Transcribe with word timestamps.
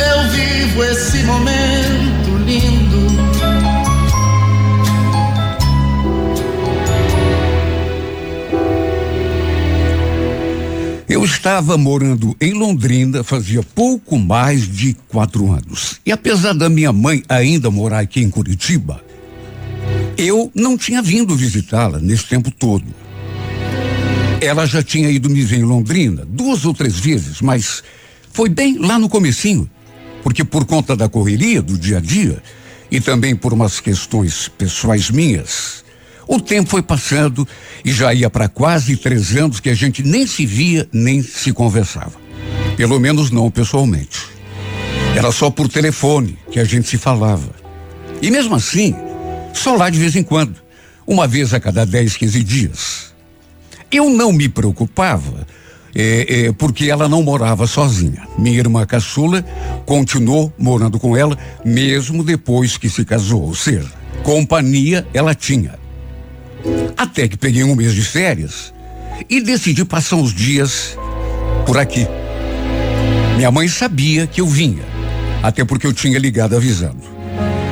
eu 0.00 0.30
vivo 0.30 0.84
esse 0.84 1.22
momento 1.24 2.36
lindo. 2.46 2.90
Eu 11.08 11.24
estava 11.24 11.76
morando 11.76 12.36
em 12.40 12.52
Londrina 12.52 13.24
fazia 13.24 13.62
pouco 13.62 14.16
mais 14.16 14.66
de 14.66 14.94
quatro 15.08 15.50
anos. 15.50 16.00
E 16.06 16.12
apesar 16.12 16.54
da 16.54 16.68
minha 16.68 16.92
mãe 16.92 17.22
ainda 17.28 17.70
morar 17.70 17.98
aqui 17.98 18.20
em 18.20 18.30
Curitiba, 18.30 19.04
eu 20.16 20.50
não 20.54 20.78
tinha 20.78 21.02
vindo 21.02 21.34
visitá-la 21.36 21.98
nesse 21.98 22.26
tempo 22.26 22.50
todo. 22.50 22.84
Ela 24.40 24.64
já 24.66 24.82
tinha 24.82 25.10
ido 25.10 25.28
me 25.28 25.42
ver 25.42 25.58
em 25.58 25.64
Londrina 25.64 26.24
duas 26.26 26.64
ou 26.64 26.72
três 26.72 26.98
vezes, 26.98 27.40
mas 27.40 27.82
foi 28.32 28.48
bem 28.48 28.78
lá 28.78 28.98
no 28.98 29.08
comecinho, 29.08 29.68
porque 30.22 30.44
por 30.44 30.64
conta 30.64 30.96
da 30.96 31.08
correria 31.08 31.62
do 31.62 31.78
dia 31.78 31.98
a 31.98 32.00
dia 32.00 32.42
e 32.90 33.00
também 33.00 33.36
por 33.36 33.52
umas 33.52 33.80
questões 33.80 34.48
pessoais 34.48 35.10
minhas, 35.10 35.84
o 36.26 36.40
tempo 36.40 36.70
foi 36.70 36.82
passando 36.82 37.46
e 37.84 37.92
já 37.92 38.14
ia 38.14 38.30
para 38.30 38.48
quase 38.48 38.96
três 38.96 39.36
anos 39.36 39.60
que 39.60 39.70
a 39.70 39.74
gente 39.74 40.02
nem 40.02 40.26
se 40.26 40.46
via 40.46 40.88
nem 40.92 41.22
se 41.22 41.52
conversava. 41.52 42.12
Pelo 42.76 42.98
menos 43.00 43.30
não 43.30 43.50
pessoalmente. 43.50 44.20
Era 45.16 45.32
só 45.32 45.50
por 45.50 45.68
telefone 45.68 46.38
que 46.50 46.60
a 46.60 46.64
gente 46.64 46.88
se 46.88 46.96
falava. 46.96 47.50
E 48.22 48.30
mesmo 48.30 48.54
assim, 48.54 48.94
só 49.52 49.74
lá 49.74 49.90
de 49.90 49.98
vez 49.98 50.14
em 50.14 50.22
quando, 50.22 50.54
uma 51.06 51.26
vez 51.26 51.52
a 51.52 51.58
cada 51.58 51.84
10, 51.84 52.16
15 52.16 52.44
dias. 52.44 53.14
Eu 53.90 54.08
não 54.08 54.32
me 54.32 54.48
preocupava, 54.48 55.46
é, 55.94 56.46
é, 56.46 56.52
porque 56.52 56.90
ela 56.90 57.08
não 57.08 57.22
morava 57.22 57.66
sozinha. 57.66 58.26
Minha 58.38 58.58
irmã 58.58 58.84
caçula 58.86 59.44
continuou 59.84 60.52
morando 60.58 60.98
com 60.98 61.16
ela, 61.16 61.36
mesmo 61.64 62.22
depois 62.22 62.76
que 62.76 62.88
se 62.88 63.04
casou. 63.04 63.42
Ou 63.42 63.54
seja, 63.54 63.90
companhia 64.22 65.06
ela 65.12 65.34
tinha. 65.34 65.78
Até 66.96 67.26
que 67.26 67.36
peguei 67.36 67.64
um 67.64 67.74
mês 67.74 67.94
de 67.94 68.02
férias 68.02 68.72
e 69.28 69.40
decidi 69.40 69.84
passar 69.84 70.16
uns 70.16 70.34
dias 70.34 70.96
por 71.66 71.78
aqui. 71.78 72.06
Minha 73.36 73.50
mãe 73.50 73.68
sabia 73.68 74.26
que 74.26 74.40
eu 74.40 74.46
vinha, 74.46 74.82
até 75.42 75.64
porque 75.64 75.86
eu 75.86 75.92
tinha 75.92 76.18
ligado 76.18 76.54
avisando. 76.54 77.02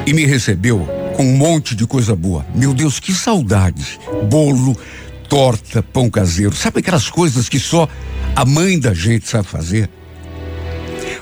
E 0.06 0.12
me 0.12 0.24
recebeu 0.24 0.88
com 1.14 1.24
um 1.24 1.36
monte 1.36 1.74
de 1.74 1.86
coisa 1.86 2.16
boa. 2.16 2.46
Meu 2.54 2.72
Deus, 2.72 2.98
que 2.98 3.12
saudade! 3.12 3.98
Bolo, 4.30 4.76
torta, 5.28 5.82
pão 5.82 6.08
caseiro. 6.08 6.54
Sabe 6.54 6.78
aquelas 6.78 7.10
coisas 7.10 7.48
que 7.48 7.58
só 7.58 7.88
a 8.40 8.44
mãe 8.44 8.78
da 8.78 8.94
gente 8.94 9.28
sabe 9.28 9.48
fazer? 9.48 9.88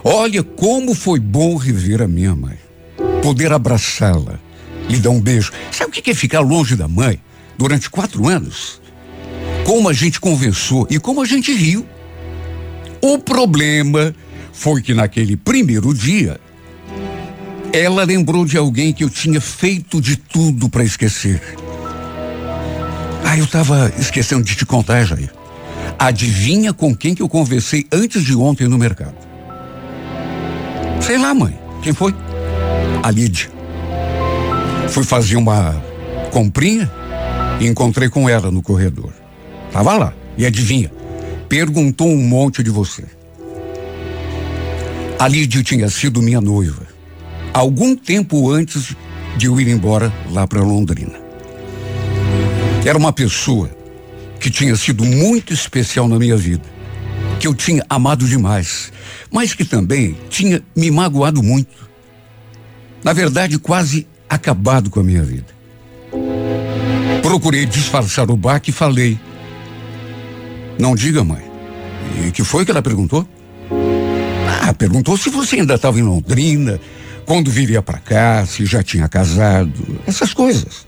Olha 0.03 0.43
como 0.43 0.95
foi 0.95 1.19
bom 1.19 1.57
rever 1.57 2.03
a 2.03 2.09
minha 2.09 2.35
mãe. 2.35 2.59
Poder 3.23 3.53
abraçá-la, 3.53 4.39
lhe 4.89 4.99
dar 4.99 5.11
um 5.11 5.21
beijo. 5.21 5.53
Sabe 5.71 5.91
o 5.91 5.93
que 6.03 6.11
é 6.11 6.15
ficar 6.15 6.41
longe 6.41 6.77
da 6.77 6.87
mãe? 6.87 7.21
durante 7.57 7.91
quatro 7.91 8.29
anos. 8.29 8.81
Como 9.65 9.89
a 9.89 9.93
gente 9.93 10.21
conversou 10.21 10.87
e 10.91 10.99
como 10.99 11.23
a 11.23 11.25
gente 11.25 11.53
riu. 11.53 11.87
O 13.01 13.19
problema 13.19 14.15
foi 14.53 14.81
que 14.81 14.95
naquele 14.95 15.37
primeiro 15.37 15.93
dia, 15.93 16.41
ela 17.73 18.05
lembrou 18.05 18.45
de 18.45 18.57
alguém 18.57 18.93
que 18.93 19.05
eu 19.05 19.11
tinha 19.11 19.41
feito 19.41 20.01
de 20.01 20.17
tudo 20.17 20.69
para 20.69 20.85
esquecer. 20.85 21.41
Ah, 23.25 23.37
eu 23.37 23.45
estava 23.45 23.93
esquecendo 23.99 24.45
de 24.45 24.55
te 24.55 24.65
contar, 24.65 25.05
Jair. 25.05 25.31
Adivinha 25.99 26.73
com 26.73 26.95
quem 26.95 27.15
que 27.15 27.23
eu 27.23 27.29
conversei 27.29 27.87
antes 27.93 28.23
de 28.23 28.35
ontem 28.35 28.69
no 28.69 28.79
mercado? 28.79 29.15
Sei 31.01 31.19
lá, 31.19 31.35
mãe. 31.35 31.59
Quem 31.83 31.93
foi? 31.93 32.15
A 33.03 33.11
Lídia. 33.11 33.51
Fui 34.89 35.05
fazer 35.05 35.37
uma 35.37 35.81
comprinha 36.33 36.91
e 37.61 37.67
encontrei 37.67 38.09
com 38.09 38.29
ela 38.29 38.51
no 38.51 38.63
corredor. 38.63 39.13
Tava 39.73 39.97
lá. 39.97 40.13
E 40.37 40.45
adivinha? 40.45 40.91
Perguntou 41.49 42.09
um 42.09 42.17
monte 42.17 42.63
de 42.63 42.71
você. 42.71 43.05
A 45.19 45.29
Lídia 45.29 45.63
tinha 45.63 45.89
sido 45.89 46.21
minha 46.21 46.41
noiva. 46.41 46.83
Algum 47.55 47.97
tempo 47.97 48.51
antes 48.51 48.95
de 49.37 49.47
eu 49.47 49.61
ir 49.61 49.69
embora 49.69 50.13
lá 50.31 50.47
para 50.47 50.61
Londrina. 50.61 51.15
Era 52.85 52.99
uma 52.99 53.13
pessoa 53.13 53.71
que 54.41 54.51
tinha 54.51 54.77
sido 54.77 55.05
muito 55.05 55.53
especial 55.53 56.09
na 56.09 56.19
minha 56.19 56.37
vida, 56.37 56.65
que 57.41 57.47
eu 57.47 57.55
tinha 57.55 57.85
amado 57.89 58.27
demais, 58.27 58.93
mas 59.31 59.55
que 59.55 59.65
também 59.65 60.17
tinha 60.29 60.63
me 60.75 60.91
magoado 60.91 61.43
muito. 61.43 61.89
Na 63.03 63.13
verdade, 63.13 63.59
quase 63.59 64.07
acabado 64.29 64.91
com 64.91 65.01
a 65.01 65.05
minha 65.05 65.23
vida. 65.23 65.55
Procurei 67.23 67.67
disfarçar 67.67 68.31
o 68.31 68.37
baque 68.37 68.71
e 68.71 68.73
falei. 68.73 69.19
Não 70.79 70.95
diga, 70.95 71.25
mãe. 71.25 71.43
E 72.25 72.31
que 72.31 72.45
foi 72.45 72.65
que 72.65 72.71
ela 72.71 72.83
perguntou? 72.83 73.27
Ah, 74.63 74.73
perguntou 74.73 75.17
se 75.17 75.29
você 75.29 75.57
ainda 75.57 75.75
estava 75.75 75.99
em 75.99 76.03
Londrina, 76.03 76.81
quando 77.25 77.51
viria 77.51 77.83
para 77.83 77.99
cá, 77.99 78.47
se 78.47 78.65
já 78.65 78.83
tinha 78.83 79.09
casado, 79.09 80.01
essas 80.07 80.33
coisas. 80.33 80.87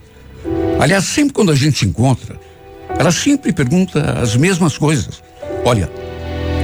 Aliás, 0.79 1.03
sempre 1.03 1.33
quando 1.33 1.51
a 1.51 1.55
gente 1.55 1.79
se 1.79 1.85
encontra, 1.85 2.38
ela 2.99 3.13
sempre 3.13 3.53
pergunta 3.53 4.19
as 4.21 4.35
mesmas 4.35 4.77
coisas. 4.77 5.23
Olha, 5.63 5.89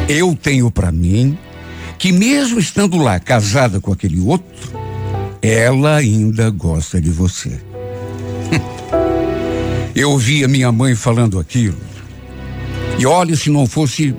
eu 0.10 0.36
tenho 0.36 0.70
para 0.70 0.92
mim 0.92 1.38
que 1.98 2.12
mesmo 2.12 2.60
estando 2.60 2.98
lá 2.98 3.18
casada 3.22 3.80
com 3.80 3.94
aquele 3.94 4.20
outro, 4.20 4.78
ela 5.42 5.96
ainda 5.96 6.50
gosta 6.50 7.00
de 7.00 7.10
você. 7.10 7.58
Eu 9.96 10.12
ouvia 10.12 10.46
minha 10.46 10.74
mãe 10.74 10.94
falando 10.94 11.40
aquilo. 11.40 11.78
E 13.00 13.06
olha, 13.06 13.34
se 13.38 13.50
não 13.50 13.66
fosse 13.66 14.14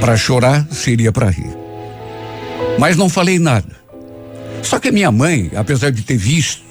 para 0.00 0.18
chorar, 0.18 0.68
seria 0.70 1.10
para 1.10 1.30
rir. 1.30 1.56
Mas 2.78 2.94
não 2.94 3.08
falei 3.08 3.38
nada. 3.38 3.74
Só 4.62 4.78
que 4.78 4.92
minha 4.92 5.10
mãe, 5.10 5.50
apesar 5.56 5.90
de 5.90 6.02
ter 6.02 6.18
visto 6.18 6.62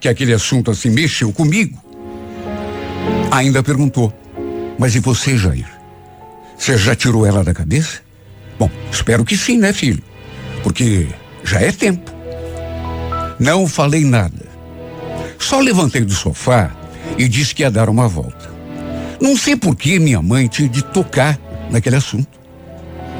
que 0.00 0.08
aquele 0.08 0.32
assunto 0.32 0.72
assim 0.72 0.90
mexeu 0.90 1.32
comigo, 1.32 1.80
ainda 3.30 3.62
perguntou: 3.62 4.12
Mas 4.78 4.94
e 4.94 5.00
você, 5.00 5.36
Jair? 5.36 5.66
Você 6.58 6.76
já 6.76 6.94
tirou 6.94 7.24
ela 7.24 7.42
da 7.42 7.54
cabeça? 7.54 8.00
Bom, 8.58 8.70
espero 8.90 9.24
que 9.24 9.36
sim, 9.36 9.58
né, 9.58 9.72
filho? 9.72 10.02
Porque 10.62 11.08
já 11.42 11.60
é 11.60 11.72
tempo. 11.72 12.12
Não 13.38 13.66
falei 13.66 14.04
nada. 14.04 14.46
Só 15.38 15.58
levantei 15.60 16.02
do 16.02 16.12
sofá 16.12 16.70
e 17.16 17.26
disse 17.26 17.54
que 17.54 17.62
ia 17.62 17.70
dar 17.70 17.88
uma 17.88 18.06
volta. 18.06 18.50
Não 19.20 19.36
sei 19.36 19.56
por 19.56 19.74
que 19.74 19.98
minha 19.98 20.20
mãe 20.20 20.48
tinha 20.48 20.68
de 20.68 20.82
tocar 20.82 21.38
naquele 21.70 21.96
assunto. 21.96 22.38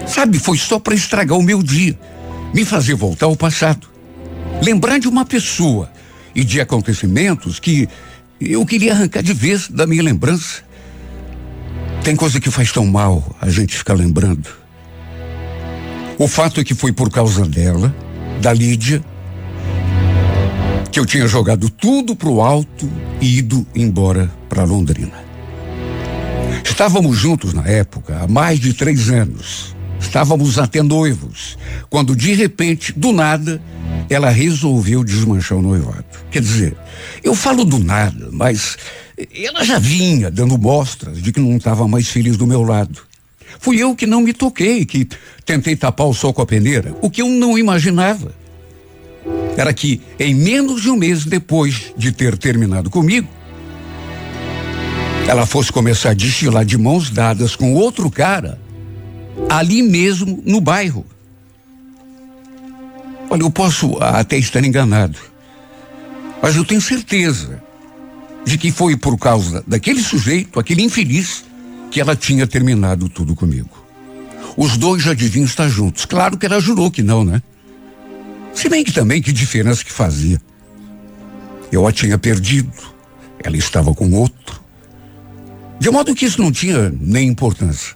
Sabe, 0.06 0.38
foi 0.38 0.58
só 0.58 0.78
para 0.78 0.94
estragar 0.94 1.38
o 1.38 1.42
meu 1.42 1.62
dia, 1.62 1.98
me 2.52 2.64
fazer 2.64 2.94
voltar 2.94 3.26
ao 3.26 3.36
passado. 3.36 3.88
Lembrar 4.62 4.98
de 4.98 5.08
uma 5.08 5.24
pessoa 5.24 5.90
e 6.34 6.44
de 6.44 6.60
acontecimentos 6.60 7.58
que 7.58 7.88
eu 8.40 8.64
queria 8.64 8.92
arrancar 8.92 9.22
de 9.22 9.34
vez 9.34 9.68
da 9.68 9.86
minha 9.86 10.02
lembrança. 10.02 10.62
Tem 12.02 12.16
coisa 12.16 12.40
que 12.40 12.50
faz 12.50 12.72
tão 12.72 12.86
mal 12.86 13.36
a 13.40 13.50
gente 13.50 13.76
ficar 13.76 13.94
lembrando. 13.94 14.48
O 16.18 16.26
fato 16.26 16.60
é 16.60 16.64
que 16.64 16.74
foi 16.74 16.92
por 16.92 17.10
causa 17.10 17.44
dela, 17.44 17.94
da 18.40 18.52
Lídia, 18.52 19.02
que 20.90 20.98
eu 20.98 21.06
tinha 21.06 21.26
jogado 21.26 21.68
tudo 21.70 22.16
pro 22.16 22.40
alto 22.40 22.90
e 23.20 23.38
ido 23.38 23.66
embora 23.74 24.30
para 24.48 24.64
Londrina. 24.64 25.30
Estávamos 26.64 27.16
juntos 27.18 27.52
na 27.52 27.66
época, 27.66 28.20
há 28.22 28.26
mais 28.26 28.58
de 28.58 28.72
três 28.72 29.10
anos. 29.10 29.76
Estávamos 30.00 30.58
até 30.58 30.82
noivos, 30.82 31.56
quando 31.88 32.16
de 32.16 32.34
repente, 32.34 32.92
do 32.92 33.12
nada, 33.12 33.62
ela 34.08 34.30
resolveu 34.30 35.04
desmanchar 35.04 35.58
o 35.58 35.62
noivado. 35.62 36.04
Quer 36.30 36.42
dizer, 36.42 36.76
eu 37.22 37.34
falo 37.34 37.64
do 37.64 37.78
nada, 37.78 38.28
mas 38.32 38.76
ela 39.32 39.62
já 39.64 39.78
vinha 39.78 40.30
dando 40.30 40.58
mostras 40.58 41.22
de 41.22 41.32
que 41.32 41.38
não 41.38 41.56
estava 41.56 41.86
mais 41.86 42.08
feliz 42.08 42.36
do 42.36 42.46
meu 42.46 42.62
lado. 42.62 43.02
Fui 43.58 43.76
eu 43.78 43.94
que 43.94 44.06
não 44.06 44.22
me 44.22 44.32
toquei, 44.32 44.84
que 44.84 45.06
tentei 45.44 45.76
tapar 45.76 46.06
o 46.06 46.14
sol 46.14 46.32
com 46.32 46.42
a 46.42 46.46
peneira. 46.46 46.96
O 47.02 47.10
que 47.10 47.20
eu 47.20 47.28
não 47.28 47.58
imaginava 47.58 48.32
era 49.56 49.72
que, 49.74 50.00
em 50.18 50.34
menos 50.34 50.82
de 50.82 50.90
um 50.90 50.96
mês 50.96 51.24
depois 51.24 51.92
de 51.96 52.10
ter 52.10 52.38
terminado 52.38 52.88
comigo, 52.88 53.28
ela 55.28 55.46
fosse 55.46 55.70
começar 55.70 56.10
a 56.10 56.14
destilar 56.14 56.64
de 56.64 56.78
mãos 56.78 57.10
dadas 57.10 57.54
com 57.54 57.74
outro 57.74 58.10
cara, 58.10 58.58
ali 59.48 59.82
mesmo 59.82 60.42
no 60.44 60.60
bairro. 60.60 61.04
Olha, 63.28 63.42
eu 63.42 63.50
posso 63.50 63.96
até 63.98 64.36
estar 64.36 64.64
enganado, 64.64 65.18
mas 66.42 66.56
eu 66.56 66.64
tenho 66.64 66.80
certeza 66.80 67.62
de 68.44 68.58
que 68.58 68.72
foi 68.72 68.96
por 68.96 69.16
causa 69.18 69.62
daquele 69.66 70.02
sujeito, 70.02 70.58
aquele 70.58 70.82
infeliz, 70.82 71.44
que 71.90 72.00
ela 72.00 72.16
tinha 72.16 72.46
terminado 72.46 73.08
tudo 73.08 73.34
comigo. 73.34 73.70
Os 74.56 74.76
dois 74.76 75.02
já 75.02 75.14
deviam 75.14 75.44
estar 75.44 75.68
juntos. 75.68 76.04
Claro 76.04 76.36
que 76.36 76.46
ela 76.46 76.60
jurou 76.60 76.90
que 76.90 77.02
não, 77.02 77.24
né? 77.24 77.42
Se 78.52 78.68
bem 78.68 78.84
que 78.84 78.92
também 78.92 79.22
que 79.22 79.32
diferença 79.32 79.84
que 79.84 79.92
fazia. 79.92 80.40
Eu 81.70 81.86
a 81.86 81.92
tinha 81.92 82.18
perdido, 82.18 82.72
ela 83.42 83.56
estava 83.56 83.94
com 83.94 84.12
outro. 84.12 84.60
De 85.78 85.88
modo 85.90 86.14
que 86.14 86.26
isso 86.26 86.42
não 86.42 86.50
tinha 86.50 86.92
nem 87.00 87.28
importância. 87.28 87.94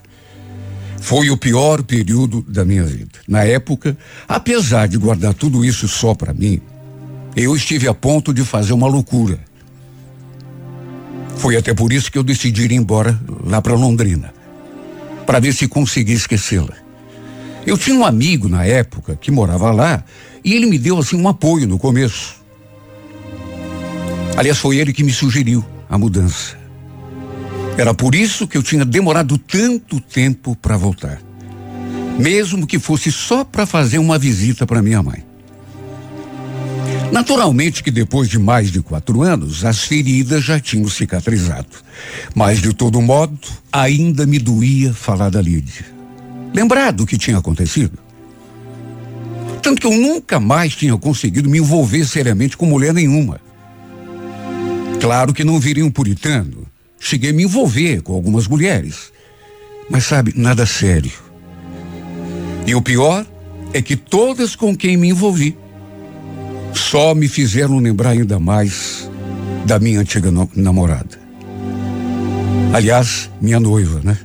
Foi 1.05 1.29
o 1.29 1.37
pior 1.37 1.83
período 1.83 2.41
da 2.49 2.65
minha 2.65 2.83
vida. 2.83 3.19
Na 3.29 3.45
época, 3.45 3.95
apesar 4.27 4.89
de 4.89 4.97
guardar 4.97 5.35
tudo 5.35 5.63
isso 5.63 5.87
só 5.87 6.15
para 6.15 6.33
mim, 6.33 6.63
eu 7.37 7.55
estive 7.55 7.87
a 7.87 7.93
ponto 7.93 8.33
de 8.33 8.43
fazer 8.43 8.73
uma 8.73 8.89
loucura. 8.89 9.39
Foi 11.37 11.59
até 11.59 11.75
por 11.75 11.93
isso 11.93 12.11
que 12.11 12.17
eu 12.17 12.23
decidi 12.23 12.63
ir 12.63 12.73
embora 12.73 13.21
lá 13.45 13.61
para 13.61 13.75
Londrina, 13.75 14.33
para 15.27 15.41
ver 15.41 15.53
se 15.53 15.69
conseguia 15.69 16.15
esquecê-la. 16.15 16.73
Eu 17.67 17.77
tinha 17.77 17.97
um 17.97 18.07
amigo 18.07 18.49
na 18.49 18.65
época 18.65 19.15
que 19.15 19.31
morava 19.31 19.71
lá 19.73 20.03
e 20.43 20.55
ele 20.55 20.65
me 20.65 20.79
deu 20.79 20.99
assim 20.99 21.21
um 21.21 21.29
apoio 21.29 21.69
no 21.69 21.79
começo. 21.79 22.37
Aliás, 24.39 24.57
foi 24.57 24.79
ele 24.79 24.91
que 24.91 25.05
me 25.05 25.13
sugeriu 25.13 25.63
a 25.87 25.99
mudança. 25.99 26.64
Era 27.77 27.93
por 27.93 28.15
isso 28.15 28.47
que 28.47 28.57
eu 28.57 28.63
tinha 28.63 28.85
demorado 28.85 29.37
tanto 29.37 30.01
tempo 30.01 30.55
para 30.55 30.77
voltar. 30.77 31.21
Mesmo 32.19 32.67
que 32.67 32.79
fosse 32.79 33.11
só 33.11 33.45
para 33.45 33.67
fazer 33.67 33.99
uma 33.99 34.17
visita 34.17 34.65
para 34.65 34.81
minha 34.81 35.03
mãe. 35.03 35.25
Naturalmente 37.11 37.83
que 37.83 37.91
depois 37.91 38.29
de 38.29 38.39
mais 38.39 38.71
de 38.71 38.81
quatro 38.81 39.23
anos, 39.23 39.65
as 39.65 39.85
feridas 39.85 40.45
já 40.45 40.61
tinham 40.61 40.89
cicatrizado. 40.89 41.69
Mas, 42.35 42.61
de 42.61 42.73
todo 42.73 43.01
modo, 43.01 43.39
ainda 43.73 44.25
me 44.27 44.39
doía 44.39 44.93
falar 44.93 45.31
da 45.31 45.41
Lídia. 45.41 45.87
Lembrar 46.55 46.93
do 46.93 47.07
que 47.07 47.19
tinha 47.19 47.39
acontecido. 47.39 47.99
Tanto 49.61 49.81
que 49.81 49.87
eu 49.87 49.93
nunca 49.93 50.39
mais 50.39 50.77
tinha 50.77 50.97
conseguido 50.97 51.49
me 51.49 51.59
envolver 51.59 52.05
seriamente 52.05 52.57
com 52.57 52.67
mulher 52.67 52.95
nenhuma. 52.95 53.41
Claro 55.01 55.33
que 55.33 55.43
não 55.43 55.59
viria 55.59 55.85
um 55.85 55.91
puritano. 55.91 56.64
Cheguei 57.05 57.29
a 57.29 57.33
me 57.35 57.43
envolver 57.43 58.01
com 58.01 58.15
algumas 58.15 58.49
mulheres. 58.49 59.13
Mas 59.91 60.05
sabe, 60.07 60.33
nada 60.35 60.65
sério. 60.65 61.13
E 62.67 62.75
o 62.75 62.81
pior 62.81 63.27
é 63.75 63.83
que 63.83 63.95
todas 63.95 64.57
com 64.57 64.75
quem 64.75 64.97
me 64.97 65.11
envolvi 65.11 65.55
só 66.73 67.15
me 67.15 67.29
fizeram 67.29 67.79
lembrar 67.79 68.11
ainda 68.13 68.41
mais 68.41 69.11
da 69.67 69.79
minha 69.79 70.01
antiga 70.01 70.33
namorada. 70.57 71.21
Aliás, 72.73 73.31
minha 73.39 73.61
noiva, 73.61 74.01
né? 74.03 74.17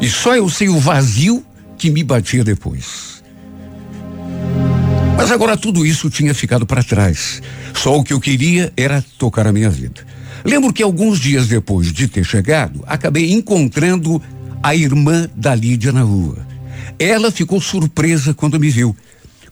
E 0.00 0.08
só 0.08 0.34
eu 0.34 0.48
sei 0.48 0.68
o 0.68 0.80
vazio 0.80 1.46
que 1.78 1.90
me 1.90 2.02
batia 2.02 2.42
depois. 2.42 3.22
Mas 5.16 5.30
agora 5.30 5.56
tudo 5.56 5.86
isso 5.86 6.10
tinha 6.10 6.34
ficado 6.34 6.66
para 6.66 6.82
trás. 6.82 7.40
Só 7.72 7.96
o 7.96 8.02
que 8.02 8.12
eu 8.12 8.18
queria 8.18 8.72
era 8.76 9.00
tocar 9.16 9.46
a 9.46 9.52
minha 9.52 9.70
vida. 9.70 10.04
Lembro 10.44 10.72
que 10.72 10.82
alguns 10.82 11.18
dias 11.18 11.46
depois 11.46 11.92
de 11.92 12.08
ter 12.08 12.24
chegado, 12.24 12.82
acabei 12.86 13.32
encontrando 13.32 14.20
a 14.62 14.74
irmã 14.74 15.28
da 15.34 15.54
Lídia 15.54 15.92
na 15.92 16.02
rua. 16.02 16.46
Ela 16.98 17.30
ficou 17.30 17.60
surpresa 17.60 18.34
quando 18.34 18.58
me 18.58 18.70
viu. 18.70 18.94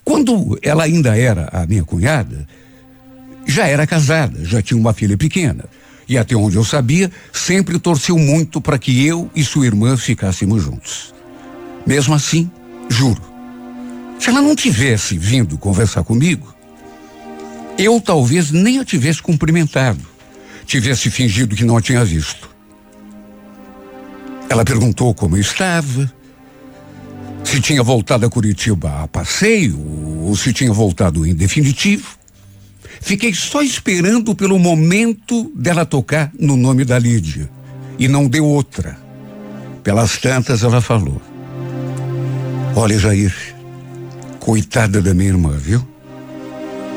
Quando 0.05 0.59
ela 0.63 0.85
ainda 0.85 1.17
era 1.17 1.49
a 1.53 1.67
minha 1.67 1.85
cunhada, 1.85 2.47
já 3.47 3.67
era 3.67 3.87
casada, 3.87 4.45
já 4.45 4.63
tinha 4.63 4.79
uma 4.79 4.93
filha 4.93 5.17
pequena. 5.17 5.65
E 6.09 6.19
até 6.19 6.35
onde 6.35 6.57
eu 6.57 6.65
sabia, 6.65 7.11
sempre 7.33 7.79
torceu 7.79 8.19
muito 8.19 8.61
para 8.61 8.79
que 8.79 9.07
eu 9.07 9.31
e 9.35 9.45
sua 9.45 9.67
irmã 9.67 9.97
ficássemos 9.97 10.63
juntos. 10.63 11.15
Mesmo 11.87 12.15
assim, 12.15 12.51
juro, 12.89 13.23
se 14.19 14.29
ela 14.29 14.43
não 14.43 14.57
tivesse 14.57 15.17
vindo 15.17 15.57
conversar 15.57 16.03
comigo, 16.03 16.53
eu 17.79 18.01
talvez 18.01 18.51
nem 18.51 18.79
a 18.79 18.85
tivesse 18.85 19.23
cumprimentado, 19.23 20.01
tivesse 20.71 21.11
fingido 21.11 21.57
que 21.57 21.65
não 21.65 21.77
a 21.77 21.81
tinha 21.81 22.05
visto. 22.05 22.49
Ela 24.49 24.65
perguntou 24.65 25.13
como 25.13 25.37
eu 25.37 25.41
estava, 25.41 26.13
se 27.43 27.61
tinha 27.61 27.83
voltado 27.83 28.25
a 28.25 28.31
Curitiba 28.31 29.03
a 29.03 29.09
passeio 29.09 29.79
ou 30.21 30.37
se 30.37 30.53
tinha 30.53 30.73
voltado 30.73 31.27
em 31.27 31.35
definitivo. 31.35 32.17
Fiquei 33.01 33.35
só 33.35 33.63
esperando 33.63 34.33
pelo 34.33 34.59
momento 34.61 35.51
dela 35.57 35.85
tocar 35.85 36.31
no 36.39 36.57
nome 36.57 36.85
da 36.85 36.99
Lídia 37.01 37.51
e 37.99 38.07
não 38.07 38.29
deu 38.29 38.45
outra. 38.45 38.97
Pelas 39.83 40.19
tantas 40.19 40.63
ela 40.63 40.81
falou: 40.81 41.21
Olha, 42.77 42.97
Jair, 42.97 43.35
Coitada 44.39 45.03
da 45.03 45.13
minha 45.13 45.31
irmã, 45.31 45.57
viu? 45.57 45.87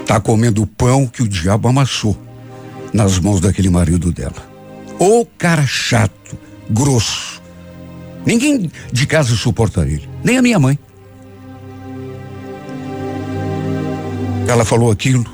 Tá 0.06 0.20
comendo 0.20 0.62
o 0.62 0.68
pão 0.68 1.08
que 1.08 1.24
o 1.24 1.28
diabo 1.28 1.68
amassou 1.68 2.33
nas 2.94 3.18
mãos 3.20 3.42
daquele 3.42 3.70
marido 3.70 4.12
dela. 4.12 4.54
Ô 5.00 5.26
cara 5.38 5.66
chato, 5.66 6.38
grosso. 6.70 7.42
Ninguém 8.26 8.72
de 8.92 9.06
casa 9.08 9.36
suporta 9.36 9.82
ele, 9.82 10.08
nem 10.24 10.38
a 10.38 10.42
minha 10.42 10.60
mãe. 10.60 10.78
Ela 14.48 14.64
falou 14.64 14.92
aquilo 14.92 15.26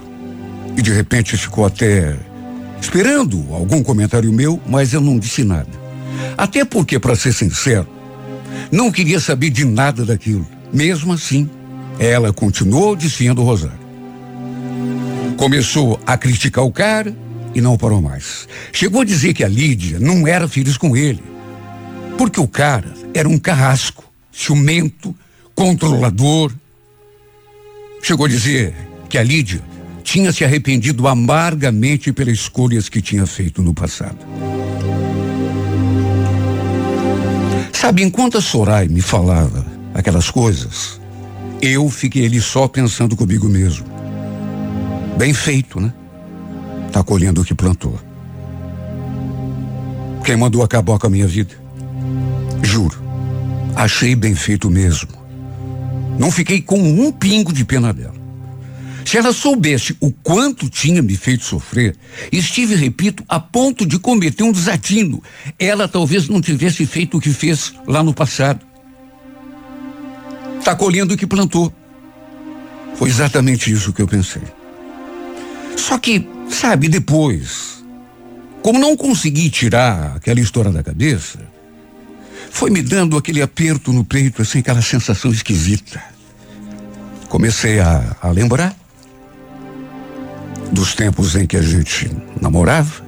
e 0.77 0.81
de 0.81 0.91
repente 0.91 1.35
ficou 1.35 1.65
até 1.65 2.15
esperando 2.81 3.45
algum 3.51 3.83
comentário 3.83 4.31
meu, 4.31 4.59
mas 4.65 4.93
eu 4.93 5.01
não 5.01 5.19
disse 5.19 5.43
nada. 5.43 5.67
Até 6.37 6.63
porque, 6.63 6.97
para 6.97 7.15
ser 7.15 7.33
sincero, 7.33 7.87
não 8.71 8.91
queria 8.91 9.19
saber 9.19 9.49
de 9.49 9.65
nada 9.65 10.05
daquilo. 10.05 10.47
Mesmo 10.71 11.13
assim, 11.13 11.49
ela 11.99 12.31
continuou 12.31 12.95
desfiando 12.95 13.41
o 13.41 13.45
rosário. 13.45 13.79
Começou 15.37 15.99
a 16.05 16.17
criticar 16.17 16.63
o 16.63 16.71
cara 16.71 17.15
e 17.53 17.61
não 17.61 17.77
parou 17.77 18.01
mais. 18.01 18.47
Chegou 18.71 19.01
a 19.01 19.05
dizer 19.05 19.33
que 19.33 19.43
a 19.43 19.47
Lídia 19.47 19.99
não 19.99 20.27
era 20.27 20.47
feliz 20.47 20.77
com 20.77 20.95
ele. 20.95 21.23
Porque 22.17 22.39
o 22.39 22.47
cara 22.47 22.93
era 23.13 23.27
um 23.27 23.37
carrasco, 23.37 24.03
ciumento, 24.31 25.15
controlador. 25.55 26.51
Chegou 28.01 28.25
a 28.25 28.29
dizer 28.29 28.75
que 29.07 29.17
a 29.17 29.23
Lídia 29.23 29.61
tinha 30.03 30.31
se 30.31 30.43
arrependido 30.43 31.07
amargamente 31.07 32.11
pelas 32.11 32.33
escolhas 32.35 32.89
que 32.89 33.01
tinha 33.01 33.25
feito 33.25 33.61
no 33.61 33.73
passado. 33.73 34.17
Sabe, 37.73 38.03
enquanto 38.03 38.37
a 38.37 38.41
Sorai 38.41 38.87
me 38.87 39.01
falava 39.01 39.65
aquelas 39.93 40.29
coisas, 40.29 40.99
eu 41.61 41.89
fiquei 41.89 42.25
ali 42.25 42.41
só 42.41 42.67
pensando 42.67 43.15
comigo 43.15 43.47
mesmo. 43.47 43.85
Bem 45.17 45.33
feito, 45.33 45.79
né? 45.79 45.93
Tá 46.91 47.03
colhendo 47.03 47.41
o 47.41 47.45
que 47.45 47.53
plantou. 47.53 47.99
Quem 50.23 50.35
mandou 50.35 50.63
acabar 50.63 50.97
com 50.99 51.07
a 51.07 51.09
minha 51.09 51.27
vida? 51.27 51.55
Juro. 52.61 53.01
Achei 53.75 54.15
bem 54.15 54.35
feito 54.35 54.69
mesmo. 54.69 55.09
Não 56.17 56.31
fiquei 56.31 56.61
com 56.61 56.79
um 56.79 57.11
pingo 57.11 57.53
de 57.53 57.63
pena 57.63 57.93
dela. 57.93 58.19
Se 59.05 59.17
ela 59.17 59.33
soubesse 59.33 59.97
o 59.99 60.11
quanto 60.11 60.69
tinha 60.69 61.01
me 61.01 61.15
feito 61.15 61.43
sofrer, 61.43 61.95
estive, 62.31 62.75
repito, 62.75 63.23
a 63.27 63.39
ponto 63.39 63.85
de 63.85 63.97
cometer 63.97 64.43
um 64.43 64.51
desatino. 64.51 65.23
Ela 65.57 65.87
talvez 65.87 66.27
não 66.27 66.39
tivesse 66.39 66.85
feito 66.85 67.17
o 67.17 67.21
que 67.21 67.31
fez 67.31 67.73
lá 67.87 68.03
no 68.03 68.13
passado. 68.13 68.59
Está 70.59 70.75
colhendo 70.75 71.15
o 71.15 71.17
que 71.17 71.25
plantou. 71.25 71.73
Foi 72.95 73.09
exatamente 73.09 73.71
isso 73.71 73.93
que 73.93 74.01
eu 74.01 74.07
pensei. 74.07 74.43
Só 75.75 75.97
que, 75.97 76.27
sabe, 76.49 76.89
depois, 76.89 77.83
como 78.61 78.79
não 78.79 78.97
consegui 78.97 79.49
tirar 79.49 80.15
aquela 80.15 80.39
história 80.39 80.71
da 80.71 80.83
cabeça, 80.83 81.39
foi 82.51 82.69
me 82.69 82.81
dando 82.81 83.17
aquele 83.17 83.41
aperto 83.41 83.93
no 83.93 84.03
peito, 84.03 84.41
assim, 84.41 84.59
aquela 84.59 84.81
sensação 84.81 85.31
esquisita. 85.31 86.01
Comecei 87.29 87.79
a, 87.79 88.15
a 88.21 88.29
lembrar 88.29 88.75
dos 90.71 90.93
tempos 90.93 91.35
em 91.35 91.45
que 91.45 91.57
a 91.57 91.61
gente 91.61 92.09
namorava. 92.41 93.03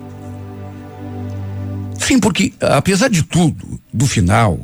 Sim, 1.99 2.19
porque 2.19 2.53
apesar 2.59 3.09
de 3.09 3.23
tudo, 3.23 3.79
do 3.93 4.07
final, 4.07 4.59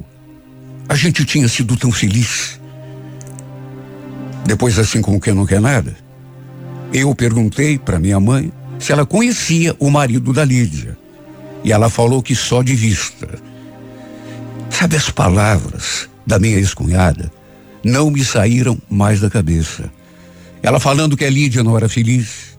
a 0.88 0.96
gente 0.96 1.25
tinha 1.25 1.48
sido 1.48 1.75
tão 1.75 1.91
feliz. 1.91 2.60
Depois, 4.46 4.79
assim 4.79 5.01
como 5.01 5.19
quem 5.19 5.34
não 5.34 5.46
quer 5.46 5.60
nada, 5.60 5.96
eu 6.93 7.13
perguntei 7.13 7.77
para 7.77 8.00
minha 8.00 8.19
mãe 8.19 8.51
se 8.79 8.91
ela 8.91 9.05
conhecia 9.05 9.75
o 9.79 9.89
marido 9.89 10.34
da 10.34 10.46
Lídia. 10.46 10.98
E 11.63 11.72
ela 11.72 11.89
falou 11.89 12.22
que 12.22 12.36
só 12.36 12.62
de 12.62 12.75
vista. 12.75 13.27
Sabe, 14.69 14.96
as 14.96 15.10
palavras 15.10 16.10
da 16.25 16.38
minha 16.38 16.57
ex-cunhada 16.57 17.31
não 17.84 18.12
me 18.12 18.24
saíram 18.24 18.77
mais 18.89 19.19
da 19.19 19.29
cabeça. 19.29 19.91
Ela 20.62 20.79
falando 20.79 21.15
que 21.15 21.25
a 21.25 21.29
Lídia 21.29 21.63
não 21.63 21.75
era 21.75 21.89
feliz, 21.89 22.57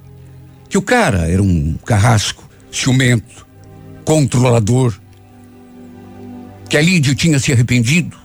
que 0.68 0.78
o 0.78 0.82
cara 0.82 1.28
era 1.30 1.42
um 1.42 1.76
carrasco, 1.84 2.48
ciumento, 2.70 3.46
controlador, 4.04 4.94
que 6.68 6.76
a 6.76 6.82
Lídia 6.82 7.14
tinha 7.14 7.38
se 7.38 7.52
arrependido 7.52 8.16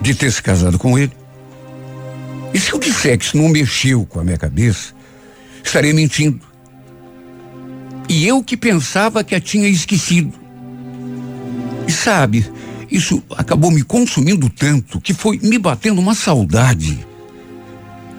de 0.00 0.14
ter 0.14 0.30
se 0.30 0.42
casado 0.42 0.78
com 0.78 0.98
ele. 0.98 1.12
E 2.54 2.60
se 2.60 2.72
eu 2.72 2.78
disser 2.78 3.18
que 3.18 3.24
isso 3.24 3.36
não 3.36 3.48
mexeu 3.48 4.06
com 4.06 4.20
a 4.20 4.24
minha 4.24 4.38
cabeça, 4.38 4.94
estarei 5.62 5.92
mentindo. 5.92 6.45
E 8.08 8.26
eu 8.26 8.42
que 8.42 8.56
pensava 8.56 9.24
que 9.24 9.34
a 9.34 9.40
tinha 9.40 9.68
esquecido. 9.68 10.32
E 11.86 11.92
sabe, 11.92 12.46
isso 12.90 13.22
acabou 13.36 13.70
me 13.70 13.82
consumindo 13.82 14.48
tanto 14.48 15.00
que 15.00 15.12
foi 15.12 15.38
me 15.42 15.58
batendo 15.58 16.00
uma 16.00 16.14
saudade. 16.14 17.06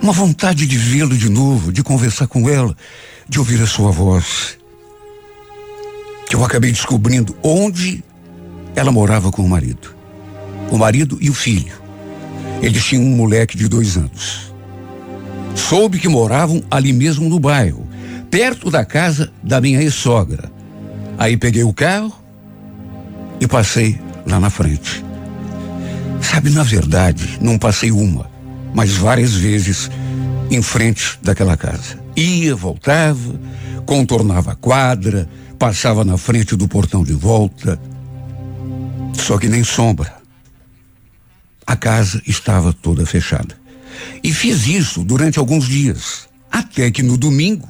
Uma 0.02 0.14
vontade 0.14 0.66
de 0.66 0.78
vê-la 0.78 1.16
de 1.16 1.30
novo, 1.30 1.72
de 1.72 1.84
conversar 1.84 2.28
com 2.28 2.50
ela, 2.50 2.76
de 3.28 3.40
ouvir 3.40 3.62
a 3.62 3.68
sua 3.68 3.92
voz. 3.92 4.58
Que 6.30 6.36
eu 6.36 6.44
acabei 6.44 6.72
descobrindo 6.72 7.36
onde 7.42 8.04
ela 8.76 8.92
morava 8.92 9.32
com 9.32 9.42
o 9.42 9.50
marido. 9.50 9.96
O 10.70 10.78
marido 10.78 11.18
e 11.22 11.30
o 11.30 11.34
filho. 11.34 11.74
Eles 12.62 12.84
tinham 12.84 13.04
um 13.04 13.16
moleque 13.16 13.58
de 13.58 13.68
dois 13.68 13.98
anos. 13.98 14.54
Soube 15.56 15.98
que 15.98 16.08
moravam 16.08 16.62
ali 16.70 16.94
mesmo 16.94 17.28
no 17.28 17.40
bairro, 17.40 17.87
perto 18.30 18.70
da 18.70 18.86
casa 18.86 19.32
da 19.44 19.60
minha 19.62 19.82
ex-sogra. 19.82 20.52
Aí 21.18 21.38
peguei 21.38 21.64
o 21.64 21.74
carro 21.74 22.14
e 23.40 23.48
passei 23.48 24.00
lá 24.26 24.40
na 24.40 24.50
frente. 24.50 25.04
Sabe, 26.22 26.50
na 26.50 26.64
verdade, 26.64 27.38
não 27.42 27.58
passei 27.58 27.92
uma, 27.92 28.30
mas 28.74 28.92
várias 28.92 29.34
vezes 29.34 29.90
em 30.52 30.62
frente 30.62 31.18
daquela 31.22 31.56
casa. 31.56 32.00
Ia, 32.16 32.56
voltava, 32.56 33.40
contornava 33.86 34.52
a 34.52 34.56
quadra, 34.56 35.28
passava 35.58 36.04
na 36.04 36.18
frente 36.18 36.56
do 36.56 36.68
portão 36.68 37.04
de 37.04 37.14
volta. 37.14 37.80
Só 39.14 39.38
que 39.38 39.48
nem 39.48 39.64
sombra. 39.64 40.16
A 41.66 41.76
casa 41.76 42.22
estava 42.26 42.72
toda 42.72 43.06
fechada. 43.06 43.56
E 44.24 44.32
fiz 44.32 44.68
isso 44.68 45.04
durante 45.04 45.40
alguns 45.40 45.68
dias, 45.68 46.28
até 46.52 46.92
que 46.92 47.02
no 47.02 47.18
domingo 47.18 47.68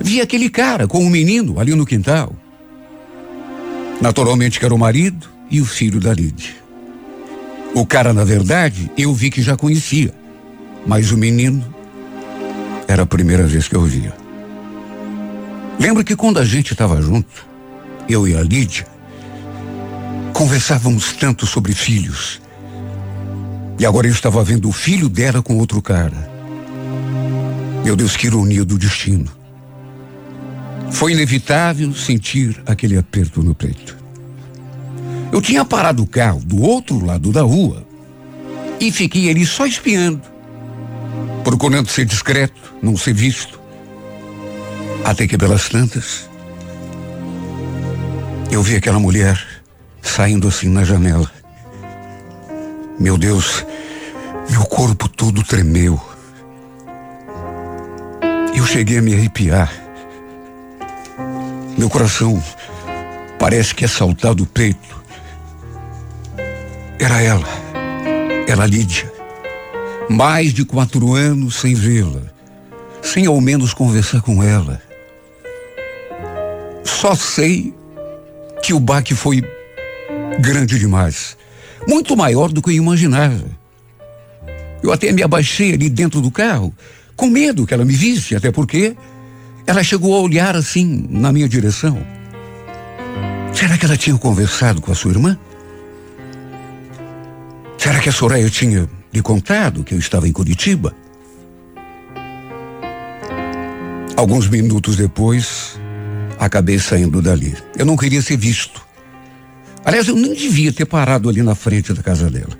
vi 0.00 0.20
aquele 0.20 0.48
cara 0.48 0.88
com 0.88 1.04
um 1.04 1.10
menino 1.10 1.60
ali 1.60 1.74
no 1.74 1.86
quintal. 1.86 2.34
Naturalmente 4.00 4.58
que 4.58 4.64
era 4.64 4.74
o 4.74 4.78
marido 4.78 5.28
e 5.50 5.60
o 5.60 5.66
filho 5.66 6.00
da 6.00 6.14
Lide. 6.14 6.56
O 7.74 7.84
cara, 7.86 8.12
na 8.12 8.24
verdade, 8.24 8.90
eu 8.96 9.12
vi 9.14 9.30
que 9.30 9.42
já 9.42 9.56
conhecia, 9.56 10.12
mas 10.86 11.12
o 11.12 11.18
menino 11.18 11.64
era 12.88 13.02
a 13.02 13.06
primeira 13.06 13.46
vez 13.46 13.68
que 13.68 13.76
eu 13.76 13.82
via. 13.82 14.14
Lembro 15.78 16.02
que 16.02 16.16
quando 16.16 16.38
a 16.38 16.44
gente 16.44 16.72
estava 16.72 17.00
junto, 17.00 17.46
eu 18.08 18.26
e 18.26 18.34
a 18.34 18.42
Lídia, 18.42 18.86
conversávamos 20.32 21.12
tanto 21.12 21.46
sobre 21.46 21.72
filhos. 21.72 22.40
E 23.78 23.86
agora 23.86 24.06
eu 24.06 24.12
estava 24.12 24.42
vendo 24.42 24.68
o 24.68 24.72
filho 24.72 25.08
dela 25.08 25.42
com 25.42 25.56
outro 25.58 25.80
cara. 25.80 26.30
Meu 27.84 27.96
Deus, 27.96 28.16
que 28.16 28.26
ironia 28.26 28.64
do 28.64 28.76
destino. 28.76 29.39
Foi 30.90 31.12
inevitável 31.12 31.94
sentir 31.94 32.60
aquele 32.66 32.96
aperto 32.96 33.42
no 33.42 33.54
peito. 33.54 33.96
Eu 35.32 35.40
tinha 35.40 35.64
parado 35.64 36.02
o 36.02 36.06
carro 36.06 36.40
do 36.44 36.60
outro 36.62 37.04
lado 37.04 37.30
da 37.30 37.42
rua 37.42 37.86
e 38.80 38.90
fiquei 38.90 39.30
ali 39.30 39.46
só 39.46 39.66
espiando, 39.66 40.22
procurando 41.44 41.88
ser 41.88 42.04
discreto, 42.04 42.74
não 42.82 42.96
ser 42.96 43.14
visto. 43.14 43.60
Até 45.04 45.26
que 45.26 45.38
pelas 45.38 45.68
tantas, 45.68 46.28
eu 48.50 48.62
vi 48.62 48.76
aquela 48.76 48.98
mulher 48.98 49.40
saindo 50.02 50.48
assim 50.48 50.68
na 50.68 50.84
janela. 50.84 51.30
Meu 52.98 53.16
Deus, 53.16 53.64
meu 54.50 54.64
corpo 54.64 55.08
todo 55.08 55.44
tremeu. 55.44 56.00
Eu 58.54 58.66
cheguei 58.66 58.98
a 58.98 59.02
me 59.02 59.14
arrepiar. 59.14 59.72
Meu 61.80 61.88
coração 61.88 62.44
parece 63.38 63.74
que 63.74 63.86
é 63.86 63.88
saltar 63.88 64.34
do 64.34 64.44
peito. 64.44 65.02
Era 66.98 67.22
ela, 67.22 67.48
era 68.46 68.66
Lídia. 68.66 69.10
Mais 70.06 70.52
de 70.52 70.66
quatro 70.66 71.14
anos 71.14 71.54
sem 71.58 71.74
vê-la, 71.74 72.20
sem 73.00 73.24
ao 73.24 73.40
menos 73.40 73.72
conversar 73.72 74.20
com 74.20 74.42
ela. 74.42 74.82
Só 76.84 77.14
sei 77.14 77.72
que 78.62 78.74
o 78.74 78.78
baque 78.78 79.14
foi 79.14 79.42
grande 80.38 80.78
demais, 80.78 81.34
muito 81.88 82.14
maior 82.14 82.52
do 82.52 82.60
que 82.60 82.68
eu 82.68 82.74
imaginava. 82.74 83.46
Eu 84.82 84.92
até 84.92 85.10
me 85.12 85.22
abaixei 85.22 85.72
ali 85.72 85.88
dentro 85.88 86.20
do 86.20 86.30
carro, 86.30 86.74
com 87.16 87.26
medo 87.26 87.66
que 87.66 87.72
ela 87.72 87.86
me 87.86 87.94
visse, 87.94 88.36
até 88.36 88.52
porque 88.52 88.94
ela 89.70 89.84
chegou 89.84 90.16
a 90.16 90.20
olhar 90.20 90.56
assim 90.56 91.06
na 91.08 91.32
minha 91.32 91.48
direção. 91.48 92.04
Será 93.54 93.78
que 93.78 93.84
ela 93.84 93.96
tinha 93.96 94.18
conversado 94.18 94.80
com 94.80 94.90
a 94.90 94.96
sua 94.96 95.12
irmã? 95.12 95.38
Será 97.78 98.00
que 98.00 98.08
a 98.08 98.12
Soraya 98.12 98.50
tinha 98.50 98.90
lhe 99.12 99.22
contado 99.22 99.84
que 99.84 99.94
eu 99.94 99.98
estava 100.00 100.26
em 100.26 100.32
Curitiba? 100.32 100.92
Alguns 104.16 104.48
minutos 104.48 104.96
depois, 104.96 105.78
acabei 106.36 106.80
saindo 106.80 107.22
dali. 107.22 107.56
Eu 107.78 107.86
não 107.86 107.96
queria 107.96 108.20
ser 108.20 108.36
visto. 108.36 108.84
Aliás, 109.84 110.08
eu 110.08 110.16
nem 110.16 110.34
devia 110.34 110.72
ter 110.72 110.84
parado 110.84 111.28
ali 111.28 111.44
na 111.44 111.54
frente 111.54 111.92
da 111.92 112.02
casa 112.02 112.28
dela. 112.28 112.58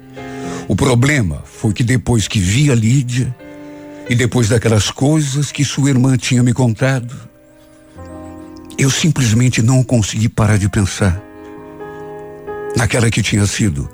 O 0.69 0.77
problema 0.77 1.43
foi 1.45 1.73
que 1.73 1.83
depois 1.83 2.29
que 2.29 2.39
vi 2.39 2.71
a 2.71 2.75
Lídia 2.77 3.35
e 4.11 4.15
depois 4.17 4.49
daquelas 4.49 4.91
coisas 4.91 5.53
que 5.53 5.65
sua 5.65 5.89
irmã 5.89 6.17
tinha 6.17 6.43
me 6.43 6.53
contado, 6.53 7.15
eu 8.77 8.91
simplesmente 8.91 9.63
não 9.63 9.85
consegui 9.85 10.29
parar 10.29 10.59
de 10.59 10.69
pensar 10.69 11.23
naquela 12.77 13.09
que 13.09 13.23
tinha 13.23 13.47
sido 13.47 13.89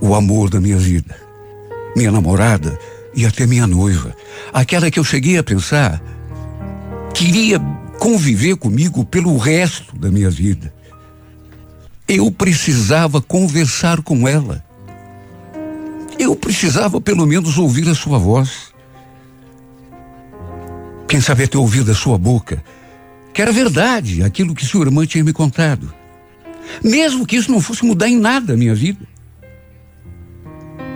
o 0.00 0.16
amor 0.16 0.50
da 0.50 0.60
minha 0.60 0.76
vida, 0.76 1.14
minha 1.94 2.10
namorada 2.10 2.76
e 3.14 3.24
até 3.24 3.46
minha 3.46 3.64
noiva, 3.64 4.12
aquela 4.52 4.90
que 4.90 4.98
eu 4.98 5.04
cheguei 5.04 5.38
a 5.38 5.44
pensar 5.44 6.02
queria 7.14 7.60
conviver 8.00 8.56
comigo 8.56 9.04
pelo 9.04 9.36
resto 9.36 9.96
da 9.96 10.10
minha 10.10 10.30
vida. 10.30 10.74
Eu 12.08 12.28
precisava 12.32 13.22
conversar 13.22 14.02
com 14.02 14.26
ela. 14.26 14.64
Eu 16.18 16.34
precisava 16.34 17.00
pelo 17.00 17.24
menos 17.24 17.56
ouvir 17.56 17.88
a 17.88 17.94
sua 17.94 18.18
voz. 18.18 18.71
Quem 21.12 21.20
sabe 21.20 21.46
ter 21.46 21.58
ouvido 21.58 21.92
a 21.92 21.94
sua 21.94 22.16
boca 22.16 22.64
que 23.34 23.42
era 23.42 23.52
verdade 23.52 24.22
aquilo 24.22 24.54
que 24.54 24.64
sua 24.64 24.86
irmã 24.86 25.04
tinha 25.04 25.22
me 25.22 25.30
contado. 25.30 25.92
Mesmo 26.82 27.26
que 27.26 27.36
isso 27.36 27.52
não 27.52 27.60
fosse 27.60 27.84
mudar 27.84 28.08
em 28.08 28.16
nada 28.16 28.54
a 28.54 28.56
minha 28.56 28.74
vida. 28.74 29.06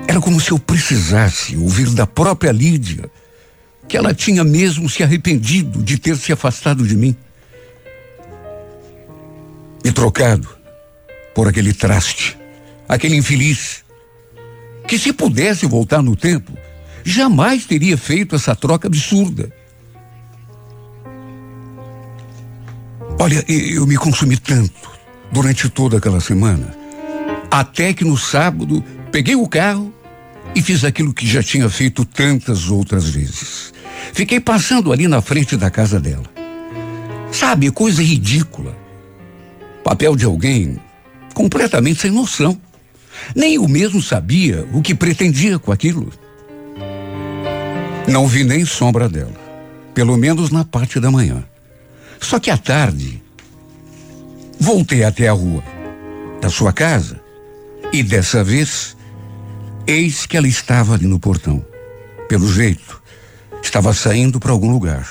Era 0.09 0.19
como 0.19 0.41
se 0.41 0.53
eu 0.53 0.59
precisasse 0.59 1.55
ouvir 1.59 1.91
da 1.91 2.07
própria 2.07 2.51
Lídia 2.51 3.11
que 3.87 3.95
ela 3.95 4.15
tinha 4.15 4.43
mesmo 4.43 4.89
se 4.89 5.03
arrependido 5.03 5.83
de 5.83 5.99
ter 5.99 6.17
se 6.17 6.33
afastado 6.33 6.87
de 6.87 6.97
mim. 6.97 7.15
E 9.85 9.93
trocado 9.93 10.49
por 11.35 11.47
aquele 11.47 11.75
traste, 11.75 12.39
aquele 12.89 13.17
infeliz, 13.17 13.85
que 14.89 14.99
se 14.99 15.13
pudesse 15.13 15.67
voltar 15.67 16.01
no 16.01 16.17
tempo, 16.17 16.57
jamais 17.05 17.67
teria 17.67 17.99
feito 17.99 18.35
essa 18.35 18.57
troca 18.57 18.89
absurda. 18.89 19.55
Olha, 23.19 23.45
eu 23.49 23.87
me 23.87 23.97
consumi 23.97 24.37
tanto 24.37 24.91
durante 25.33 25.69
toda 25.69 25.97
aquela 25.97 26.21
semana, 26.21 26.77
até 27.51 27.93
que 27.95 28.05
no 28.05 28.17
sábado 28.17 28.85
peguei 29.11 29.35
o 29.35 29.49
carro 29.49 29.93
e 30.55 30.61
fiz 30.61 30.85
aquilo 30.85 31.15
que 31.15 31.27
já 31.27 31.43
tinha 31.43 31.69
feito 31.69 32.05
tantas 32.05 32.69
outras 32.69 33.09
vezes. 33.09 33.73
Fiquei 34.13 34.39
passando 34.39 34.93
ali 34.93 35.09
na 35.09 35.23
frente 35.23 35.57
da 35.57 35.71
casa 35.71 35.99
dela. 35.99 36.25
Sabe, 37.33 37.71
coisa 37.71 38.03
ridícula. 38.03 38.77
Papel 39.83 40.15
de 40.15 40.25
alguém 40.25 40.79
completamente 41.35 42.01
sem 42.01 42.11
noção. 42.11 42.59
Nem 43.35 43.55
eu 43.55 43.67
mesmo 43.67 44.03
sabia 44.03 44.69
o 44.73 44.83
que 44.83 44.95
pretendia 44.95 45.59
com 45.59 45.73
aquilo. 45.73 46.13
Não 48.07 48.27
vi 48.27 48.45
nem 48.45 48.65
sombra 48.65 49.09
dela, 49.09 49.35
pelo 49.95 50.17
menos 50.17 50.51
na 50.51 50.65
parte 50.65 51.01
da 51.01 51.11
manhã. 51.11 51.45
Só 52.21 52.39
que 52.39 52.51
à 52.51 52.57
tarde, 52.57 53.23
voltei 54.59 55.05
até 55.05 55.29
a 55.29 55.33
rua 55.33 55.63
da 56.41 56.49
sua 56.51 56.73
casa 56.73 57.21
e 57.93 58.03
dessa 58.03 58.43
vez, 58.43 58.97
eis 59.87 60.27
que 60.27 60.37
ela 60.37 60.49
estava 60.49 60.95
ali 60.95 61.07
no 61.07 61.21
portão. 61.21 61.65
Pelo 62.29 62.51
jeito, 62.53 63.03
estava 63.63 63.93
saindo 63.95 64.41
para 64.41 64.53
algum 64.53 64.71
lugar. 64.71 65.09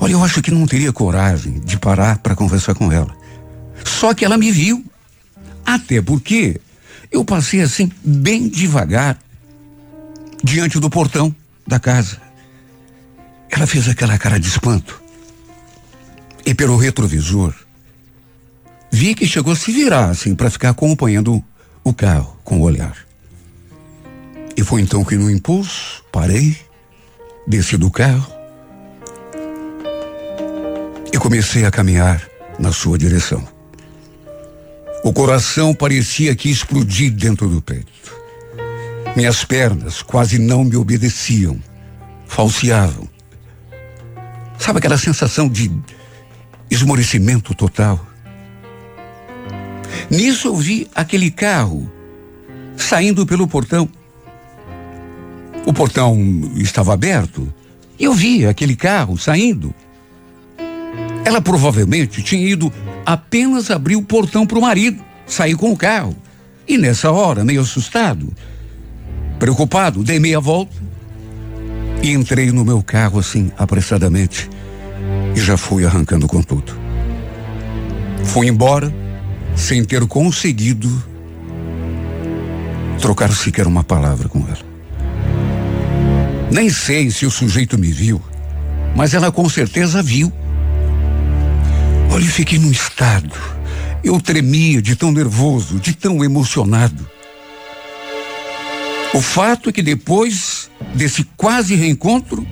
Olha, 0.00 0.12
eu 0.12 0.24
acho 0.24 0.42
que 0.42 0.50
não 0.50 0.66
teria 0.66 0.92
coragem 0.92 1.60
de 1.60 1.78
parar 1.78 2.18
para 2.18 2.34
conversar 2.34 2.74
com 2.74 2.90
ela. 2.90 3.14
Só 3.84 4.12
que 4.12 4.24
ela 4.24 4.36
me 4.36 4.50
viu. 4.50 4.84
Até 5.64 6.02
porque 6.02 6.60
eu 7.10 7.24
passei 7.24 7.60
assim, 7.60 7.90
bem 8.02 8.48
devagar, 8.48 9.16
diante 10.42 10.80
do 10.80 10.90
portão 10.90 11.34
da 11.66 11.78
casa. 11.78 12.20
Ela 13.48 13.66
fez 13.66 13.88
aquela 13.88 14.18
cara 14.18 14.40
de 14.40 14.48
espanto. 14.48 15.01
E 16.44 16.54
pelo 16.54 16.76
retrovisor, 16.76 17.54
vi 18.90 19.14
que 19.14 19.26
chegou 19.26 19.52
a 19.52 19.56
se 19.56 19.72
virar 19.72 20.10
assim 20.10 20.34
para 20.34 20.50
ficar 20.50 20.70
acompanhando 20.70 21.42
o 21.84 21.94
carro 21.94 22.36
com 22.44 22.58
o 22.58 22.62
olhar. 22.62 22.96
E 24.56 24.62
foi 24.62 24.80
então 24.80 25.04
que 25.04 25.16
no 25.16 25.30
impulso 25.30 26.04
parei, 26.12 26.56
desci 27.46 27.76
do 27.76 27.90
carro 27.90 28.30
e 31.12 31.18
comecei 31.18 31.64
a 31.64 31.70
caminhar 31.70 32.22
na 32.58 32.72
sua 32.72 32.98
direção. 32.98 33.46
O 35.04 35.12
coração 35.12 35.74
parecia 35.74 36.34
que 36.36 36.50
explodir 36.50 37.12
dentro 37.12 37.48
do 37.48 37.60
peito. 37.60 37.92
Minhas 39.16 39.44
pernas 39.44 40.00
quase 40.00 40.38
não 40.38 40.64
me 40.64 40.76
obedeciam, 40.76 41.58
falseavam. 42.26 43.08
Sabe 44.58 44.78
aquela 44.78 44.96
sensação 44.96 45.48
de 45.48 45.70
esmorecimento 46.72 47.54
total? 47.54 48.04
Nisso 50.10 50.48
eu 50.48 50.56
vi 50.56 50.88
aquele 50.94 51.30
carro 51.30 51.90
saindo 52.76 53.26
pelo 53.26 53.46
portão. 53.46 53.88
O 55.66 55.72
portão 55.72 56.18
estava 56.56 56.92
aberto 56.94 57.52
e 57.98 58.04
eu 58.04 58.12
vi 58.12 58.46
aquele 58.46 58.74
carro 58.74 59.16
saindo. 59.16 59.74
Ela 61.24 61.40
provavelmente 61.40 62.22
tinha 62.22 62.48
ido 62.48 62.72
apenas 63.06 63.70
abrir 63.70 63.96
o 63.96 64.02
portão 64.02 64.46
para 64.46 64.58
o 64.58 64.62
marido, 64.62 65.02
sair 65.26 65.54
com 65.54 65.72
o 65.72 65.76
carro. 65.76 66.16
E 66.66 66.78
nessa 66.78 67.10
hora, 67.10 67.44
meio 67.44 67.60
assustado, 67.60 68.32
Preocupado, 69.42 70.04
dei 70.04 70.20
meia 70.20 70.38
volta 70.38 70.72
e 72.00 72.12
entrei 72.12 72.52
no 72.52 72.64
meu 72.64 72.80
carro 72.80 73.18
assim, 73.18 73.50
apressadamente, 73.58 74.48
e 75.34 75.40
já 75.40 75.56
fui 75.56 75.84
arrancando 75.84 76.26
com 76.26 76.42
tudo. 76.42 76.72
Fui 78.24 78.46
embora 78.46 78.92
sem 79.56 79.84
ter 79.84 80.06
conseguido 80.06 81.02
trocar 83.00 83.32
sequer 83.32 83.66
uma 83.66 83.82
palavra 83.82 84.28
com 84.28 84.40
ela. 84.40 84.72
Nem 86.50 86.70
sei 86.70 87.10
se 87.10 87.26
o 87.26 87.30
sujeito 87.30 87.78
me 87.78 87.90
viu, 87.90 88.20
mas 88.94 89.14
ela 89.14 89.32
com 89.32 89.48
certeza 89.48 90.02
viu. 90.02 90.32
Olha, 92.10 92.26
fiquei 92.26 92.58
num 92.58 92.70
estado. 92.70 93.34
Eu 94.04 94.20
tremia 94.20 94.82
de 94.82 94.94
tão 94.94 95.10
nervoso, 95.10 95.80
de 95.80 95.94
tão 95.94 96.22
emocionado. 96.22 97.08
O 99.14 99.20
fato 99.20 99.70
é 99.70 99.72
que 99.72 99.82
depois 99.82 100.70
desse 100.94 101.24
quase 101.36 101.74
reencontro, 101.74 102.46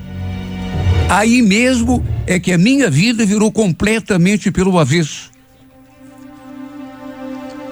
aí 1.08 1.42
mesmo 1.42 2.04
é 2.32 2.38
que 2.38 2.52
a 2.52 2.58
minha 2.58 2.88
vida 2.88 3.26
virou 3.26 3.50
completamente 3.50 4.52
pelo 4.52 4.78
avesso. 4.78 5.32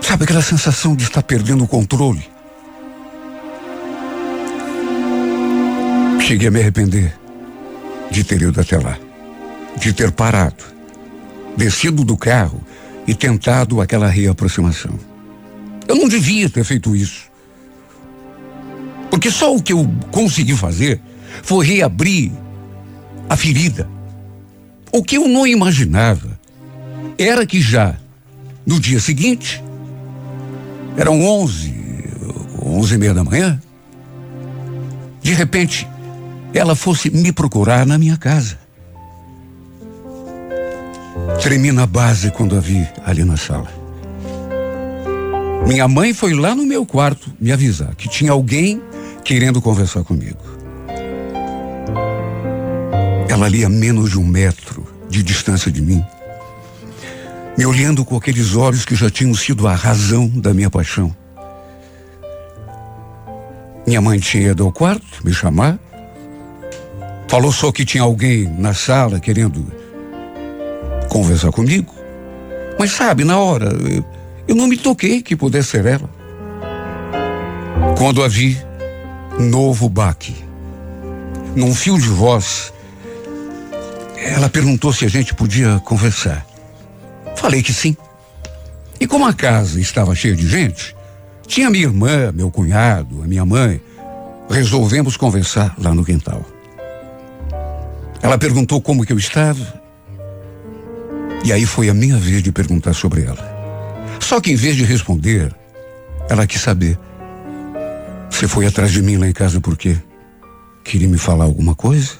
Sabe 0.02 0.24
aquela 0.24 0.42
sensação 0.42 0.96
de 0.96 1.04
estar 1.04 1.22
perdendo 1.22 1.62
o 1.62 1.68
controle? 1.68 2.28
Cheguei 6.20 6.48
a 6.48 6.50
me 6.50 6.60
arrepender 6.60 7.16
de 8.10 8.24
ter 8.24 8.42
ido 8.42 8.60
até 8.60 8.78
lá, 8.78 8.98
de 9.76 9.92
ter 9.92 10.10
parado, 10.10 10.64
descido 11.56 12.04
do 12.04 12.16
carro 12.16 12.60
e 13.06 13.14
tentado 13.14 13.80
aquela 13.80 14.08
reaproximação. 14.08 14.98
Eu 15.86 15.94
não 15.94 16.08
devia 16.08 16.50
ter 16.50 16.64
feito 16.64 16.96
isso. 16.96 17.30
Porque 19.08 19.30
só 19.30 19.54
o 19.54 19.62
que 19.62 19.72
eu 19.72 19.88
consegui 20.10 20.56
fazer 20.56 21.00
foi 21.44 21.64
reabrir 21.64 22.32
a 23.28 23.36
ferida. 23.36 23.97
O 24.92 25.02
que 25.02 25.16
eu 25.16 25.28
não 25.28 25.46
imaginava 25.46 26.38
era 27.18 27.44
que 27.46 27.60
já 27.60 27.96
no 28.68 28.78
dia 28.78 29.00
seguinte, 29.00 29.64
eram 30.94 31.22
onze, 31.24 31.74
onze 32.62 32.96
e 32.96 32.98
meia 32.98 33.14
da 33.14 33.24
manhã, 33.24 33.58
de 35.22 35.32
repente, 35.32 35.88
ela 36.52 36.76
fosse 36.76 37.10
me 37.10 37.32
procurar 37.32 37.86
na 37.86 37.96
minha 37.96 38.18
casa. 38.18 38.58
Tremi 41.42 41.72
na 41.72 41.86
base 41.86 42.30
quando 42.30 42.56
a 42.56 42.60
vi 42.60 42.86
ali 43.04 43.24
na 43.24 43.36
sala. 43.36 43.72
Minha 45.66 45.88
mãe 45.88 46.12
foi 46.12 46.34
lá 46.34 46.54
no 46.54 46.66
meu 46.66 46.84
quarto 46.84 47.32
me 47.40 47.52
avisar 47.52 47.94
que 47.94 48.08
tinha 48.08 48.32
alguém 48.32 48.82
querendo 49.24 49.62
conversar 49.62 50.04
comigo. 50.04 50.57
Ela 53.38 53.46
ali 53.46 53.64
a 53.64 53.68
menos 53.68 54.10
de 54.10 54.18
um 54.18 54.26
metro 54.26 54.84
de 55.08 55.22
distância 55.22 55.70
de 55.70 55.80
mim, 55.80 56.04
me 57.56 57.64
olhando 57.64 58.04
com 58.04 58.16
aqueles 58.16 58.56
olhos 58.56 58.84
que 58.84 58.96
já 58.96 59.08
tinham 59.08 59.32
sido 59.32 59.68
a 59.68 59.76
razão 59.76 60.26
da 60.26 60.52
minha 60.52 60.68
paixão. 60.68 61.14
Minha 63.86 64.00
mãe 64.00 64.18
tinha 64.18 64.50
ido 64.50 64.64
ao 64.64 64.72
quarto 64.72 65.24
me 65.24 65.32
chamar, 65.32 65.78
falou 67.28 67.52
só 67.52 67.70
que 67.70 67.84
tinha 67.84 68.02
alguém 68.02 68.48
na 68.58 68.74
sala 68.74 69.20
querendo 69.20 69.64
conversar 71.08 71.52
comigo. 71.52 71.94
Mas 72.76 72.90
sabe, 72.90 73.22
na 73.22 73.38
hora, 73.38 73.66
eu, 73.66 74.04
eu 74.48 74.56
não 74.56 74.66
me 74.66 74.76
toquei 74.76 75.22
que 75.22 75.36
pudesse 75.36 75.68
ser 75.68 75.86
ela. 75.86 76.10
Quando 77.96 78.20
a 78.20 78.26
vi, 78.26 78.60
novo 79.38 79.88
baque. 79.88 80.34
Num 81.54 81.72
fio 81.72 82.00
de 82.00 82.08
voz, 82.08 82.72
ela 84.22 84.48
perguntou 84.48 84.92
se 84.92 85.04
a 85.04 85.08
gente 85.08 85.34
podia 85.34 85.80
conversar. 85.80 86.46
Falei 87.36 87.62
que 87.62 87.72
sim. 87.72 87.96
E 89.00 89.06
como 89.06 89.26
a 89.26 89.32
casa 89.32 89.80
estava 89.80 90.14
cheia 90.14 90.34
de 90.34 90.46
gente, 90.46 90.94
tinha 91.46 91.70
minha 91.70 91.84
irmã, 91.84 92.32
meu 92.32 92.50
cunhado, 92.50 93.22
a 93.22 93.26
minha 93.26 93.44
mãe. 93.44 93.80
Resolvemos 94.50 95.16
conversar 95.16 95.74
lá 95.78 95.94
no 95.94 96.04
quintal. 96.04 96.44
Ela 98.22 98.38
perguntou 98.38 98.80
como 98.80 99.04
que 99.04 99.12
eu 99.12 99.18
estava. 99.18 99.80
E 101.44 101.52
aí 101.52 101.64
foi 101.64 101.88
a 101.88 101.94
minha 101.94 102.16
vez 102.16 102.42
de 102.42 102.50
perguntar 102.50 102.94
sobre 102.94 103.22
ela. 103.22 103.56
Só 104.18 104.40
que 104.40 104.50
em 104.50 104.56
vez 104.56 104.74
de 104.74 104.84
responder, 104.84 105.54
ela 106.28 106.46
quis 106.46 106.60
saber 106.60 106.98
você 108.38 108.46
foi 108.46 108.66
atrás 108.66 108.92
de 108.92 109.02
mim 109.02 109.16
lá 109.16 109.26
em 109.26 109.32
casa 109.32 109.60
por 109.60 109.76
quê? 109.76 109.96
Queria 110.84 111.08
me 111.08 111.18
falar 111.18 111.44
alguma 111.44 111.74
coisa? 111.74 112.12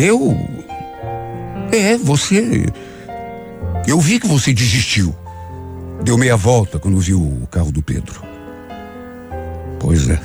Eu. 0.00 0.34
É, 1.70 1.98
você. 1.98 2.64
Eu 3.86 4.00
vi 4.00 4.18
que 4.18 4.26
você 4.26 4.50
desistiu. 4.50 5.14
Deu 6.02 6.16
meia 6.16 6.38
volta 6.38 6.78
quando 6.78 6.98
viu 6.98 7.20
o 7.20 7.46
carro 7.50 7.70
do 7.70 7.82
Pedro. 7.82 8.22
Pois 9.78 10.08
é. 10.08 10.18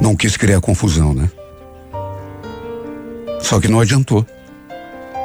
Não 0.00 0.14
quis 0.14 0.36
criar 0.36 0.60
confusão, 0.60 1.12
né? 1.12 1.28
Só 3.40 3.58
que 3.58 3.66
não 3.66 3.80
adiantou. 3.80 4.24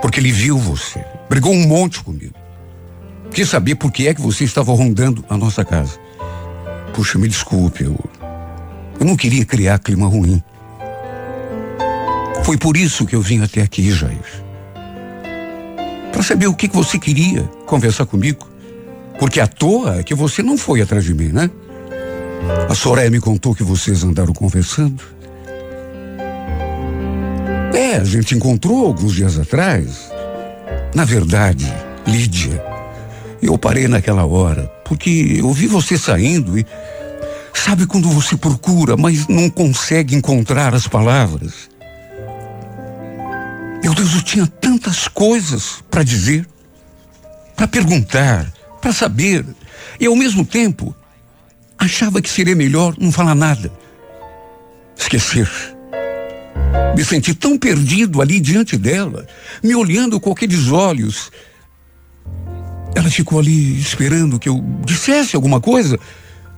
Porque 0.02 0.20
ele 0.20 0.32
viu 0.32 0.58
você. 0.58 1.06
Brigou 1.30 1.54
um 1.54 1.68
monte 1.68 2.04
comigo. 2.04 2.34
Quis 3.30 3.48
saber 3.48 3.76
por 3.76 3.92
que 3.92 4.08
é 4.08 4.16
que 4.16 4.22
você 4.22 4.44
estava 4.44 4.74
rondando 4.74 5.24
a 5.30 5.38
nossa 5.38 5.64
casa. 5.64 6.00
Puxa, 6.96 7.20
me 7.20 7.28
desculpe, 7.28 7.84
eu, 7.84 7.96
eu 9.00 9.06
não 9.06 9.16
queria 9.16 9.46
criar 9.46 9.78
clima 9.78 10.08
ruim. 10.08 10.42
Foi 12.44 12.58
por 12.58 12.76
isso 12.76 13.06
que 13.06 13.16
eu 13.16 13.22
vim 13.22 13.42
até 13.42 13.62
aqui, 13.62 13.92
Jair. 13.92 14.44
Para 16.12 16.22
saber 16.22 16.48
o 16.48 16.54
que, 16.54 16.68
que 16.68 16.76
você 16.76 17.00
queria 17.00 17.44
conversar 17.66 18.06
comigo. 18.06 18.48
Porque 19.18 19.40
à 19.40 19.48
toa 19.48 20.00
é 20.00 20.04
que 20.04 20.14
você 20.14 20.44
não 20.44 20.58
foi 20.58 20.82
atrás 20.82 21.06
de 21.06 21.14
mim, 21.14 21.30
né? 21.30 21.50
A 22.70 22.76
Soraya 22.76 23.10
me 23.10 23.22
contou 23.22 23.56
que 23.56 23.64
vocês 23.64 24.04
andaram 24.04 24.34
conversando. 24.34 25.02
É, 27.74 27.96
a 27.96 28.04
gente 28.04 28.36
encontrou 28.36 28.86
alguns 28.86 29.14
dias 29.14 29.40
atrás. 29.40 30.12
Na 30.94 31.06
verdade, 31.06 31.72
Lídia, 32.06 32.62
Eu 33.42 33.58
parei 33.58 33.88
naquela 33.88 34.26
hora, 34.26 34.72
porque 34.86 35.38
eu 35.40 35.52
vi 35.52 35.68
você 35.68 35.98
saindo 35.98 36.58
e. 36.58 36.66
Sabe 37.54 37.86
quando 37.86 38.10
você 38.10 38.36
procura, 38.36 38.98
mas 38.98 39.28
não 39.28 39.50
consegue 39.50 40.16
encontrar 40.16 40.74
as 40.74 40.88
palavras? 40.88 41.70
Meu 43.94 44.06
Deus, 44.06 44.16
eu 44.16 44.24
tinha 44.24 44.48
tantas 44.48 45.08
coisas 45.08 45.84
para 45.92 46.02
dizer, 46.02 46.48
para 47.56 47.68
perguntar, 47.68 48.52
para 48.82 48.92
saber. 48.92 49.46
E 50.00 50.08
ao 50.08 50.16
mesmo 50.16 50.44
tempo, 50.44 50.96
achava 51.78 52.20
que 52.20 52.28
seria 52.28 52.56
melhor 52.56 52.96
não 52.98 53.12
falar 53.12 53.36
nada. 53.36 53.72
Esquecer. 54.98 55.48
Me 56.96 57.06
senti 57.06 57.36
tão 57.36 57.56
perdido 57.56 58.20
ali 58.20 58.40
diante 58.40 58.78
dela, 58.78 59.28
me 59.62 59.76
olhando 59.76 60.20
com 60.20 60.32
aqueles 60.32 60.72
olhos. 60.72 61.32
Ela 62.96 63.12
ficou 63.12 63.38
ali 63.38 63.80
esperando 63.80 64.40
que 64.40 64.50
eu 64.50 64.60
dissesse 64.84 65.36
alguma 65.36 65.62
coisa, 65.62 66.00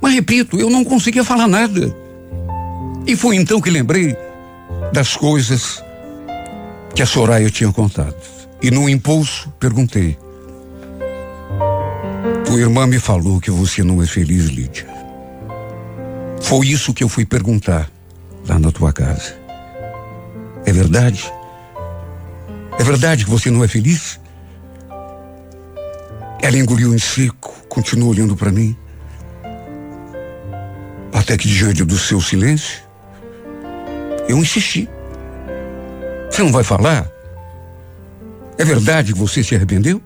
mas 0.02 0.14
repito, 0.14 0.58
eu 0.58 0.70
não 0.70 0.86
conseguia 0.86 1.24
falar 1.26 1.50
nada. 1.50 1.94
E 3.06 3.14
foi 3.14 3.36
então 3.36 3.60
que 3.60 3.70
lembrei 3.70 4.16
das 4.94 5.18
coisas 5.18 5.84
que 6.96 7.02
a 7.04 7.06
Soraya 7.06 7.50
tinha 7.50 7.72
contado. 7.72 8.16
E 8.62 8.72
no 8.72 8.90
impulso 8.90 9.52
perguntei: 9.60 10.18
Tua 12.46 12.60
irmã 12.60 12.88
me 12.88 13.00
falou 13.00 13.40
que 13.42 13.52
você 13.52 13.84
não 13.84 14.02
é 14.02 14.08
feliz, 14.08 14.46
Lídia. 14.46 14.88
Foi 16.42 16.68
isso 16.68 16.94
que 16.94 17.04
eu 17.04 17.10
fui 17.10 17.26
perguntar 17.26 17.92
lá 18.48 18.58
na 18.58 18.72
tua 18.72 18.94
casa. 18.94 19.36
É 20.66 20.72
verdade? 20.72 21.32
É 22.80 22.84
verdade 22.84 23.26
que 23.26 23.30
você 23.30 23.52
não 23.52 23.64
é 23.64 23.68
feliz? 23.68 24.20
Ela 26.42 26.58
engoliu 26.58 26.94
em 26.94 27.00
seco, 27.00 27.54
continuou 27.68 28.12
olhando 28.12 28.36
para 28.36 28.52
mim. 28.52 28.76
Até 31.12 31.38
que 31.38 31.48
diante 31.48 31.84
do 31.84 31.98
seu 31.98 32.22
silêncio, 32.22 32.84
eu 34.28 34.38
insisti. 34.38 34.88
Você 36.36 36.44
não 36.44 36.52
vai 36.52 36.66
falar? 36.66 37.10
É 38.58 38.66
verdade 38.66 39.14
que 39.14 39.20
você 39.20 39.42
se 39.42 39.56
arrependeu? 39.56 40.02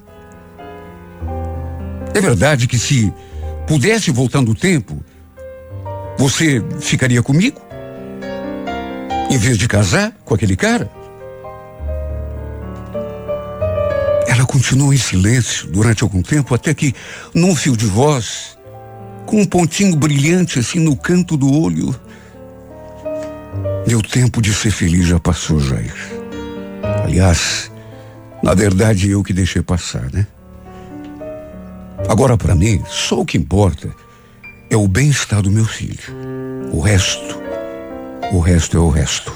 É 2.13 2.21
verdade 2.21 2.67
que 2.67 2.77
se 2.77 3.11
pudesse 3.65 4.11
voltar 4.11 4.39
no 4.39 4.53
tempo, 4.53 5.03
você 6.19 6.63
ficaria 6.81 7.23
comigo? 7.23 7.59
Em 9.27 9.39
vez 9.39 9.57
de 9.57 9.67
casar 9.67 10.13
com 10.23 10.35
aquele 10.35 10.55
cara? 10.55 10.91
Ela 14.27 14.45
continuou 14.45 14.93
em 14.93 14.97
silêncio 14.97 15.65
durante 15.71 16.03
algum 16.03 16.21
tempo, 16.21 16.53
até 16.53 16.75
que, 16.75 16.93
num 17.33 17.55
fio 17.55 17.75
de 17.75 17.87
voz, 17.87 18.55
com 19.25 19.41
um 19.41 19.45
pontinho 19.47 19.95
brilhante 19.95 20.59
assim 20.59 20.79
no 20.79 20.95
canto 20.95 21.35
do 21.35 21.51
olho, 21.51 21.99
meu 23.87 24.03
tempo 24.03 24.39
de 24.43 24.53
ser 24.53 24.69
feliz 24.69 25.07
já 25.07 25.19
passou, 25.19 25.59
Jair. 25.59 26.18
Aliás, 27.09 27.71
na 28.43 28.53
verdade 28.53 29.09
eu 29.09 29.23
que 29.23 29.33
deixei 29.33 29.61
passar, 29.61 30.09
né? 30.13 30.27
Agora 32.07 32.37
para 32.37 32.55
mim, 32.55 32.81
só 32.87 33.19
o 33.19 33.25
que 33.25 33.37
importa 33.37 33.89
é 34.69 34.77
o 34.77 34.87
bem-estar 34.87 35.41
do 35.41 35.51
meu 35.51 35.65
filho. 35.65 35.99
O 36.71 36.79
resto 36.79 37.39
o 38.31 38.39
resto 38.39 38.77
é 38.77 38.79
o 38.79 38.89
resto. 38.89 39.33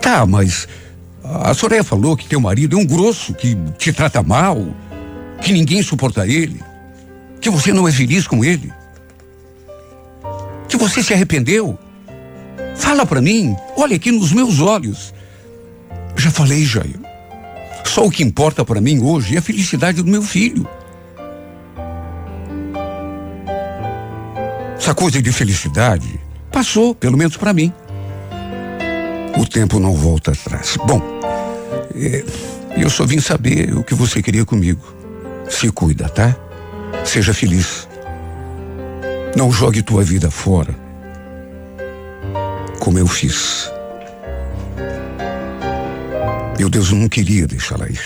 Tá, 0.00 0.24
mas 0.24 0.66
a 1.22 1.52
Soraya 1.52 1.84
falou 1.84 2.16
que 2.16 2.26
teu 2.26 2.40
marido 2.40 2.78
é 2.78 2.80
um 2.80 2.86
grosso, 2.86 3.34
que 3.34 3.54
te 3.76 3.92
trata 3.92 4.22
mal, 4.22 4.66
que 5.42 5.52
ninguém 5.52 5.82
suporta 5.82 6.26
ele, 6.26 6.62
que 7.42 7.50
você 7.50 7.72
não 7.74 7.86
é 7.86 7.92
feliz 7.92 8.26
com 8.26 8.42
ele, 8.42 8.72
que 10.66 10.78
você 10.78 11.02
se 11.02 11.12
arrependeu. 11.12 11.78
Fala 12.74 13.04
para 13.04 13.20
mim, 13.20 13.54
olha 13.76 13.96
aqui 13.96 14.10
nos 14.10 14.32
meus 14.32 14.60
olhos. 14.60 15.12
Já 16.16 16.30
falei, 16.30 16.64
Jair. 16.64 16.98
Só 17.84 18.04
o 18.04 18.10
que 18.10 18.22
importa 18.22 18.64
para 18.64 18.80
mim 18.80 19.00
hoje 19.00 19.36
é 19.36 19.38
a 19.38 19.42
felicidade 19.42 20.02
do 20.02 20.10
meu 20.10 20.22
filho. 20.22 20.68
Essa 24.76 24.94
coisa 24.94 25.22
de 25.22 25.32
felicidade 25.32 26.20
Passou, 26.54 26.94
pelo 26.94 27.18
menos 27.18 27.36
para 27.36 27.52
mim. 27.52 27.72
O 29.36 29.44
tempo 29.44 29.80
não 29.80 29.92
volta 29.92 30.30
atrás. 30.30 30.78
Bom, 30.86 31.02
é, 31.96 32.24
eu 32.76 32.88
só 32.88 33.04
vim 33.04 33.18
saber 33.18 33.76
o 33.76 33.82
que 33.82 33.92
você 33.92 34.22
queria 34.22 34.44
comigo. 34.44 34.80
Se 35.50 35.68
cuida, 35.72 36.08
tá? 36.08 36.36
Seja 37.04 37.34
feliz. 37.34 37.88
Não 39.36 39.50
jogue 39.50 39.82
tua 39.82 40.04
vida 40.04 40.30
fora. 40.30 40.72
Como 42.78 43.00
eu 43.00 43.08
fiz. 43.08 43.68
Meu 46.58 46.68
Deus, 46.68 46.90
eu 46.90 46.96
não 46.96 47.08
queria 47.08 47.46
deixá-la 47.46 47.88
ir. 47.88 48.00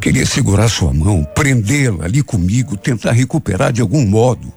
Queria 0.00 0.24
segurar 0.24 0.68
sua 0.68 0.92
mão, 0.92 1.24
prendê-la 1.34 2.04
ali 2.04 2.22
comigo, 2.22 2.76
tentar 2.76 3.12
recuperar 3.12 3.72
de 3.72 3.80
algum 3.80 4.06
modo 4.06 4.52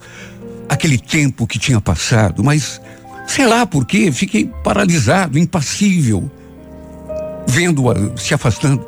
aquele 0.70 0.98
tempo 0.98 1.46
que 1.46 1.60
tinha 1.60 1.82
passado, 1.82 2.44
mas 2.44 2.82
sei 3.28 3.46
lá 3.46 3.66
por 3.66 3.86
quê, 3.86 4.12
fiquei 4.12 4.50
paralisado, 4.64 5.38
impassível, 5.38 6.32
vendo-a 7.48 8.18
se 8.18 8.34
afastando. 8.34 8.88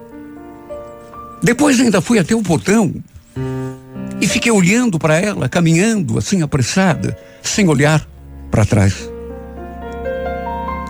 Depois 1.44 1.80
ainda 1.80 2.02
fui 2.02 2.20
até 2.20 2.34
o 2.34 2.42
portão 2.42 2.94
e 4.22 4.28
fiquei 4.28 4.52
olhando 4.52 4.98
para 4.98 5.20
ela, 5.20 5.50
caminhando 5.50 6.18
assim 6.18 6.42
apressada, 6.42 7.18
sem 7.44 7.68
olhar 7.68 8.06
para 8.50 8.66
trás. 8.66 9.10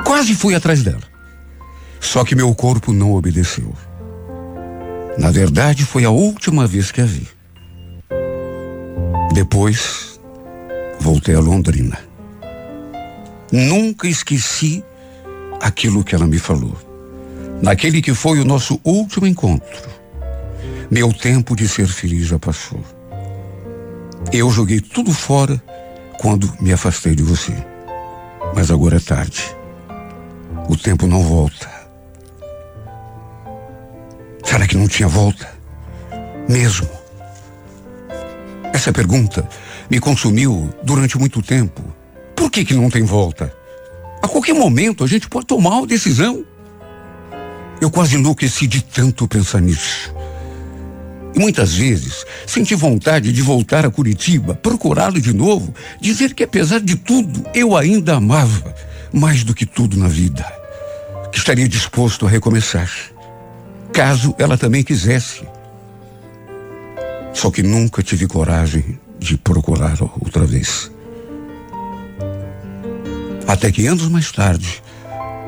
Quase 0.04 0.36
fui 0.36 0.54
atrás 0.54 0.84
dela. 0.84 1.15
Só 2.06 2.24
que 2.24 2.36
meu 2.36 2.54
corpo 2.54 2.94
não 2.94 3.14
obedeceu. 3.14 3.74
Na 5.18 5.32
verdade, 5.32 5.84
foi 5.84 6.06
a 6.06 6.12
última 6.12 6.68
vez 6.68 6.92
que 6.92 7.02
a 7.02 7.06
vi. 7.06 7.28
Depois, 9.34 10.20
voltei 11.00 11.36
a 11.36 11.40
Londrina. 11.40 11.98
Nunca 13.52 14.08
esqueci 14.08 14.84
aquilo 15.60 16.04
que 16.04 16.14
ela 16.14 16.28
me 16.28 16.38
falou. 16.38 16.78
Naquele 17.62 18.02
que 18.04 18.14
foi 18.14 18.40
o 18.40 18.46
nosso 18.46 18.80
último 18.84 19.26
encontro, 19.26 19.90
meu 20.90 21.12
tempo 21.12 21.56
de 21.56 21.68
ser 21.68 21.88
feliz 21.88 22.28
já 22.28 22.38
passou. 22.38 22.82
Eu 24.32 24.50
joguei 24.52 24.80
tudo 24.80 25.12
fora 25.12 25.62
quando 26.20 26.54
me 26.62 26.72
afastei 26.72 27.16
de 27.16 27.24
você. 27.24 27.54
Mas 28.56 28.70
agora 28.70 28.98
é 28.98 29.00
tarde. 29.00 29.44
O 30.70 30.78
tempo 30.78 31.08
não 31.08 31.24
volta. 31.24 31.75
Será 34.66 34.68
que 34.68 34.78
não 34.78 34.88
tinha 34.88 35.08
volta? 35.08 35.48
Mesmo. 36.50 36.90
Essa 38.74 38.92
pergunta 38.92 39.48
me 39.92 40.00
consumiu 40.00 40.74
durante 40.82 41.20
muito 41.20 41.40
tempo. 41.40 41.84
Por 42.36 42.50
que 42.50 42.66
que 42.66 42.74
não 42.74 42.90
tem 42.90 43.04
volta? 43.04 43.54
A 44.24 44.28
qualquer 44.28 44.56
momento 44.56 45.04
a 45.04 45.08
gente 45.08 45.30
pode 45.30 45.46
tomar 45.46 45.78
uma 45.78 45.86
decisão. 45.86 46.44
Eu 47.80 47.92
quase 47.92 48.16
enlouqueci 48.16 48.66
de 48.66 48.84
tanto 48.84 49.28
pensar 49.28 49.62
nisso. 49.62 50.12
E 51.36 51.40
muitas 51.40 51.76
vezes 51.76 52.26
senti 52.48 52.74
vontade 52.74 53.32
de 53.32 53.42
voltar 53.44 53.86
a 53.86 53.92
Curitiba, 53.92 54.56
procurá-lo 54.56 55.22
de 55.22 55.32
novo, 55.32 55.76
dizer 56.02 56.34
que 56.34 56.44
apesar 56.44 56.80
de 56.80 56.96
tudo 56.96 57.46
eu 57.54 57.78
ainda 57.78 58.16
amava 58.16 58.74
mais 59.14 59.44
do 59.44 59.54
que 59.54 59.66
tudo 59.66 59.96
na 59.96 60.08
vida, 60.08 60.44
que 61.32 61.38
estaria 61.38 61.70
disposto 61.70 62.26
a 62.26 62.30
recomeçar, 62.30 62.90
caso 63.96 64.36
ela 64.38 64.58
também 64.58 64.84
quisesse. 64.84 65.48
Só 67.34 67.50
que 67.50 67.64
nunca 67.64 68.04
tive 68.04 68.28
coragem 68.28 69.00
de 69.18 69.38
procurar 69.38 69.98
outra 70.02 70.46
vez. 70.46 70.92
Até 73.48 73.72
que 73.72 73.88
anos 73.88 74.10
mais 74.10 74.30
tarde, 74.34 74.84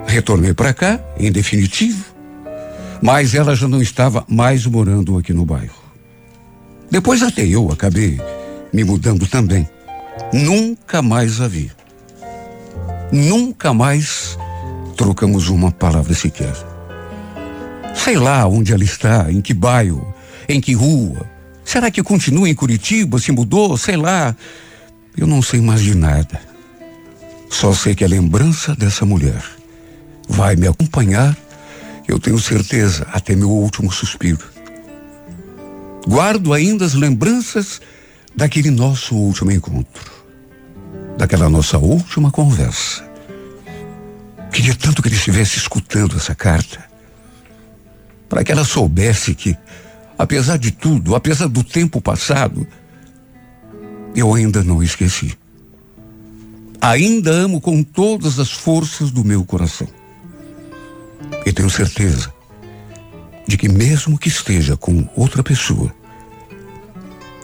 retornei 0.08 0.54
para 0.54 0.74
cá, 0.74 0.98
em 1.20 1.30
definitivo, 1.30 2.06
mas 3.02 3.36
ela 3.36 3.54
já 3.54 3.68
não 3.68 3.82
estava 3.82 4.26
mais 4.30 4.66
morando 4.66 5.18
aqui 5.18 5.34
no 5.34 5.46
bairro. 5.46 5.84
Depois 6.90 7.22
até 7.22 7.46
eu 7.46 7.70
acabei 7.70 8.18
me 8.72 8.86
mudando 8.86 9.28
também. 9.28 9.68
Nunca 10.32 11.02
mais 11.02 11.42
a 11.42 11.50
vi. 11.50 11.70
Nunca 13.12 13.74
mais 13.74 14.38
trocamos 14.96 15.50
uma 15.50 15.70
palavra 15.70 16.14
sequer. 16.14 16.77
Sei 17.98 18.18
lá 18.18 18.48
onde 18.48 18.74
ela 18.74 18.84
está, 18.84 19.32
em 19.32 19.42
que 19.42 19.54
bairro, 19.54 20.14
em 20.48 20.62
que 20.62 20.74
rua, 20.74 21.26
Será 21.68 21.92
que 21.92 22.02
continua 22.02 22.48
em 22.48 22.56
Curitiba? 22.56 23.20
Se 23.20 23.30
mudou? 23.30 23.78
Sei 23.78 23.98
lá. 23.98 24.34
Eu 25.18 25.28
não 25.28 25.42
sei 25.42 25.60
mais 25.60 25.82
de 25.82 25.94
nada. 25.94 26.40
Só 27.50 27.74
sei 27.74 27.94
que 27.94 28.06
a 28.06 28.08
lembrança 28.08 28.74
dessa 28.74 29.06
mulher 29.06 29.44
vai 30.30 30.56
me 30.56 30.66
acompanhar, 30.66 31.36
eu 32.08 32.20
tenho 32.20 32.40
certeza, 32.40 33.06
até 33.12 33.36
meu 33.36 33.50
último 33.50 33.92
suspiro. 33.92 34.46
Guardo 36.08 36.54
ainda 36.54 36.86
as 36.86 36.94
lembranças 36.94 37.82
daquele 38.34 38.72
nosso 38.72 39.14
último 39.14 39.52
encontro, 39.52 40.10
daquela 41.18 41.50
nossa 41.50 41.78
última 41.78 42.32
conversa. 42.32 43.04
Queria 44.54 44.74
tanto 44.74 45.02
que 45.02 45.10
ele 45.10 45.18
estivesse 45.18 45.58
escutando 45.58 46.16
essa 46.16 46.34
carta, 46.34 46.86
para 48.30 48.44
que 48.44 48.52
ela 48.52 48.63
soubesse 48.63 49.34
que, 49.34 49.56
apesar 50.18 50.58
de 50.58 50.72
tudo, 50.72 51.16
apesar 51.16 51.48
do 51.48 51.63
tempo 51.63 52.02
passado, 52.02 52.68
eu 54.16 54.34
ainda 54.34 54.63
não 54.63 54.82
esqueci. 54.82 55.38
Ainda 56.82 57.32
amo 57.32 57.60
com 57.60 57.84
todas 57.84 58.40
as 58.40 58.52
forças 58.52 59.12
do 59.12 59.24
meu 59.24 59.44
coração. 59.44 59.88
E 61.46 61.52
tenho 61.52 61.70
certeza 61.70 62.34
de 63.48 63.58
que, 63.58 63.70
mesmo 63.70 64.18
que 64.18 64.28
esteja 64.28 64.76
com 64.76 65.08
outra 65.16 65.42
pessoa, 65.42 65.94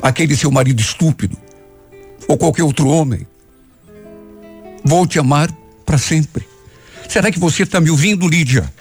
aquele 0.01 0.35
seu 0.35 0.51
marido 0.51 0.81
estúpido, 0.81 1.37
ou 2.27 2.37
qualquer 2.37 2.63
outro 2.63 2.87
homem, 2.87 3.25
vou 4.83 5.07
te 5.07 5.17
amar 5.17 5.51
para 5.85 5.97
sempre. 5.97 6.47
Será 7.07 7.31
que 7.31 7.39
você 7.39 7.63
está 7.63 7.79
me 7.79 7.89
ouvindo, 7.89 8.27
Lídia? 8.27 8.71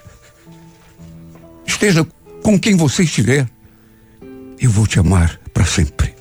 Esteja 1.66 2.06
com 2.42 2.58
quem 2.58 2.76
você 2.76 3.02
estiver, 3.02 3.48
eu 4.60 4.70
vou 4.70 4.86
te 4.86 4.98
amar 4.98 5.38
para 5.52 5.64
sempre. 5.64 6.14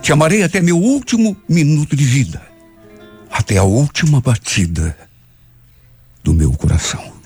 Te 0.00 0.12
amarei 0.12 0.42
até 0.42 0.60
meu 0.60 0.78
último 0.78 1.36
minuto 1.48 1.96
de 1.96 2.04
vida, 2.04 2.40
até 3.30 3.58
a 3.58 3.64
última 3.64 4.20
batida 4.20 4.96
do 6.22 6.32
meu 6.32 6.52
coração. 6.52 7.16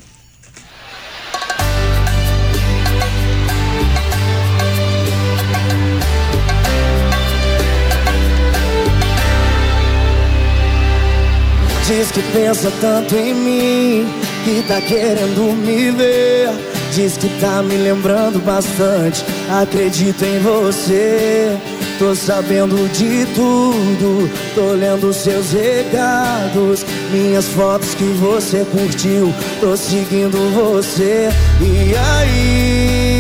Diz 11.87 12.13
que 12.13 12.23
pensa 12.33 12.71
tanto 12.81 13.17
em 13.17 13.35
mim, 13.35 14.07
que 14.45 14.63
tá 14.67 14.81
querendo 14.81 15.55
me 15.55 15.91
ver. 15.91 16.49
Diz 16.95 17.17
que 17.17 17.29
tá 17.41 17.63
me 17.63 17.77
lembrando 17.77 18.39
bastante, 18.45 19.25
acredito 19.49 20.25
em 20.25 20.41
você. 20.41 21.57
Tô 21.99 22.15
sabendo 22.15 22.89
de 22.93 23.27
tudo, 23.35 24.31
tô 24.55 24.73
lendo 24.73 25.13
seus 25.13 25.53
recados, 25.53 26.85
minhas 27.13 27.45
fotos 27.49 27.95
que 27.95 28.05
você 28.15 28.65
curtiu, 28.73 29.33
tô 29.61 29.77
seguindo 29.77 30.39
você. 30.55 31.29
E 31.61 31.95
aí, 32.19 33.13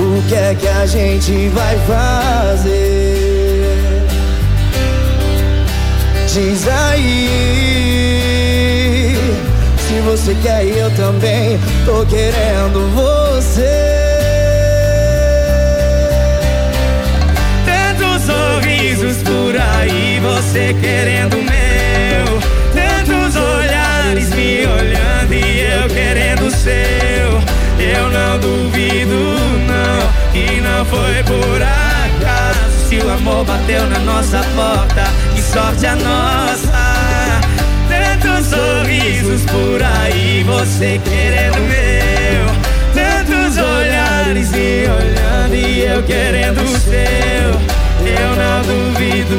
o 0.00 0.20
que 0.28 0.34
é 0.34 0.54
que 0.54 0.66
a 0.66 0.84
gente 0.84 1.48
vai 1.50 1.78
fazer? 1.86 3.12
Diz 6.26 6.66
aí 6.66 8.01
você 10.04 10.34
quer 10.42 10.64
eu 10.64 10.90
também 10.92 11.58
Tô 11.84 12.04
querendo 12.06 12.88
você. 12.94 13.98
Tantos 17.64 18.22
sorrisos 18.22 19.16
por 19.22 19.56
aí 19.56 20.20
Você 20.20 20.74
querendo 20.80 21.36
meu. 21.36 22.40
Tantos 22.72 23.36
olhares 23.36 24.30
me 24.30 24.66
olhando 24.66 25.34
E 25.34 25.60
eu 25.60 25.88
querendo 25.88 26.50
seu. 26.50 26.72
Eu 27.78 28.10
não 28.10 28.38
duvido 28.38 29.14
não 29.66 30.32
Que 30.32 30.60
não 30.60 30.84
foi 30.84 31.22
por 31.24 31.62
acaso. 31.62 32.88
Se 32.88 32.96
o 32.98 33.10
amor 33.10 33.44
bateu 33.44 33.86
na 33.86 33.98
nossa 34.00 34.38
porta 34.54 35.32
sorte 35.52 35.86
a 35.86 35.94
nossa. 35.96 36.91
Sorrisos 38.52 39.42
por 39.46 39.82
aí, 39.82 40.44
você 40.44 41.00
querendo 41.02 41.58
meu. 41.60 42.44
Tantos 42.92 43.56
olhares 43.56 44.50
me 44.50 44.84
olhando 44.88 45.54
e 45.54 45.80
eu 45.80 46.02
querendo 46.02 46.60
o 46.60 46.78
seu. 46.78 46.92
Eu 48.04 48.36
não 48.36 48.60
duvido, 48.62 49.36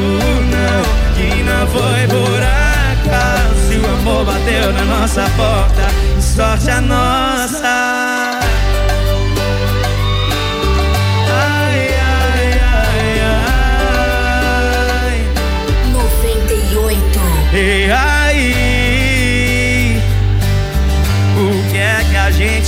não, 0.50 0.82
que 1.14 1.42
não 1.44 1.64
foi 1.68 2.08
por 2.08 2.42
acaso. 2.42 3.80
O 3.80 4.00
amor 4.00 4.24
bateu 4.24 4.72
na 4.72 4.84
nossa 4.84 5.22
porta, 5.36 5.82
sorte 6.20 6.70
a 6.70 6.80
nossa. 6.80 8.33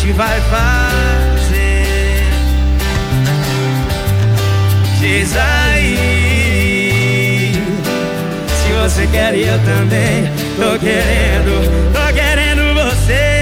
Gente 0.07 0.13
vai 0.13 0.41
fazer? 0.43 1.87
Diz 5.01 5.37
aí, 5.37 6.33
se 8.49 8.73
você 8.73 9.07
quer 9.09 9.35
e 9.35 9.49
eu 9.49 9.59
também 9.59 10.31
tô 10.57 10.79
querendo, 10.79 11.93
tô 11.93 12.13
querendo 12.15 12.75
você. 12.75 13.35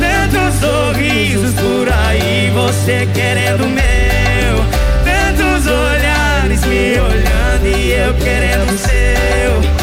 Tantos 0.00 0.54
sorrisos 0.60 1.54
por 1.54 1.92
aí, 1.92 2.50
você 2.54 3.06
querendo 3.12 3.66
meu, 3.68 4.64
tantos 5.04 5.66
olhares 5.66 6.64
me 6.64 6.98
olhando 6.98 7.66
e 7.76 7.92
eu 7.92 8.14
querendo 8.14 8.78
seu. 8.78 9.77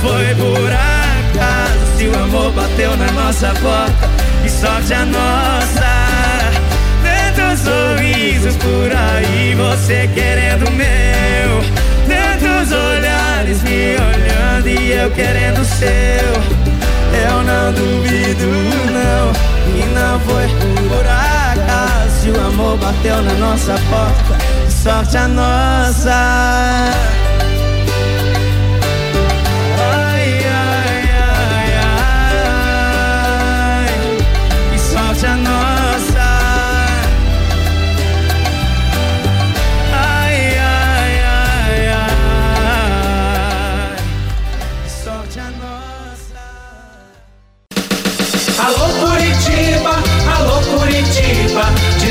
Foi 0.00 0.34
por 0.34 0.70
acaso. 0.72 1.96
Se 1.96 2.08
o 2.08 2.14
amor 2.22 2.52
bateu 2.52 2.96
na 2.96 3.10
nossa 3.12 3.48
porta, 3.60 4.08
e 4.44 4.48
sorte 4.48 4.94
a 4.94 5.04
nossa. 5.04 5.90
Tantos 7.02 7.60
sorrisos 7.60 8.56
por 8.56 8.90
aí, 8.92 9.54
você 9.54 10.08
querendo 10.14 10.70
meu. 10.72 11.60
Tantos 12.08 12.72
olhares 12.72 13.62
me 13.62 13.96
olhando 13.96 14.68
e 14.68 14.92
eu 14.92 15.10
querendo 15.10 15.64
seu. 15.64 16.70
Eu 17.12 17.42
não 17.42 17.72
duvido, 17.72 18.46
não, 18.92 19.32
que 19.72 19.86
não 19.94 20.20
foi 20.20 20.46
por 20.88 21.06
acaso. 21.06 22.20
Se 22.20 22.30
o 22.30 22.40
amor 22.40 22.76
bateu 22.78 23.22
na 23.22 23.34
nossa 23.34 23.74
porta, 23.90 24.38
sorte 24.68 25.16
a 25.16 25.28
nossa. 25.28 26.90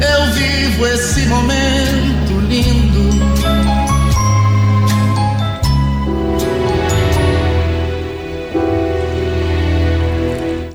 eu 0.00 0.32
vivo 0.32 0.86
esse 0.86 1.26
momento 1.26 2.40
lindo. 2.48 3.08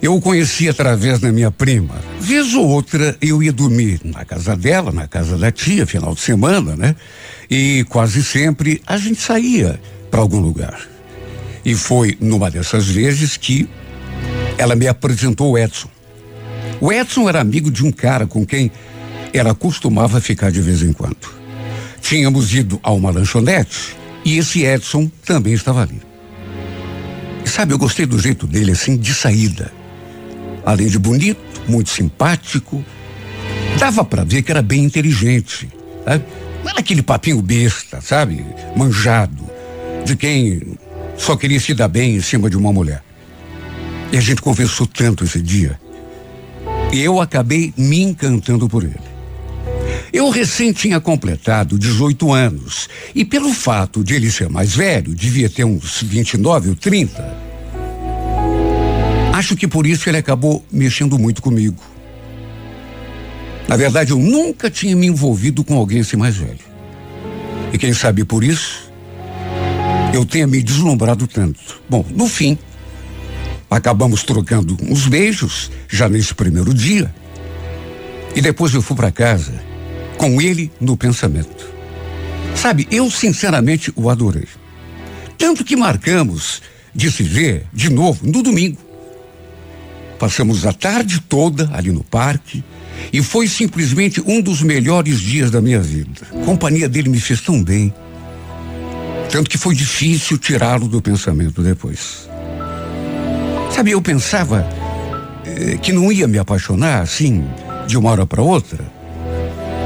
Eu 0.02 0.16
o 0.16 0.22
conheci 0.22 0.68
através 0.68 1.20
da 1.20 1.32
minha 1.32 1.50
prima. 1.50 1.96
Vez 2.20 2.54
ou 2.54 2.68
outra 2.68 3.16
eu 3.22 3.42
ia 3.42 3.54
dormir 3.54 4.02
na 4.04 4.26
casa 4.26 4.54
dela, 4.54 4.92
na 4.92 5.08
casa 5.08 5.38
da 5.38 5.50
tia, 5.50 5.88
final 5.88 6.14
de 6.14 6.20
semana, 6.20 6.76
né? 6.76 6.94
E 7.50 7.86
quase 7.88 8.22
sempre 8.22 8.82
a 8.86 8.98
gente 8.98 9.22
saía 9.22 9.80
para 10.12 10.20
algum 10.20 10.42
lugar. 10.42 10.78
E 11.64 11.74
foi 11.74 12.18
numa 12.20 12.52
dessas 12.52 12.86
vezes 12.86 13.38
que 13.38 13.70
ela 14.58 14.76
me 14.76 14.90
apresentou 14.90 15.52
o 15.52 15.58
Edson. 15.58 15.90
O 16.82 16.92
Edson 16.92 17.30
era 17.30 17.40
amigo 17.40 17.72
de 17.72 17.86
um 17.86 17.92
cara 17.92 18.28
com 18.28 18.46
quem 18.46 18.70
ela 19.34 19.56
costumava 19.56 20.22
ficar 20.22 20.52
de 20.52 20.62
vez 20.62 20.82
em 20.82 20.94
quando. 20.94 21.18
Tínhamos 22.02 22.54
ido 22.54 22.80
a 22.84 22.92
uma 22.92 23.10
lanchonete 23.10 23.96
e 24.24 24.38
esse 24.38 24.64
Edson 24.64 25.10
também 25.26 25.54
estava 25.54 25.82
ali. 25.82 26.02
E 27.44 27.50
sabe, 27.50 27.74
eu 27.74 27.78
gostei 27.78 28.06
do 28.06 28.20
jeito 28.20 28.46
dele 28.46 28.72
assim 28.72 28.96
de 28.96 29.14
saída. 29.14 29.74
Além 30.66 30.88
de 30.88 31.00
bonito, 31.00 31.42
muito 31.68 31.90
simpático, 31.90 32.84
dava 33.80 34.06
para 34.06 34.24
ver 34.24 34.44
que 34.44 34.52
era 34.52 34.62
bem 34.62 34.84
inteligente. 34.84 35.70
Sabe? 36.06 36.24
Não 36.64 36.72
era 36.72 36.80
aquele 36.80 37.02
papinho 37.02 37.42
besta, 37.42 38.00
sabe? 38.02 38.46
Manjado, 38.76 39.50
de 40.06 40.16
quem 40.16 40.78
só 41.18 41.36
queria 41.36 41.60
se 41.60 41.74
dar 41.74 41.88
bem 41.88 42.16
em 42.16 42.22
cima 42.22 42.50
de 42.50 42.58
uma 42.58 42.72
mulher. 42.72 43.04
E 44.12 44.18
a 44.18 44.22
gente 44.22 44.42
conversou 44.42 44.86
tanto 44.86 45.24
esse 45.24 45.42
dia. 45.42 45.80
E 46.92 47.02
eu 47.02 47.20
acabei 47.20 47.74
me 47.76 48.02
encantando 48.02 48.70
por 48.70 48.84
ele. 48.84 49.13
Eu 50.14 50.30
recém 50.30 50.72
tinha 50.72 51.02
completado 51.02 51.80
18 51.80 52.32
anos. 52.32 52.88
E 53.16 53.26
pelo 53.26 53.52
fato 53.52 54.04
de 54.04 54.14
ele 54.14 54.30
ser 54.30 54.48
mais 54.48 54.76
velho, 54.76 55.16
devia 55.16 55.50
ter 55.50 55.64
uns 55.64 56.04
29 56.04 56.70
ou 56.70 56.76
30. 56.76 57.36
Acho 59.34 59.56
que 59.56 59.68
por 59.68 59.88
isso 59.88 60.08
ele 60.08 60.18
acabou 60.18 60.64
mexendo 60.72 61.18
muito 61.18 61.42
comigo. 61.42 61.82
Na 63.68 63.76
verdade, 63.76 64.12
eu 64.12 64.20
nunca 64.20 64.70
tinha 64.70 64.96
me 64.96 65.08
envolvido 65.08 65.64
com 65.64 65.76
alguém 65.76 66.02
assim 66.02 66.16
mais 66.16 66.38
velho. 66.38 66.60
E 67.74 67.78
quem 67.80 67.92
sabe 67.92 68.24
por 68.24 68.44
isso, 68.44 68.92
eu 70.14 70.24
tenha 70.24 70.46
me 70.46 70.62
deslumbrado 70.62 71.26
tanto. 71.26 71.82
Bom, 71.90 72.06
no 72.12 72.28
fim, 72.28 72.56
acabamos 73.68 74.22
trocando 74.22 74.78
uns 74.88 75.08
beijos, 75.08 75.72
já 75.90 76.08
nesse 76.08 76.36
primeiro 76.36 76.72
dia. 76.72 77.12
E 78.36 78.42
depois 78.42 78.76
eu 78.76 78.82
fui 78.82 78.96
para 78.96 79.12
casa 79.12 79.73
com 80.24 80.42
ele 80.42 80.72
no 80.80 80.96
pensamento. 80.96 81.68
Sabe, 82.56 82.88
eu 82.90 83.12
sinceramente 83.12 83.92
o 83.94 84.10
adorei. 84.10 84.48
Tanto 85.38 85.66
que 85.66 85.76
marcamos 85.76 86.62
de 86.96 87.12
se 87.12 87.24
ver 87.24 87.66
de 87.74 87.90
novo 87.90 88.26
no 88.26 88.42
domingo. 88.42 88.78
Passamos 90.18 90.66
a 90.66 90.72
tarde 90.72 91.20
toda 91.28 91.70
ali 91.74 91.92
no 91.92 92.06
parque 92.06 92.64
e 93.12 93.22
foi 93.22 93.50
simplesmente 93.50 94.22
um 94.26 94.40
dos 94.40 94.62
melhores 94.62 95.20
dias 95.20 95.52
da 95.52 95.60
minha 95.60 95.82
vida. 95.82 96.22
A 96.32 96.46
companhia 96.46 96.88
dele 96.88 97.10
me 97.10 97.20
fez 97.20 97.42
tão 97.42 97.62
bem. 97.62 97.94
Tanto 99.30 99.50
que 99.50 99.58
foi 99.58 99.76
difícil 99.76 100.38
tirá-lo 100.38 100.88
do 100.88 101.02
pensamento 101.02 101.62
depois. 101.62 102.30
Sabe, 103.76 103.92
eu 103.92 104.02
pensava 104.02 104.66
eh, 105.46 105.78
que 105.82 105.92
não 105.92 106.10
ia 106.14 106.30
me 106.30 106.38
apaixonar 106.38 107.02
assim, 107.02 107.44
de 107.88 107.98
uma 107.98 108.10
hora 108.10 108.26
para 108.26 108.42
outra. 108.42 108.93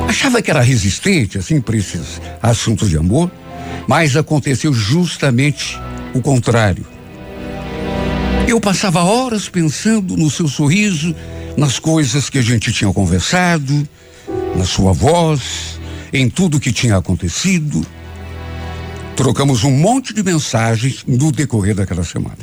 Achava 0.07 0.41
que 0.41 0.49
era 0.49 0.61
resistente, 0.61 1.37
assim, 1.37 1.59
para 1.59 1.75
esses 1.75 2.21
assuntos 2.41 2.89
de 2.89 2.97
amor, 2.97 3.29
mas 3.87 4.15
aconteceu 4.15 4.71
justamente 4.71 5.77
o 6.13 6.21
contrário. 6.21 6.85
Eu 8.47 8.61
passava 8.61 9.03
horas 9.03 9.49
pensando 9.49 10.15
no 10.15 10.29
seu 10.31 10.47
sorriso, 10.47 11.13
nas 11.57 11.77
coisas 11.77 12.29
que 12.29 12.37
a 12.37 12.41
gente 12.41 12.71
tinha 12.71 12.91
conversado, 12.93 13.87
na 14.55 14.63
sua 14.63 14.93
voz, 14.93 15.77
em 16.13 16.29
tudo 16.29 16.59
que 16.59 16.71
tinha 16.71 16.95
acontecido. 16.95 17.85
Trocamos 19.15 19.65
um 19.65 19.71
monte 19.71 20.13
de 20.13 20.23
mensagens 20.23 21.03
no 21.05 21.33
decorrer 21.33 21.75
daquela 21.75 22.05
semana. 22.05 22.37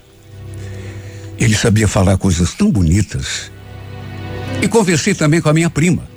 Ele 1.38 1.57
sabia 1.57 1.88
falar 1.88 2.18
coisas 2.18 2.53
tão 2.53 2.70
bonitas. 2.70 3.50
E 4.61 4.68
conversei 4.68 5.14
também 5.14 5.40
com 5.40 5.48
a 5.48 5.55
minha 5.55 5.70
prima. 5.70 6.13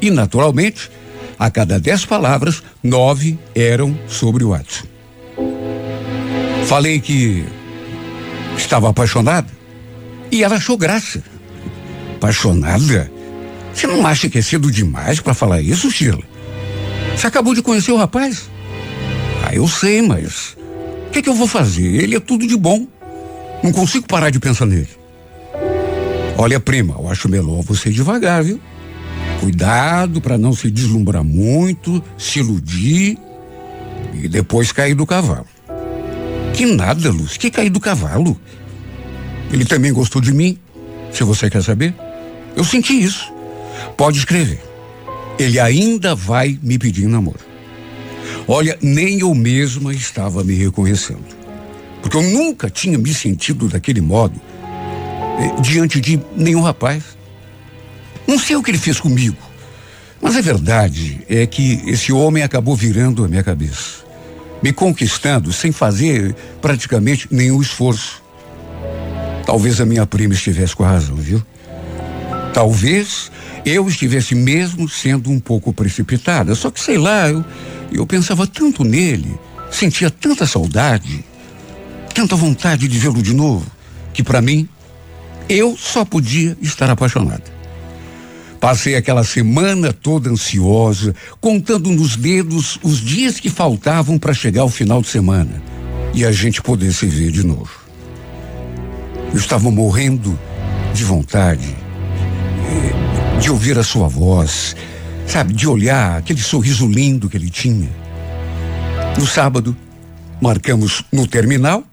E, 0.00 0.10
naturalmente, 0.10 0.90
a 1.38 1.50
cada 1.50 1.78
dez 1.78 2.04
palavras, 2.04 2.62
nove 2.82 3.38
eram 3.54 3.98
sobre 4.06 4.44
o 4.44 4.50
Watson. 4.50 4.86
Falei 6.66 7.00
que 7.00 7.44
estava 8.56 8.90
apaixonada 8.90 9.48
e 10.30 10.42
ela 10.42 10.56
achou 10.56 10.76
graça. 10.76 11.22
Apaixonada? 12.16 13.10
Você 13.72 13.86
não 13.86 14.06
acha 14.06 14.28
que 14.28 14.38
é 14.38 14.42
cedo 14.42 14.70
demais 14.70 15.20
para 15.20 15.34
falar 15.34 15.60
isso, 15.60 15.90
Sheila? 15.90 16.22
Você 17.16 17.26
acabou 17.26 17.54
de 17.54 17.62
conhecer 17.62 17.92
o 17.92 17.96
rapaz? 17.96 18.50
Ah, 19.44 19.54
eu 19.54 19.66
sei, 19.66 20.02
mas 20.02 20.56
o 21.06 21.10
que, 21.10 21.22
que 21.22 21.28
eu 21.28 21.34
vou 21.34 21.46
fazer? 21.46 21.86
Ele 21.86 22.16
é 22.16 22.20
tudo 22.20 22.46
de 22.46 22.56
bom. 22.56 22.86
Não 23.62 23.72
consigo 23.72 24.06
parar 24.06 24.30
de 24.30 24.38
pensar 24.38 24.66
nele. 24.66 24.88
Olha, 26.36 26.60
prima, 26.60 26.94
eu 26.98 27.08
acho 27.08 27.28
melhor 27.28 27.62
você 27.62 27.90
devagar, 27.90 28.44
viu? 28.44 28.60
Cuidado 29.40 30.20
para 30.20 30.36
não 30.36 30.52
se 30.52 30.70
deslumbrar 30.70 31.22
muito, 31.22 32.02
se 32.16 32.40
iludir 32.40 33.18
e 34.14 34.28
depois 34.28 34.72
cair 34.72 34.94
do 34.94 35.06
cavalo. 35.06 35.46
Que 36.54 36.66
nada, 36.66 37.10
Luz, 37.10 37.36
que 37.36 37.50
cair 37.50 37.70
do 37.70 37.80
cavalo? 37.80 38.38
Ele 39.52 39.64
também 39.64 39.92
gostou 39.92 40.20
de 40.20 40.32
mim, 40.32 40.58
se 41.12 41.22
você 41.24 41.48
quer 41.48 41.62
saber. 41.62 41.94
Eu 42.56 42.64
senti 42.64 43.00
isso. 43.00 43.32
Pode 43.96 44.18
escrever. 44.18 44.60
Ele 45.38 45.60
ainda 45.60 46.14
vai 46.14 46.58
me 46.62 46.78
pedir 46.78 47.06
namoro. 47.06 47.38
Olha, 48.46 48.76
nem 48.82 49.20
eu 49.20 49.34
mesma 49.34 49.94
estava 49.94 50.42
me 50.42 50.54
reconhecendo. 50.54 51.24
Porque 52.02 52.16
eu 52.16 52.22
nunca 52.22 52.68
tinha 52.68 52.98
me 52.98 53.12
sentido 53.12 53.68
daquele 53.68 54.00
modo 54.00 54.40
eh, 55.38 55.60
diante 55.60 56.00
de 56.00 56.20
nenhum 56.36 56.62
rapaz. 56.62 57.17
Não 58.28 58.38
sei 58.38 58.56
o 58.56 58.62
que 58.62 58.70
ele 58.70 58.76
fez 58.76 59.00
comigo, 59.00 59.38
mas 60.20 60.36
a 60.36 60.42
verdade 60.42 61.24
é 61.30 61.46
que 61.46 61.82
esse 61.86 62.12
homem 62.12 62.42
acabou 62.42 62.76
virando 62.76 63.24
a 63.24 63.28
minha 63.28 63.42
cabeça, 63.42 64.04
me 64.62 64.70
conquistando 64.70 65.50
sem 65.50 65.72
fazer 65.72 66.36
praticamente 66.60 67.26
nenhum 67.30 67.62
esforço. 67.62 68.22
Talvez 69.46 69.80
a 69.80 69.86
minha 69.86 70.06
prima 70.06 70.34
estivesse 70.34 70.76
com 70.76 70.84
a 70.84 70.90
razão, 70.90 71.16
viu? 71.16 71.42
Talvez 72.52 73.32
eu 73.64 73.88
estivesse 73.88 74.34
mesmo 74.34 74.86
sendo 74.90 75.30
um 75.30 75.40
pouco 75.40 75.72
precipitada. 75.72 76.54
Só 76.54 76.70
que 76.70 76.80
sei 76.80 76.98
lá, 76.98 77.30
eu, 77.30 77.42
eu 77.90 78.06
pensava 78.06 78.46
tanto 78.46 78.84
nele, 78.84 79.38
sentia 79.70 80.10
tanta 80.10 80.46
saudade, 80.46 81.24
tanta 82.14 82.36
vontade 82.36 82.88
de 82.88 82.98
vê-lo 82.98 83.22
de 83.22 83.32
novo, 83.32 83.66
que 84.12 84.22
para 84.22 84.42
mim 84.42 84.68
eu 85.48 85.78
só 85.78 86.04
podia 86.04 86.54
estar 86.60 86.90
apaixonada. 86.90 87.57
Passei 88.60 88.96
aquela 88.96 89.22
semana 89.22 89.92
toda 89.92 90.30
ansiosa, 90.30 91.14
contando 91.40 91.90
nos 91.90 92.16
dedos 92.16 92.78
os 92.82 92.98
dias 92.98 93.38
que 93.38 93.48
faltavam 93.48 94.18
para 94.18 94.34
chegar 94.34 94.62
ao 94.62 94.68
final 94.68 95.00
de 95.00 95.08
semana 95.08 95.62
e 96.12 96.24
a 96.24 96.32
gente 96.32 96.60
poder 96.60 96.92
se 96.92 97.06
ver 97.06 97.30
de 97.30 97.46
novo. 97.46 97.70
Eu 99.32 99.38
estava 99.38 99.70
morrendo 99.70 100.38
de 100.92 101.04
vontade 101.04 101.68
eh, 101.68 103.38
de 103.40 103.50
ouvir 103.50 103.78
a 103.78 103.84
sua 103.84 104.08
voz, 104.08 104.74
sabe, 105.26 105.52
de 105.52 105.68
olhar 105.68 106.18
aquele 106.18 106.40
sorriso 106.40 106.88
lindo 106.88 107.28
que 107.28 107.36
ele 107.36 107.50
tinha. 107.50 107.90
No 109.16 109.26
sábado, 109.26 109.76
marcamos 110.40 111.04
no 111.12 111.26
terminal 111.26 111.84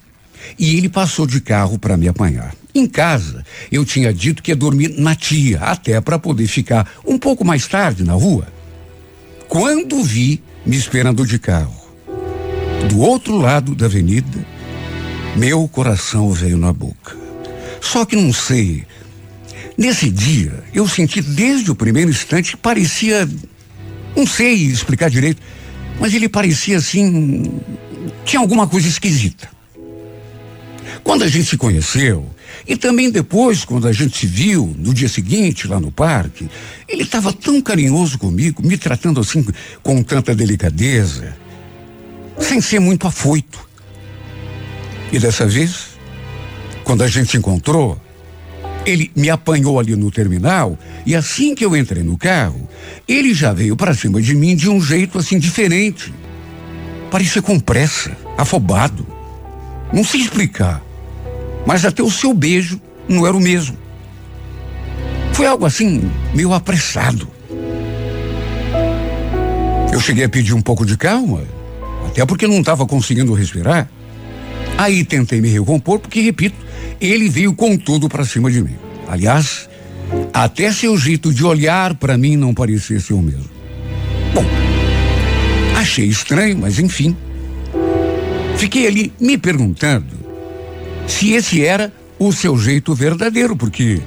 e 0.58 0.78
ele 0.78 0.90
passou 0.90 1.28
de 1.28 1.40
carro 1.42 1.78
para 1.78 1.98
me 1.98 2.08
apanhar. 2.08 2.56
Em 2.76 2.86
casa, 2.86 3.46
eu 3.72 3.86
tinha 3.86 4.14
dito 4.14 4.44
que 4.44 4.52
ia 4.52 4.56
dormir 4.56 4.90
na 4.98 5.16
tia, 5.16 5.60
até 5.60 6.02
para 6.02 6.20
poder 6.20 6.46
ficar 6.46 6.92
um 7.06 7.18
pouco 7.18 7.46
mais 7.46 7.66
tarde 7.66 8.04
na 8.04 8.12
rua. 8.12 8.50
Quando 9.48 10.04
vi 10.04 10.44
me 10.66 10.76
esperando 10.76 11.26
de 11.26 11.40
carro, 11.40 11.74
do 12.90 13.00
outro 13.00 13.38
lado 13.38 13.74
da 13.74 13.86
avenida, 13.86 14.46
meu 15.38 15.66
coração 15.70 16.30
veio 16.32 16.58
na 16.58 16.74
boca. 16.74 17.16
Só 17.80 18.04
que 18.04 18.18
não 18.18 18.34
sei. 18.34 18.84
Nesse 19.78 20.10
dia, 20.10 20.62
eu 20.74 20.86
senti 20.86 21.22
desde 21.22 21.72
o 21.72 21.76
primeiro 21.76 22.12
instante 22.12 22.52
que 22.52 22.58
parecia. 22.58 23.26
Não 24.18 24.28
sei 24.28 24.54
explicar 24.54 25.10
direito, 25.10 25.42
mas 25.98 26.14
ele 26.14 26.28
parecia 26.28 26.78
assim. 26.78 27.62
Tinha 28.26 28.42
alguma 28.42 28.68
coisa 28.68 28.90
esquisita. 28.90 29.50
Quando 31.06 31.24
a 31.24 31.28
gente 31.30 31.46
se 31.46 31.58
conheceu, 31.58 32.35
e 32.68 32.76
também 32.76 33.12
depois, 33.12 33.64
quando 33.64 33.88
a 33.88 33.94
gente 33.94 34.18
se 34.18 34.26
viu, 34.26 34.76
no 34.78 34.94
dia 34.94 35.08
seguinte, 35.08 35.68
lá 35.68 35.80
no 35.80 35.92
parque, 35.92 36.50
ele 36.88 37.04
estava 37.04 37.32
tão 37.32 37.62
carinhoso 37.62 38.18
comigo, 38.18 38.66
me 38.66 38.78
tratando 38.78 39.20
assim 39.20 39.46
com 39.84 40.02
tanta 40.02 40.34
delicadeza, 40.34 41.38
sem 42.40 42.60
ser 42.62 42.80
muito 42.80 43.06
afoito. 43.06 43.68
E 45.12 45.20
dessa 45.20 45.46
vez, 45.46 45.90
quando 46.84 47.04
a 47.04 47.08
gente 47.08 47.32
se 47.32 47.38
encontrou, 47.38 48.02
ele 48.84 49.12
me 49.16 49.30
apanhou 49.30 49.80
ali 49.80 49.96
no 49.96 50.12
terminal 50.12 50.78
e 51.06 51.16
assim 51.16 51.54
que 51.54 51.66
eu 51.66 51.76
entrei 51.76 52.04
no 52.04 52.18
carro, 52.18 52.68
ele 53.08 53.34
já 53.34 53.54
veio 53.54 53.76
para 53.76 53.94
cima 53.94 54.22
de 54.22 54.34
mim 54.36 54.56
de 54.56 54.70
um 54.70 54.82
jeito 54.82 55.20
assim 55.20 55.38
diferente. 55.38 56.14
Parecia 57.12 57.42
com 57.42 57.60
pressa, 57.60 58.18
afobado. 58.38 59.06
Não 59.94 60.04
sei 60.04 60.22
explicar 60.22 60.85
mas 61.66 61.84
até 61.84 62.04
o 62.04 62.12
seu 62.12 62.34
beijo 62.34 62.80
não 63.08 63.26
era 63.26 63.36
o 63.36 63.40
mesmo. 63.40 63.78
Foi 65.34 65.46
algo 65.46 65.66
assim, 65.66 66.10
meio 66.34 66.54
apressado. 66.54 67.28
Eu 69.92 70.00
cheguei 70.00 70.26
a 70.26 70.30
pedir 70.30 70.54
um 70.54 70.62
pouco 70.62 70.86
de 70.86 70.98
calma, 70.98 71.44
até 72.08 72.26
porque 72.26 72.48
não 72.48 72.60
estava 72.60 72.86
conseguindo 72.86 73.34
respirar. 73.34 73.90
Aí 74.78 75.04
tentei 75.04 75.40
me 75.40 75.50
recompor, 75.50 76.00
porque, 76.00 76.22
repito, 76.22 76.56
ele 77.00 77.30
veio 77.30 77.54
com 77.54 77.78
tudo 77.78 78.10
para 78.10 78.26
cima 78.26 78.52
de 78.52 78.62
mim. 78.62 78.76
Aliás, 79.08 79.70
até 80.34 80.72
seu 80.72 80.98
jeito 80.98 81.34
de 81.34 81.46
olhar 81.46 81.96
para 81.96 82.18
mim 82.18 82.36
não 82.36 82.54
parecia 82.54 83.00
ser 83.00 83.14
o 83.14 83.22
mesmo. 83.22 83.50
Bom, 84.34 84.46
achei 85.78 86.06
estranho, 86.06 86.58
mas 86.58 86.78
enfim. 86.78 87.16
Fiquei 88.58 88.88
ali 88.88 89.14
me 89.20 89.38
perguntando 89.38 90.25
se 91.08 91.34
esse 91.34 91.64
era 91.64 91.92
o 92.18 92.32
seu 92.32 92.58
jeito 92.58 92.94
verdadeiro, 92.94 93.56
porque 93.56 94.02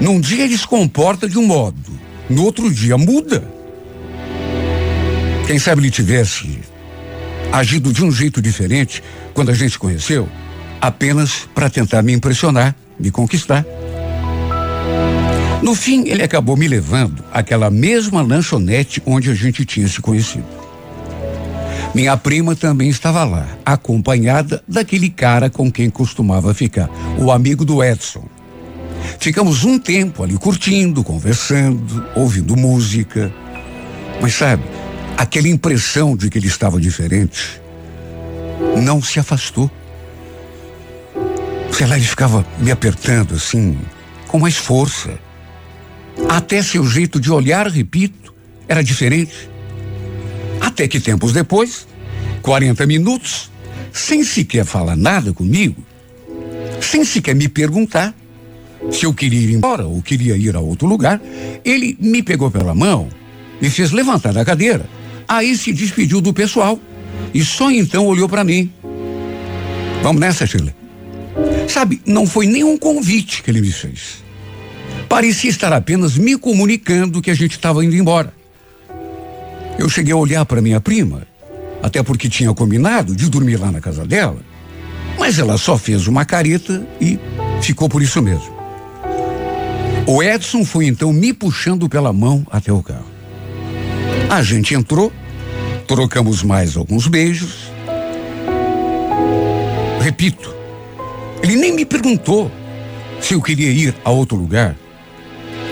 num 0.00 0.20
dia 0.20 0.44
ele 0.44 0.56
se 0.56 0.66
comporta 0.66 1.28
de 1.28 1.38
um 1.38 1.46
modo, 1.46 1.76
no 2.28 2.44
outro 2.44 2.72
dia 2.72 2.96
muda. 2.96 3.42
Quem 5.46 5.58
sabe 5.58 5.82
ele 5.82 5.90
tivesse 5.90 6.60
agido 7.52 7.92
de 7.92 8.04
um 8.04 8.12
jeito 8.12 8.40
diferente 8.40 9.02
quando 9.32 9.50
a 9.50 9.54
gente 9.54 9.72
se 9.72 9.78
conheceu, 9.78 10.28
apenas 10.80 11.48
para 11.54 11.70
tentar 11.70 12.02
me 12.02 12.12
impressionar, 12.12 12.74
me 12.98 13.10
conquistar. 13.10 13.64
No 15.62 15.74
fim, 15.74 16.06
ele 16.06 16.22
acabou 16.22 16.56
me 16.56 16.68
levando 16.68 17.24
àquela 17.32 17.70
mesma 17.70 18.22
lanchonete 18.22 19.02
onde 19.04 19.30
a 19.30 19.34
gente 19.34 19.64
tinha 19.64 19.88
se 19.88 20.00
conhecido. 20.00 20.57
Minha 21.94 22.16
prima 22.16 22.54
também 22.54 22.88
estava 22.88 23.24
lá, 23.24 23.46
acompanhada 23.64 24.62
daquele 24.68 25.08
cara 25.10 25.48
com 25.48 25.70
quem 25.70 25.90
costumava 25.90 26.54
ficar, 26.54 26.88
o 27.18 27.32
amigo 27.32 27.64
do 27.64 27.82
Edson. 27.82 28.28
Ficamos 29.18 29.64
um 29.64 29.78
tempo 29.78 30.22
ali 30.22 30.36
curtindo, 30.36 31.02
conversando, 31.02 32.06
ouvindo 32.14 32.56
música. 32.56 33.32
Mas 34.20 34.34
sabe, 34.34 34.62
aquela 35.16 35.48
impressão 35.48 36.16
de 36.16 36.28
que 36.28 36.38
ele 36.38 36.46
estava 36.46 36.80
diferente 36.80 37.60
não 38.82 39.02
se 39.02 39.18
afastou. 39.18 39.70
Sei 41.72 41.86
lá, 41.86 41.96
ele 41.96 42.06
ficava 42.06 42.44
me 42.58 42.70
apertando 42.70 43.34
assim, 43.34 43.78
com 44.26 44.38
mais 44.38 44.56
força. 44.56 45.18
Até 46.28 46.62
seu 46.62 46.84
jeito 46.84 47.20
de 47.20 47.30
olhar, 47.30 47.66
repito, 47.68 48.34
era 48.66 48.82
diferente. 48.82 49.48
Até 50.60 50.88
que 50.88 51.00
tempos 51.00 51.32
depois, 51.32 51.86
40 52.42 52.86
minutos, 52.86 53.50
sem 53.92 54.22
sequer 54.24 54.64
falar 54.64 54.96
nada 54.96 55.32
comigo, 55.32 55.84
sem 56.80 57.04
sequer 57.04 57.34
me 57.34 57.48
perguntar 57.48 58.14
se 58.90 59.04
eu 59.04 59.12
queria 59.12 59.40
ir 59.40 59.52
embora 59.52 59.86
ou 59.86 60.00
queria 60.00 60.36
ir 60.36 60.54
a 60.54 60.60
outro 60.60 60.86
lugar, 60.86 61.20
ele 61.64 61.96
me 62.00 62.22
pegou 62.22 62.50
pela 62.50 62.74
mão, 62.74 63.08
me 63.60 63.68
fez 63.68 63.90
levantar 63.90 64.32
da 64.32 64.44
cadeira 64.44 64.88
Aí 65.28 65.54
se 65.58 65.74
despediu 65.74 66.22
do 66.22 66.32
pessoal 66.32 66.80
e 67.34 67.44
só 67.44 67.70
então 67.70 68.06
olhou 68.06 68.26
para 68.26 68.42
mim. 68.42 68.72
Vamos 70.02 70.20
nessa, 70.20 70.46
Sheila. 70.46 70.74
Sabe, 71.68 72.00
não 72.06 72.26
foi 72.26 72.46
nenhum 72.46 72.78
convite 72.78 73.42
que 73.42 73.50
ele 73.50 73.60
me 73.60 73.70
fez. 73.70 74.24
Parecia 75.06 75.50
estar 75.50 75.72
apenas 75.72 76.16
me 76.16 76.38
comunicando 76.38 77.20
que 77.20 77.30
a 77.30 77.34
gente 77.34 77.52
estava 77.52 77.84
indo 77.84 77.94
embora. 77.94 78.32
Eu 79.78 79.88
cheguei 79.88 80.12
a 80.12 80.16
olhar 80.16 80.44
para 80.44 80.60
minha 80.60 80.80
prima, 80.80 81.22
até 81.80 82.02
porque 82.02 82.28
tinha 82.28 82.52
combinado 82.52 83.14
de 83.14 83.30
dormir 83.30 83.56
lá 83.56 83.70
na 83.70 83.80
casa 83.80 84.04
dela, 84.04 84.40
mas 85.18 85.38
ela 85.38 85.56
só 85.56 85.78
fez 85.78 86.08
uma 86.08 86.24
careta 86.24 86.84
e 87.00 87.18
ficou 87.62 87.88
por 87.88 88.02
isso 88.02 88.20
mesmo. 88.20 88.58
O 90.06 90.22
Edson 90.22 90.64
foi 90.64 90.86
então 90.86 91.12
me 91.12 91.32
puxando 91.32 91.88
pela 91.88 92.12
mão 92.12 92.46
até 92.50 92.72
o 92.72 92.82
carro. 92.82 93.06
A 94.28 94.42
gente 94.42 94.74
entrou, 94.74 95.12
trocamos 95.86 96.42
mais 96.42 96.76
alguns 96.76 97.06
beijos. 97.06 97.70
Repito, 100.00 100.54
ele 101.42 101.56
nem 101.56 101.72
me 101.72 101.84
perguntou 101.84 102.50
se 103.20 103.34
eu 103.34 103.42
queria 103.42 103.70
ir 103.70 103.94
a 104.04 104.10
outro 104.10 104.36
lugar. 104.36 104.76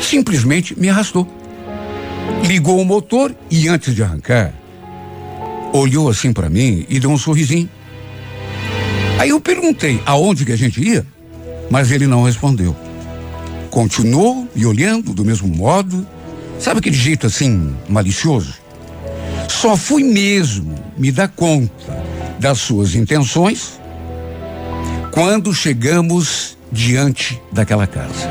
Simplesmente 0.00 0.78
me 0.78 0.88
arrastou. 0.88 1.35
Ligou 2.46 2.80
o 2.80 2.84
motor 2.84 3.34
e 3.50 3.68
antes 3.68 3.94
de 3.94 4.02
arrancar, 4.02 4.52
olhou 5.72 6.08
assim 6.08 6.32
para 6.32 6.48
mim 6.48 6.86
e 6.88 7.00
deu 7.00 7.10
um 7.10 7.18
sorrisinho. 7.18 7.68
Aí 9.18 9.30
eu 9.30 9.40
perguntei 9.40 10.00
aonde 10.06 10.44
que 10.44 10.52
a 10.52 10.56
gente 10.56 10.80
ia, 10.80 11.06
mas 11.70 11.90
ele 11.90 12.06
não 12.06 12.24
respondeu. 12.24 12.76
Continuou 13.70 14.48
me 14.54 14.64
olhando 14.64 15.12
do 15.12 15.24
mesmo 15.24 15.48
modo 15.48 16.06
Sabe 16.58 16.78
aquele 16.78 16.96
jeito 16.96 17.26
assim, 17.26 17.74
malicioso? 17.88 18.54
Só 19.48 19.76
fui 19.76 20.02
mesmo 20.02 20.74
me 20.96 21.12
dar 21.12 21.28
conta 21.28 22.04
das 22.38 22.58
suas 22.58 22.94
intenções 22.94 23.78
quando 25.12 25.54
chegamos 25.54 26.56
diante 26.72 27.40
daquela 27.52 27.86
casa. 27.86 28.28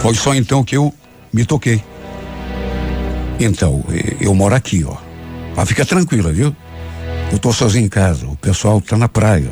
Foi 0.00 0.14
só 0.14 0.34
então 0.34 0.64
que 0.64 0.76
eu 0.76 0.92
me 1.32 1.44
toquei. 1.44 1.82
Então, 3.40 3.84
eu 4.20 4.34
moro 4.34 4.54
aqui, 4.54 4.84
ó. 4.84 4.96
Mas 5.56 5.68
fica 5.68 5.84
tranquila, 5.84 6.32
viu? 6.32 6.54
Eu 7.32 7.38
tô 7.38 7.52
sozinho 7.52 7.86
em 7.86 7.88
casa, 7.88 8.26
o 8.26 8.36
pessoal 8.36 8.80
tá 8.80 8.96
na 8.96 9.08
praia. 9.08 9.50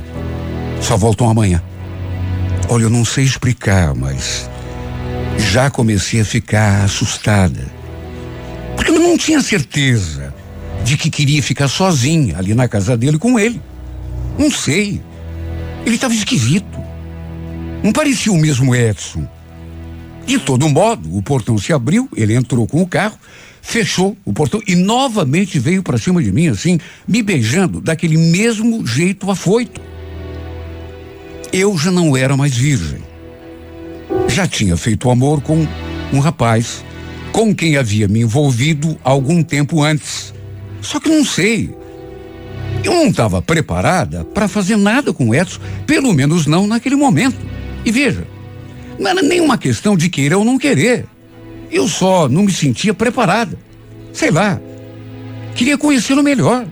Só 0.81 0.97
voltam 0.97 1.29
amanhã. 1.29 1.63
Olha, 2.69 2.85
eu 2.85 2.91
não 2.91 3.05
sei 3.05 3.25
explicar, 3.25 3.95
mas 3.95 4.49
já 5.39 5.71
comecei 5.71 6.21
a 6.21 6.25
ficar 6.25 6.85
assustada. 6.85 7.67
Porque 8.77 8.91
eu 8.91 8.99
não 8.99 9.17
tinha 9.17 9.41
certeza 9.43 10.33
de 10.85 10.97
que 10.97 11.11
queria 11.11 11.43
ficar 11.43 11.69
sozinha 11.69 12.39
ali 12.39 12.55
na 12.55 12.69
casa 12.69 12.97
dele 12.97 13.19
com 13.19 13.39
ele. 13.39 13.61
Não 14.39 14.51
sei. 14.51 15.03
Ele 15.85 15.95
estava 15.95 16.15
esquisito. 16.15 16.79
Não 17.83 17.93
parecia 17.93 18.33
o 18.33 18.39
mesmo 18.39 18.75
Edson. 18.75 19.27
De 20.31 20.39
todo 20.39 20.69
modo, 20.69 21.17
o 21.17 21.21
portão 21.21 21.59
se 21.59 21.73
abriu, 21.73 22.09
ele 22.17 22.35
entrou 22.35 22.65
com 22.67 22.81
o 22.81 22.87
carro, 22.87 23.19
fechou 23.61 24.17
o 24.25 24.33
portão 24.33 24.63
e 24.65 24.77
novamente 24.77 25.59
veio 25.59 25.83
para 25.83 25.99
cima 25.99 26.23
de 26.23 26.31
mim, 26.31 26.47
assim, 26.47 26.79
me 27.07 27.21
beijando 27.21 27.81
daquele 27.81 28.17
mesmo 28.17 28.87
jeito 28.87 29.29
afoito. 29.29 29.81
Eu 31.53 31.77
já 31.77 31.91
não 31.91 32.17
era 32.17 32.37
mais 32.37 32.57
virgem 32.57 33.11
já 34.29 34.47
tinha 34.47 34.77
feito 34.77 35.11
amor 35.11 35.41
com 35.41 35.67
um 36.13 36.21
rapaz 36.21 36.85
com 37.33 37.55
quem 37.55 37.77
havia 37.77 38.07
me 38.09 38.21
envolvido 38.21 38.97
algum 39.03 39.43
tempo 39.43 39.83
antes. 39.83 40.33
Só 40.81 40.99
que 41.01 41.09
não 41.09 41.25
sei. 41.25 41.75
Eu 42.85 42.93
não 42.93 43.09
estava 43.09 43.43
preparada 43.43 44.25
para 44.25 44.49
fazer 44.49 44.77
nada 44.77 45.13
com 45.13 45.29
o 45.29 45.35
Edson, 45.35 45.61
pelo 45.87 46.15
menos 46.15 46.47
não 46.47 46.67
naquele 46.67 46.97
momento. 46.97 47.37
E 47.85 47.91
veja, 47.91 48.27
não 49.01 49.11
era 49.11 49.23
nenhuma 49.23 49.57
questão 49.57 49.97
de 49.97 50.11
querer 50.11 50.35
ou 50.35 50.45
não 50.45 50.59
querer. 50.59 51.07
Eu 51.73 51.89
só 51.89 52.29
não 52.29 52.43
me 52.43 52.53
sentia 52.53 52.93
preparada. 52.93 53.59
Sei 54.13 54.31
lá. 54.31 54.61
Queria 55.55 55.79
conhecê-lo 55.79 56.23
melhor. 56.23 56.67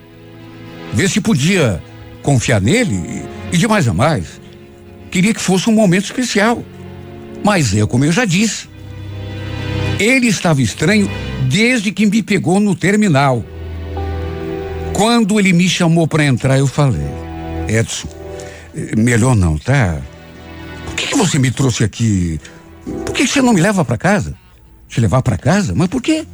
Ver 0.92 1.08
se 1.08 1.22
podia 1.22 1.82
confiar 2.22 2.60
nele 2.60 3.24
e, 3.50 3.56
de 3.56 3.66
mais 3.66 3.88
a 3.88 3.94
mais. 3.94 4.40
Queria 5.10 5.32
que 5.32 5.40
fosse 5.40 5.70
um 5.70 5.72
momento 5.72 6.04
especial. 6.04 6.62
Mas 7.42 7.74
é 7.74 7.86
como 7.86 8.04
eu 8.04 8.12
já 8.12 8.26
disse. 8.26 8.68
Ele 9.98 10.26
estava 10.26 10.60
estranho 10.60 11.10
desde 11.48 11.90
que 11.90 12.04
me 12.04 12.22
pegou 12.22 12.60
no 12.60 12.74
terminal. 12.74 13.42
Quando 14.92 15.40
ele 15.40 15.54
me 15.54 15.66
chamou 15.66 16.06
para 16.06 16.26
entrar, 16.26 16.58
eu 16.58 16.66
falei: 16.66 17.08
Edson, 17.68 18.08
eh, 18.76 18.94
melhor 18.96 19.34
não, 19.34 19.56
tá? 19.56 20.02
Você 21.18 21.36
me 21.36 21.50
trouxe 21.50 21.82
aqui? 21.82 22.40
Por 23.04 23.12
que 23.12 23.26
você 23.26 23.42
não 23.42 23.52
me 23.52 23.60
leva 23.60 23.84
para 23.84 23.98
casa? 23.98 24.36
Te 24.88 25.00
levar 25.00 25.20
para 25.20 25.36
casa? 25.36 25.74
Mas 25.74 25.88
por 25.88 26.00
quê? 26.00 26.24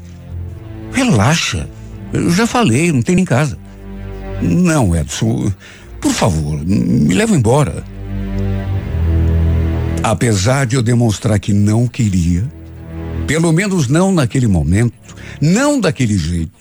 Relaxa. 0.92 1.66
Eu 2.12 2.30
já 2.30 2.46
falei, 2.46 2.92
não 2.92 3.00
tem 3.00 3.16
nem 3.16 3.24
casa. 3.24 3.58
Não, 4.42 4.94
Edson, 4.94 5.50
por 6.02 6.12
favor, 6.12 6.62
me 6.64 7.14
leva 7.14 7.34
embora. 7.34 7.82
Apesar 10.02 10.66
de 10.66 10.76
eu 10.76 10.82
demonstrar 10.82 11.40
que 11.40 11.54
não 11.54 11.88
queria, 11.88 12.46
pelo 13.26 13.50
menos 13.52 13.88
não 13.88 14.12
naquele 14.12 14.46
momento, 14.46 15.16
não 15.40 15.80
daquele 15.80 16.18
jeito, 16.18 16.52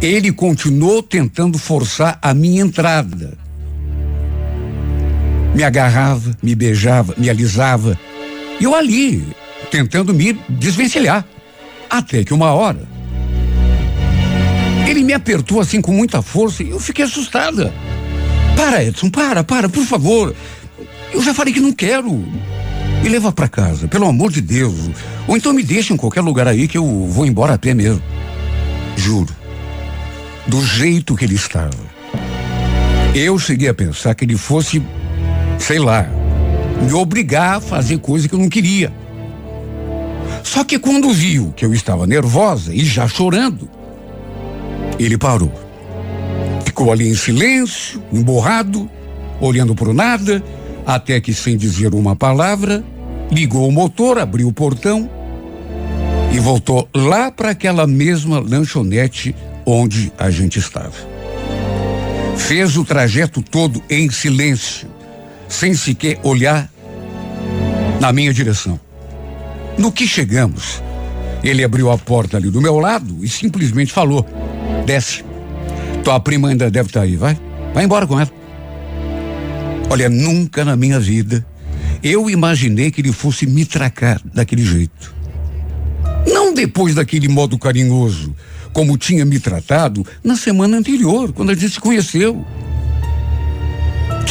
ele 0.00 0.32
continuou 0.32 1.02
tentando 1.02 1.58
forçar 1.58 2.18
a 2.22 2.32
minha 2.32 2.62
entrada. 2.62 3.36
Me 5.56 5.64
agarrava, 5.64 6.36
me 6.42 6.54
beijava, 6.54 7.14
me 7.16 7.30
alisava. 7.30 7.98
E 8.60 8.64
eu 8.64 8.74
ali, 8.74 9.26
tentando 9.70 10.12
me 10.12 10.34
desvencilhar. 10.50 11.24
Até 11.88 12.22
que 12.22 12.34
uma 12.34 12.52
hora, 12.52 12.86
ele 14.86 15.02
me 15.02 15.14
apertou 15.14 15.58
assim 15.58 15.80
com 15.80 15.92
muita 15.92 16.20
força 16.20 16.62
e 16.62 16.68
eu 16.68 16.78
fiquei 16.78 17.06
assustada. 17.06 17.72
Para, 18.54 18.84
Edson, 18.84 19.08
para, 19.08 19.42
para, 19.42 19.66
por 19.66 19.82
favor. 19.86 20.34
Eu 21.10 21.22
já 21.22 21.32
falei 21.32 21.54
que 21.54 21.60
não 21.60 21.72
quero. 21.72 22.12
Me 23.02 23.08
leva 23.08 23.32
para 23.32 23.48
casa, 23.48 23.88
pelo 23.88 24.06
amor 24.06 24.30
de 24.30 24.42
Deus. 24.42 24.90
Ou 25.26 25.38
então 25.38 25.54
me 25.54 25.62
deixa 25.62 25.94
em 25.94 25.96
qualquer 25.96 26.20
lugar 26.20 26.46
aí 26.46 26.68
que 26.68 26.76
eu 26.76 27.06
vou 27.06 27.24
embora 27.24 27.54
a 27.54 27.58
pé 27.58 27.72
mesmo. 27.72 28.02
Juro. 28.94 29.34
Do 30.46 30.62
jeito 30.62 31.16
que 31.16 31.24
ele 31.24 31.34
estava. 31.34 31.96
Eu 33.14 33.38
cheguei 33.38 33.70
a 33.70 33.74
pensar 33.74 34.14
que 34.14 34.26
ele 34.26 34.36
fosse, 34.36 34.82
sei 35.58 35.78
lá, 35.78 36.08
me 36.82 36.92
obrigar 36.92 37.56
a 37.56 37.60
fazer 37.60 37.98
coisa 37.98 38.28
que 38.28 38.34
eu 38.34 38.38
não 38.38 38.48
queria. 38.48 38.92
Só 40.42 40.64
que 40.64 40.78
quando 40.78 41.10
viu 41.10 41.52
que 41.56 41.64
eu 41.64 41.74
estava 41.74 42.06
nervosa 42.06 42.74
e 42.74 42.84
já 42.84 43.08
chorando, 43.08 43.68
ele 44.98 45.18
parou. 45.18 45.52
Ficou 46.64 46.92
ali 46.92 47.08
em 47.08 47.14
silêncio, 47.14 48.02
emborrado, 48.12 48.88
olhando 49.40 49.74
para 49.74 49.90
o 49.90 49.94
nada, 49.94 50.42
até 50.86 51.20
que, 51.20 51.34
sem 51.34 51.56
dizer 51.56 51.94
uma 51.94 52.14
palavra, 52.14 52.84
ligou 53.30 53.68
o 53.68 53.72
motor, 53.72 54.18
abriu 54.18 54.48
o 54.48 54.52
portão 54.52 55.10
e 56.32 56.38
voltou 56.38 56.88
lá 56.94 57.30
para 57.30 57.50
aquela 57.50 57.86
mesma 57.86 58.38
lanchonete 58.38 59.34
onde 59.64 60.12
a 60.18 60.30
gente 60.30 60.58
estava. 60.58 60.94
Fez 62.36 62.76
o 62.76 62.84
trajeto 62.84 63.42
todo 63.42 63.82
em 63.90 64.10
silêncio, 64.10 64.88
sem 65.48 65.74
sequer 65.74 66.18
olhar 66.22 66.70
na 68.00 68.12
minha 68.12 68.32
direção. 68.32 68.78
No 69.78 69.92
que 69.92 70.06
chegamos, 70.06 70.82
ele 71.42 71.62
abriu 71.62 71.90
a 71.90 71.98
porta 71.98 72.36
ali 72.36 72.50
do 72.50 72.60
meu 72.60 72.78
lado 72.78 73.24
e 73.24 73.28
simplesmente 73.28 73.92
falou: 73.92 74.26
Desce. 74.84 75.24
Tua 76.02 76.20
prima 76.20 76.48
ainda 76.48 76.70
deve 76.70 76.88
estar 76.88 77.00
tá 77.00 77.04
aí, 77.04 77.16
vai. 77.16 77.38
Vai 77.74 77.84
embora 77.84 78.06
com 78.06 78.18
ela. 78.18 78.30
Olha, 79.90 80.08
nunca 80.08 80.64
na 80.64 80.76
minha 80.76 80.98
vida 80.98 81.44
eu 82.02 82.30
imaginei 82.30 82.90
que 82.90 83.00
ele 83.00 83.12
fosse 83.12 83.46
me 83.46 83.64
tracar 83.64 84.20
daquele 84.32 84.64
jeito. 84.64 85.14
Não 86.26 86.52
depois 86.54 86.94
daquele 86.94 87.28
modo 87.28 87.58
carinhoso, 87.58 88.34
como 88.72 88.98
tinha 88.98 89.24
me 89.24 89.40
tratado 89.40 90.06
na 90.22 90.36
semana 90.36 90.76
anterior, 90.76 91.32
quando 91.32 91.50
a 91.50 91.54
gente 91.54 91.70
se 91.70 91.80
conheceu. 91.80 92.44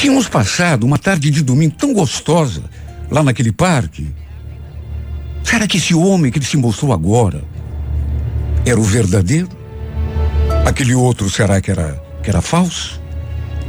Tínhamos 0.06 0.28
passado 0.28 0.84
uma 0.84 0.99
tarde 0.99 1.32
de 1.32 1.41
domingo 1.41 1.74
tão 1.78 1.91
gostosa 1.91 2.62
lá 3.10 3.24
naquele 3.24 3.51
parque. 3.51 4.14
Será 5.43 5.68
que 5.68 5.78
esse 5.78 5.95
homem 5.95 6.32
que 6.32 6.38
ele 6.38 6.45
se 6.45 6.58
mostrou 6.58 6.93
agora 6.93 7.43
era 8.64 8.80
o 8.80 8.84
verdadeiro? 8.84 9.49
Aquele 10.64 10.93
outro 10.93 11.28
será 11.28 11.60
que 11.60 11.72
era, 11.72 11.99
que 12.22 12.30
era 12.30 12.39
falso? 12.39 13.01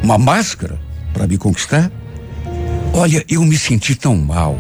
Uma 0.03 0.19
máscara 0.19 0.79
para 1.15 1.27
me 1.27 1.39
conquistar? 1.39 1.91
Olha, 2.93 3.25
eu 3.31 3.43
me 3.43 3.57
senti 3.57 3.95
tão 3.95 4.15
mal. 4.15 4.59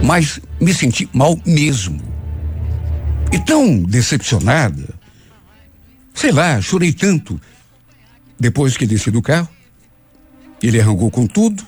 Mas 0.00 0.38
me 0.60 0.72
senti 0.72 1.10
mal 1.12 1.36
mesmo. 1.44 2.00
E 3.32 3.38
tão 3.40 3.82
decepcionada. 3.82 4.94
Sei 6.14 6.30
lá, 6.30 6.60
chorei 6.60 6.92
tanto. 6.92 7.40
Depois 8.38 8.76
que 8.76 8.86
desci 8.86 9.10
do 9.10 9.20
carro, 9.20 9.57
ele 10.66 10.80
arrancou 10.80 11.10
com 11.10 11.26
tudo 11.26 11.62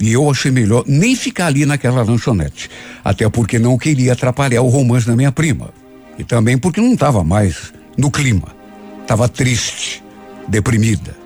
e 0.00 0.12
eu 0.12 0.28
achei 0.28 0.50
melhor 0.50 0.84
nem 0.86 1.14
ficar 1.14 1.46
ali 1.46 1.64
naquela 1.64 2.02
lanchonete. 2.02 2.68
Até 3.04 3.28
porque 3.28 3.58
não 3.58 3.78
queria 3.78 4.12
atrapalhar 4.12 4.62
o 4.62 4.68
romance 4.68 5.06
da 5.06 5.14
minha 5.14 5.30
prima. 5.30 5.70
E 6.18 6.24
também 6.24 6.58
porque 6.58 6.80
não 6.80 6.94
estava 6.94 7.22
mais 7.22 7.72
no 7.96 8.10
clima. 8.10 8.48
Estava 9.00 9.28
triste, 9.28 10.02
deprimida. 10.48 11.16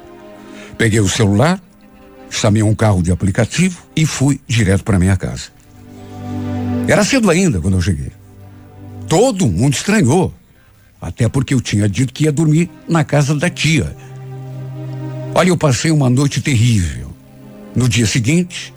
Peguei 0.76 1.00
o 1.00 1.08
celular, 1.08 1.60
chamei 2.28 2.62
um 2.62 2.74
carro 2.74 3.02
de 3.02 3.10
aplicativo 3.10 3.82
e 3.96 4.04
fui 4.04 4.40
direto 4.46 4.84
para 4.84 4.98
minha 4.98 5.16
casa. 5.16 5.44
Era 6.86 7.02
cedo 7.02 7.30
ainda 7.30 7.60
quando 7.60 7.78
eu 7.78 7.82
cheguei. 7.82 8.12
Todo 9.08 9.46
mundo 9.46 9.72
estranhou. 9.72 10.34
Até 11.00 11.28
porque 11.28 11.54
eu 11.54 11.60
tinha 11.60 11.88
dito 11.88 12.12
que 12.12 12.24
ia 12.24 12.32
dormir 12.32 12.70
na 12.88 13.04
casa 13.04 13.34
da 13.34 13.48
tia. 13.48 13.96
Olha, 15.38 15.50
eu 15.50 15.56
passei 15.58 15.90
uma 15.90 16.08
noite 16.08 16.40
terrível. 16.40 17.14
No 17.74 17.90
dia 17.90 18.06
seguinte, 18.06 18.72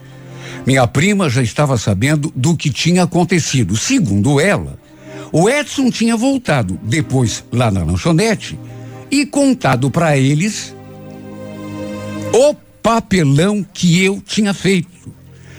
minha 0.68 0.86
prima 0.86 1.30
já 1.30 1.42
estava 1.42 1.78
sabendo 1.78 2.34
do 2.36 2.54
que 2.54 2.70
tinha 2.70 3.04
acontecido. 3.04 3.78
Segundo 3.78 4.42
ela, 4.42 4.78
o 5.32 5.50
Edson 5.50 5.90
tinha 5.90 6.18
voltado 6.18 6.78
depois 6.84 7.46
lá 7.50 7.72
na 7.72 7.82
lanchonete 7.82 8.60
e 9.10 9.26
contado 9.26 9.90
para 9.90 10.18
eles 10.18 10.76
o 12.34 12.54
papelão 12.84 13.66
que 13.74 14.04
eu 14.04 14.20
tinha 14.20 14.54
feito. 14.54 15.14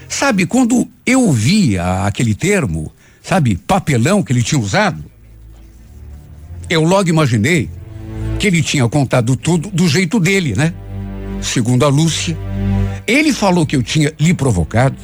Sabe, 0.07 0.45
quando 0.45 0.87
eu 1.03 1.31
via 1.31 2.05
aquele 2.05 2.35
termo, 2.35 2.91
sabe, 3.23 3.55
papelão 3.55 4.21
que 4.21 4.31
ele 4.31 4.43
tinha 4.43 4.61
usado, 4.61 5.03
eu 6.69 6.83
logo 6.83 7.09
imaginei 7.09 7.71
que 8.37 8.45
ele 8.45 8.61
tinha 8.61 8.87
contado 8.87 9.35
tudo 9.35 9.71
do 9.71 9.87
jeito 9.87 10.19
dele, 10.19 10.53
né? 10.55 10.75
Segundo 11.41 11.83
a 11.83 11.89
Lúcia, 11.89 12.37
ele 13.07 13.33
falou 13.33 13.65
que 13.65 13.75
eu 13.75 13.83
tinha 13.83 14.13
lhe 14.19 14.33
provocado 14.33 14.95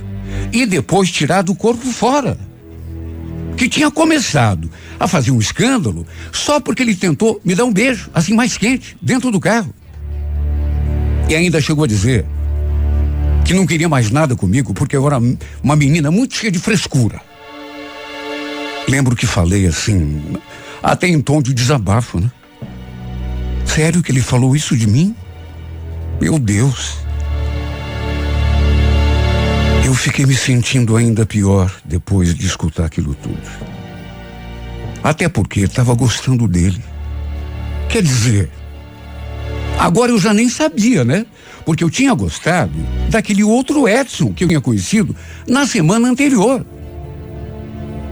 e 0.54 0.66
depois 0.66 1.12
tirado 1.12 1.52
o 1.52 1.56
corpo 1.56 1.86
fora. 1.92 2.38
Que 3.58 3.68
tinha 3.68 3.90
começado 3.90 4.70
a 5.00 5.08
fazer 5.08 5.32
um 5.32 5.40
escândalo 5.40 6.06
só 6.32 6.60
porque 6.60 6.84
ele 6.84 6.96
tentou 6.96 7.42
me 7.44 7.56
dar 7.56 7.66
um 7.66 7.74
beijo, 7.74 8.10
assim 8.14 8.36
mais 8.36 8.56
quente, 8.56 8.96
dentro 9.02 9.32
do 9.32 9.40
carro. 9.40 9.74
E 11.28 11.36
ainda 11.36 11.60
chegou 11.60 11.84
a 11.84 11.88
dizer 11.88 12.24
que 13.44 13.54
não 13.54 13.66
queria 13.66 13.90
mais 13.90 14.12
nada 14.12 14.36
comigo 14.36 14.74
porque 14.74 14.96
eu 14.96 15.06
era 15.08 15.20
uma 15.64 15.76
menina 15.76 16.12
muito 16.12 16.36
cheia 16.36 16.52
de 16.52 16.60
frescura. 16.60 17.20
Lembro 18.88 19.16
que 19.16 19.26
falei 19.26 19.66
assim, 19.66 20.22
até 20.82 21.08
em 21.08 21.20
tom 21.20 21.42
de 21.42 21.54
desabafo, 21.54 22.20
né? 22.20 22.32
Sério 23.66 24.02
que 24.02 24.12
ele 24.12 24.22
falou 24.22 24.56
isso 24.56 24.78
de 24.78 24.88
mim? 24.88 25.16
Meu 26.20 26.38
Deus. 26.40 26.98
Eu 29.86 29.94
fiquei 29.94 30.26
me 30.26 30.36
sentindo 30.36 30.98
ainda 30.98 31.26
pior 31.26 31.74
depois 31.86 32.36
de 32.36 32.46
escutar 32.46 32.86
aquilo 32.86 33.16
tudo. 33.16 33.42
Até 35.04 35.30
porque 35.30 35.62
estava 35.62 35.94
gostando 35.94 36.48
dele. 36.48 36.84
Quer 37.90 38.04
dizer, 38.04 38.50
Agora 39.78 40.12
eu 40.12 40.18
já 40.18 40.34
nem 40.34 40.50
sabia, 40.50 41.06
né? 41.06 41.26
Porque 41.64 41.84
eu 41.84 41.90
tinha 41.90 42.14
gostado 42.14 42.74
daquele 43.10 43.44
outro 43.44 43.88
Edson 43.88 44.34
que 44.34 44.44
eu 44.44 44.48
tinha 44.48 44.62
conhecido 44.62 45.16
na 45.48 45.68
semana 45.68 46.10
anterior. 46.10 46.66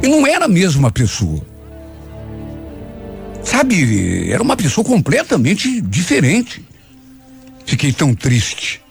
E 0.04 0.08
não 0.08 0.28
era 0.28 0.46
a 0.46 0.50
mesma 0.50 0.92
pessoa. 0.92 1.42
Sabe, 3.44 4.30
era 4.32 4.44
uma 4.44 4.56
pessoa 4.56 4.86
completamente 4.86 5.82
diferente. 5.82 6.64
Fiquei 7.66 7.92
tão 7.92 8.14
triste, 8.14 8.82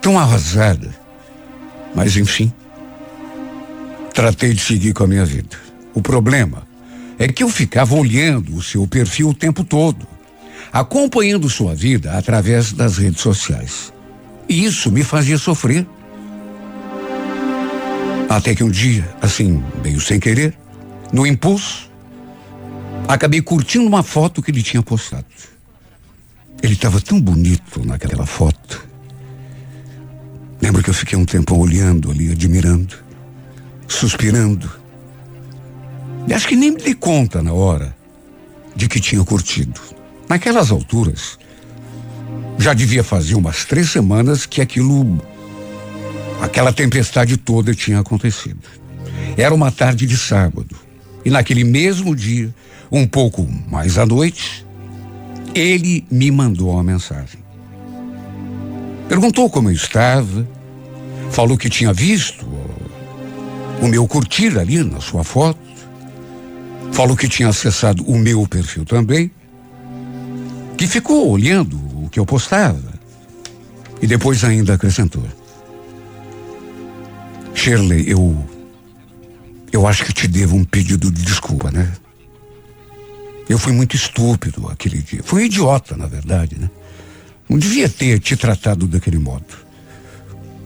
tão 0.00 0.18
arrasada. 0.18 0.94
Mas 1.94 2.16
enfim, 2.16 2.52
tratei 4.12 4.52
de 4.52 4.60
seguir 4.60 4.92
com 4.92 5.04
a 5.04 5.06
minha 5.06 5.24
vida. 5.24 5.56
O 5.94 6.02
problema 6.02 6.66
é 7.18 7.28
que 7.28 7.42
eu 7.42 7.48
ficava 7.48 7.94
olhando 7.94 8.54
o 8.54 8.62
seu 8.62 8.86
perfil 8.86 9.30
o 9.30 9.34
tempo 9.34 9.64
todo 9.64 10.06
acompanhando 10.72 11.48
sua 11.48 11.74
vida 11.74 12.12
através 12.12 12.72
das 12.72 12.98
redes 12.98 13.20
sociais. 13.20 13.92
E 14.48 14.64
isso 14.64 14.90
me 14.90 15.02
fazia 15.02 15.38
sofrer. 15.38 15.86
Até 18.28 18.54
que 18.54 18.64
um 18.64 18.70
dia, 18.70 19.08
assim, 19.22 19.62
meio 19.82 20.00
sem 20.00 20.18
querer, 20.18 20.56
no 21.12 21.26
impulso, 21.26 21.90
acabei 23.06 23.40
curtindo 23.40 23.86
uma 23.86 24.02
foto 24.02 24.42
que 24.42 24.50
ele 24.50 24.62
tinha 24.62 24.82
postado. 24.82 25.26
Ele 26.62 26.72
estava 26.72 27.00
tão 27.00 27.20
bonito 27.20 27.84
naquela 27.84 28.26
foto. 28.26 28.86
Lembro 30.60 30.82
que 30.82 30.90
eu 30.90 30.94
fiquei 30.94 31.18
um 31.18 31.24
tempo 31.24 31.56
olhando 31.56 32.10
ali, 32.10 32.32
admirando, 32.32 32.96
suspirando. 33.86 34.70
E 36.26 36.34
acho 36.34 36.48
que 36.48 36.56
nem 36.56 36.72
me 36.72 36.82
dei 36.82 36.94
conta 36.94 37.42
na 37.42 37.52
hora 37.52 37.94
de 38.74 38.88
que 38.88 39.00
tinha 39.00 39.22
curtido. 39.24 39.80
Naquelas 40.28 40.70
alturas, 40.70 41.38
já 42.58 42.74
devia 42.74 43.04
fazer 43.04 43.36
umas 43.36 43.64
três 43.64 43.90
semanas 43.90 44.44
que 44.44 44.60
aquilo, 44.60 45.20
aquela 46.40 46.72
tempestade 46.72 47.36
toda 47.36 47.74
tinha 47.74 48.00
acontecido. 48.00 48.68
Era 49.36 49.54
uma 49.54 49.70
tarde 49.70 50.04
de 50.06 50.16
sábado. 50.16 50.74
E 51.24 51.30
naquele 51.30 51.62
mesmo 51.62 52.16
dia, 52.16 52.52
um 52.90 53.06
pouco 53.06 53.46
mais 53.68 53.98
à 53.98 54.06
noite, 54.06 54.65
ele 55.58 56.06
me 56.10 56.30
mandou 56.30 56.70
uma 56.70 56.82
mensagem. 56.82 57.40
Perguntou 59.08 59.48
como 59.48 59.70
eu 59.70 59.74
estava, 59.74 60.46
falou 61.30 61.56
que 61.56 61.70
tinha 61.70 61.92
visto 61.92 62.46
o 63.80 63.86
meu 63.86 64.06
curtir 64.06 64.58
ali 64.58 64.82
na 64.82 65.00
sua 65.00 65.22
foto, 65.22 65.58
falou 66.92 67.16
que 67.16 67.28
tinha 67.28 67.48
acessado 67.48 68.02
o 68.04 68.18
meu 68.18 68.46
perfil 68.46 68.84
também 68.84 69.30
que 70.76 70.86
ficou 70.86 71.30
olhando 71.30 71.76
o 72.04 72.08
que 72.10 72.20
eu 72.20 72.26
postava 72.26 72.94
e 74.00 74.06
depois 74.06 74.44
ainda 74.44 74.74
acrescentou. 74.74 75.24
Shirley, 77.54 78.10
eu. 78.10 78.36
Eu 79.72 79.86
acho 79.86 80.04
que 80.04 80.12
te 80.12 80.28
devo 80.28 80.56
um 80.56 80.64
pedido 80.64 81.10
de 81.10 81.22
desculpa, 81.22 81.70
né? 81.70 81.90
Eu 83.48 83.58
fui 83.58 83.72
muito 83.72 83.94
estúpido 83.94 84.68
aquele 84.68 85.00
dia. 85.00 85.20
Fui 85.22 85.42
um 85.42 85.46
idiota, 85.46 85.96
na 85.96 86.06
verdade, 86.06 86.56
né? 86.58 86.68
Não 87.48 87.58
devia 87.58 87.88
ter 87.88 88.18
te 88.18 88.36
tratado 88.36 88.86
daquele 88.86 89.18
modo. 89.18 89.44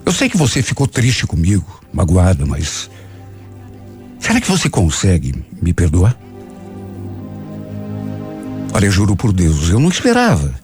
Eu 0.04 0.12
sei 0.12 0.28
que 0.28 0.36
você 0.36 0.62
ficou 0.62 0.86
triste 0.86 1.26
comigo, 1.26 1.80
magoada, 1.92 2.46
mas. 2.46 2.90
Será 4.18 4.40
que 4.40 4.50
você 4.50 4.68
consegue 4.68 5.44
me 5.60 5.72
perdoar? 5.72 6.16
Olha, 8.72 8.90
juro 8.90 9.14
por 9.14 9.32
Deus, 9.32 9.68
eu 9.68 9.80
não 9.80 9.88
esperava 9.88 10.54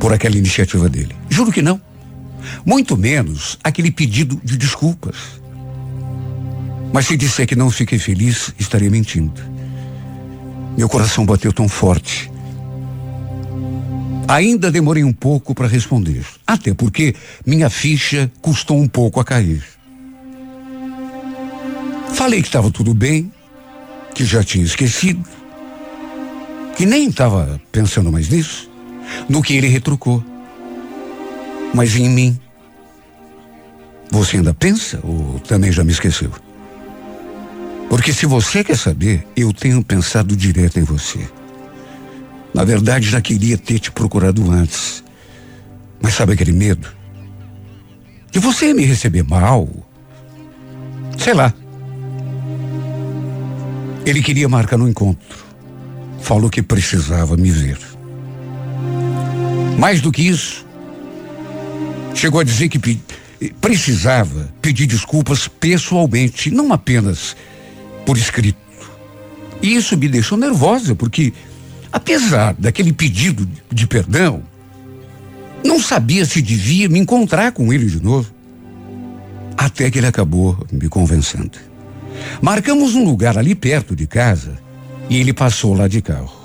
por 0.00 0.12
aquela 0.12 0.36
iniciativa 0.36 0.88
dele. 0.88 1.14
Juro 1.28 1.52
que 1.52 1.62
não. 1.62 1.80
Muito 2.66 2.96
menos 2.96 3.58
aquele 3.62 3.90
pedido 3.90 4.40
de 4.42 4.56
desculpas. 4.56 5.16
Mas 6.92 7.06
se 7.06 7.16
disser 7.16 7.46
que 7.46 7.54
não 7.54 7.70
fiquei 7.70 7.98
feliz, 7.98 8.52
estaria 8.58 8.90
mentindo. 8.90 9.51
Meu 10.76 10.88
coração 10.88 11.24
bateu 11.24 11.52
tão 11.52 11.68
forte. 11.68 12.30
Ainda 14.26 14.70
demorei 14.70 15.04
um 15.04 15.12
pouco 15.12 15.54
para 15.54 15.66
responder. 15.66 16.24
Até 16.46 16.72
porque 16.72 17.14
minha 17.44 17.68
ficha 17.68 18.30
custou 18.40 18.78
um 18.78 18.88
pouco 18.88 19.20
a 19.20 19.24
cair. 19.24 19.62
Falei 22.14 22.40
que 22.40 22.48
estava 22.48 22.70
tudo 22.70 22.94
bem, 22.94 23.32
que 24.14 24.24
já 24.24 24.42
tinha 24.42 24.64
esquecido, 24.64 25.28
que 26.76 26.86
nem 26.86 27.08
estava 27.08 27.60
pensando 27.70 28.12
mais 28.12 28.28
nisso, 28.28 28.70
no 29.28 29.42
que 29.42 29.54
ele 29.54 29.66
retrucou. 29.66 30.24
Mas 31.74 31.96
em 31.96 32.08
mim, 32.08 32.40
você 34.10 34.36
ainda 34.36 34.52
pensa 34.52 35.00
ou 35.02 35.40
também 35.40 35.72
já 35.72 35.82
me 35.82 35.92
esqueceu? 35.92 36.30
Porque 37.92 38.10
se 38.10 38.24
você 38.24 38.64
quer 38.64 38.78
saber, 38.78 39.22
eu 39.36 39.52
tenho 39.52 39.84
pensado 39.84 40.34
direto 40.34 40.80
em 40.80 40.82
você. 40.82 41.18
Na 42.54 42.64
verdade, 42.64 43.06
já 43.06 43.20
queria 43.20 43.58
ter 43.58 43.78
te 43.78 43.92
procurado 43.92 44.50
antes. 44.50 45.04
Mas 46.00 46.14
sabe 46.14 46.32
aquele 46.32 46.52
medo? 46.52 46.88
De 48.30 48.38
você 48.38 48.72
me 48.72 48.86
receber 48.86 49.22
mal? 49.22 49.68
Sei 51.18 51.34
lá. 51.34 51.52
Ele 54.06 54.22
queria 54.22 54.48
marcar 54.48 54.78
no 54.78 54.88
encontro. 54.88 55.44
Falou 56.22 56.48
que 56.48 56.62
precisava 56.62 57.36
me 57.36 57.50
ver. 57.50 57.76
Mais 59.78 60.00
do 60.00 60.10
que 60.10 60.22
isso, 60.22 60.64
chegou 62.14 62.40
a 62.40 62.44
dizer 62.44 62.70
que 62.70 62.78
pe 62.78 62.98
precisava 63.60 64.48
pedir 64.62 64.86
desculpas 64.86 65.46
pessoalmente, 65.46 66.50
não 66.50 66.72
apenas 66.72 67.36
por 68.04 68.16
escrito. 68.16 68.58
E 69.62 69.76
isso 69.76 69.96
me 69.96 70.08
deixou 70.08 70.36
nervosa, 70.36 70.94
porque, 70.94 71.32
apesar 71.92 72.54
daquele 72.58 72.92
pedido 72.92 73.48
de 73.70 73.86
perdão, 73.86 74.42
não 75.64 75.80
sabia 75.80 76.24
se 76.24 76.42
devia 76.42 76.88
me 76.88 76.98
encontrar 76.98 77.52
com 77.52 77.72
ele 77.72 77.86
de 77.86 78.02
novo. 78.02 78.30
Até 79.56 79.90
que 79.90 79.98
ele 79.98 80.06
acabou 80.06 80.66
me 80.72 80.88
convencendo. 80.88 81.58
Marcamos 82.40 82.94
um 82.94 83.04
lugar 83.04 83.38
ali 83.38 83.54
perto 83.54 83.94
de 83.94 84.06
casa 84.06 84.58
e 85.08 85.18
ele 85.18 85.32
passou 85.32 85.74
lá 85.74 85.86
de 85.86 86.00
carro. 86.00 86.42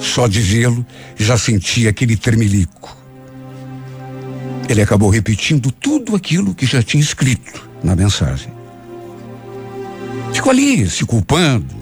Só 0.00 0.26
de 0.26 0.40
vê-lo, 0.40 0.84
já 1.16 1.38
sentia 1.38 1.90
aquele 1.90 2.16
tremelico. 2.16 2.94
Ele 4.68 4.82
acabou 4.82 5.08
repetindo 5.08 5.70
tudo 5.70 6.16
aquilo 6.16 6.54
que 6.54 6.66
já 6.66 6.82
tinha 6.82 7.02
escrito 7.02 7.68
na 7.82 7.94
mensagem. 7.94 8.52
Ficou 10.34 10.50
ali 10.50 10.90
se 10.90 11.06
culpando, 11.06 11.74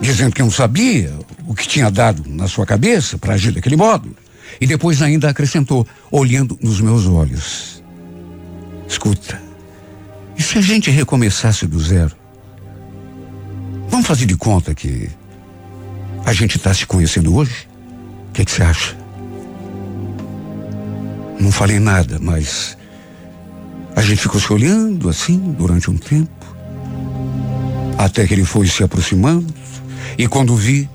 dizendo 0.00 0.34
que 0.34 0.42
não 0.42 0.50
sabia 0.50 1.12
o 1.46 1.54
que 1.54 1.66
tinha 1.66 1.90
dado 1.90 2.24
na 2.28 2.48
sua 2.48 2.66
cabeça 2.66 3.16
para 3.16 3.34
agir 3.34 3.52
daquele 3.52 3.76
modo. 3.76 4.14
E 4.60 4.66
depois 4.66 5.00
ainda 5.00 5.30
acrescentou, 5.30 5.86
olhando 6.10 6.58
nos 6.60 6.80
meus 6.80 7.06
olhos: 7.06 7.82
Escuta, 8.88 9.40
e 10.36 10.42
se 10.42 10.58
a 10.58 10.60
gente 10.60 10.90
recomeçasse 10.90 11.66
do 11.66 11.78
zero? 11.78 12.14
Vamos 13.88 14.06
fazer 14.06 14.26
de 14.26 14.36
conta 14.36 14.74
que 14.74 15.08
a 16.24 16.32
gente 16.32 16.56
está 16.56 16.74
se 16.74 16.86
conhecendo 16.86 17.34
hoje? 17.34 17.68
O 18.28 18.32
que, 18.32 18.50
você 18.50 18.62
acha? 18.62 18.96
Não 21.38 21.52
falei 21.52 21.78
nada, 21.78 22.18
mas 22.20 22.76
a 23.94 24.02
gente 24.02 24.20
ficou 24.20 24.40
se 24.40 24.52
olhando 24.52 25.08
assim 25.08 25.38
durante 25.56 25.90
um 25.90 25.96
tempo. 25.96 26.35
Até 27.98 28.26
que 28.26 28.34
ele 28.34 28.44
foi 28.44 28.66
se 28.66 28.82
aproximando 28.82 29.52
e 30.18 30.26
quando 30.26 30.56
vi, 30.56 30.88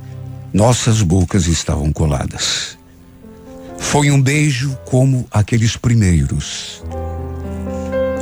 nossas 0.53 1.01
bocas 1.01 1.47
estavam 1.47 1.91
coladas. 1.91 2.77
Foi 3.77 4.11
um 4.11 4.21
beijo 4.21 4.77
como 4.85 5.25
aqueles 5.31 5.75
primeiros. 5.75 6.83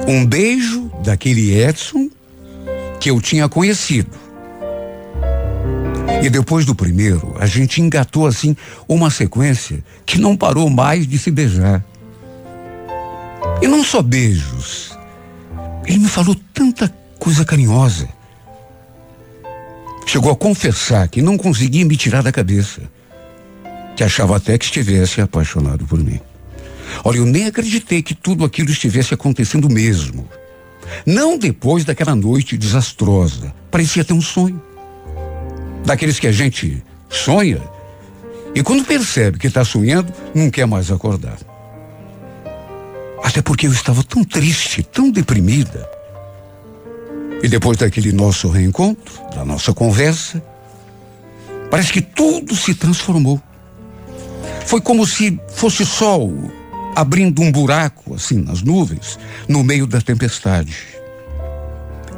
Um 0.08 0.26
beijo 0.26 0.90
daquele 1.04 1.54
Edson 1.54 2.10
que 3.00 3.10
eu 3.10 3.22
tinha 3.22 3.48
conhecido. 3.48 4.18
E 6.22 6.30
depois 6.30 6.66
do 6.66 6.76
primeiro, 6.76 7.36
a 7.40 7.46
gente 7.46 7.82
engatou 7.82 8.28
assim 8.28 8.56
uma 8.88 9.10
sequência 9.10 9.84
que 10.06 10.20
não 10.20 10.36
parou 10.36 10.70
mais 10.70 11.08
de 11.08 11.18
se 11.18 11.32
beijar. 11.32 11.84
E 13.62 13.68
não 13.68 13.84
só 13.84 14.02
beijos. 14.02 14.98
Ele 15.86 16.00
me 16.00 16.08
falou 16.08 16.36
tanta 16.54 16.94
coisa 17.18 17.46
carinhosa. 17.46 18.10
Chegou 20.12 20.32
a 20.32 20.36
confessar 20.36 21.08
que 21.08 21.22
não 21.22 21.38
conseguia 21.38 21.86
me 21.86 21.96
tirar 21.96 22.24
da 22.24 22.32
cabeça. 22.32 22.82
Que 23.96 24.04
achava 24.04 24.38
até 24.38 24.58
que 24.58 24.66
estivesse 24.66 25.22
apaixonado 25.22 25.86
por 25.86 26.00
mim. 26.00 26.20
Olha, 27.04 27.18
eu 27.18 27.28
nem 27.28 27.46
acreditei 27.46 28.02
que 28.02 28.16
tudo 28.16 28.44
aquilo 28.44 28.72
estivesse 28.72 29.14
acontecendo 29.14 29.70
mesmo. 29.70 30.28
Não 31.06 31.38
depois 31.38 31.86
daquela 31.86 32.16
noite 32.16 32.58
desastrosa. 32.58 33.54
Parecia 33.70 34.04
ter 34.04 34.14
um 34.14 34.22
sonho. 34.22 34.60
Daqueles 35.86 36.20
que 36.20 36.26
a 36.26 36.32
gente 36.32 36.84
sonha 37.08 37.62
e 38.56 38.64
quando 38.64 38.86
percebe 38.86 39.38
que 39.38 39.46
está 39.46 39.64
sonhando, 39.64 40.12
não 40.34 40.50
quer 40.50 40.66
mais 40.66 40.90
acordar. 40.90 41.38
Até 43.24 43.44
porque 43.44 43.68
eu 43.68 43.72
estava 43.72 44.04
tão 44.04 44.24
triste, 44.24 44.82
tão 44.82 45.12
deprimida. 45.12 45.88
E 47.42 47.48
depois 47.48 47.78
daquele 47.78 48.12
nosso 48.12 48.50
reencontro, 48.50 49.14
da 49.34 49.46
nossa 49.46 49.74
conversa, 49.74 50.44
parece 51.72 51.94
que 51.94 52.02
tudo 52.02 52.56
se 52.56 52.74
transformou. 52.74 53.42
Foi 54.66 54.82
como 54.82 55.06
se 55.06 55.40
fosse 55.50 55.86
sol 55.86 56.34
abrindo 56.96 57.42
um 57.42 57.52
buraco 57.52 58.14
assim 58.14 58.40
nas 58.40 58.62
nuvens, 58.62 59.18
no 59.48 59.64
meio 59.64 59.88
da 59.88 60.02
tempestade. 60.02 60.76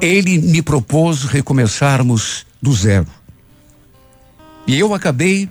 Ele 0.02 0.40
me 0.40 0.62
propôs 0.62 1.24
recomeçarmos 1.24 2.46
do 2.62 2.74
zero. 2.74 3.08
E 4.66 4.78
eu 4.80 4.94
acabei 4.94 5.48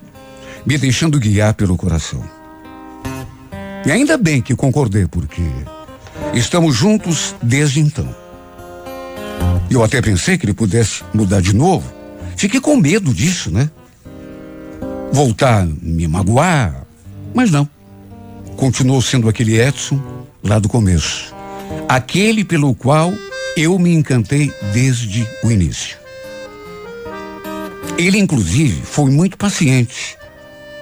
me 0.66 0.76
deixando 0.76 1.18
guiar 1.18 1.54
pelo 1.54 1.76
coração. 1.76 2.22
E 3.86 3.90
ainda 3.90 4.18
bem 4.18 4.42
que 4.42 4.54
concordei, 4.54 5.06
porque 5.06 5.42
estamos 6.34 6.74
juntos 6.74 7.34
desde 7.40 7.80
então. 7.80 8.19
Eu 9.70 9.84
até 9.84 10.02
pensei 10.02 10.36
que 10.36 10.44
ele 10.44 10.54
pudesse 10.54 11.02
mudar 11.14 11.40
de 11.40 11.54
novo. 11.54 11.90
Fiquei 12.36 12.60
com 12.60 12.76
medo 12.76 13.14
disso, 13.14 13.50
né? 13.50 13.70
Voltar 15.12 15.62
a 15.62 15.66
me 15.66 16.08
magoar. 16.08 16.86
Mas 17.34 17.50
não. 17.50 17.68
Continuou 18.56 19.00
sendo 19.00 19.28
aquele 19.28 19.60
Edson 19.60 20.00
lá 20.42 20.58
do 20.58 20.68
começo. 20.68 21.34
Aquele 21.88 22.44
pelo 22.44 22.74
qual 22.74 23.12
eu 23.56 23.78
me 23.78 23.92
encantei 23.92 24.52
desde 24.72 25.26
o 25.44 25.50
início. 25.50 25.96
Ele, 27.96 28.18
inclusive, 28.18 28.80
foi 28.82 29.10
muito 29.10 29.36
paciente. 29.36 30.16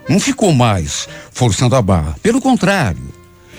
Não 0.09 0.19
ficou 0.19 0.53
mais 0.53 1.09
forçando 1.31 1.77
a 1.77 1.83
barra. 1.83 2.17
Pelo 2.23 2.41
contrário, 2.41 3.03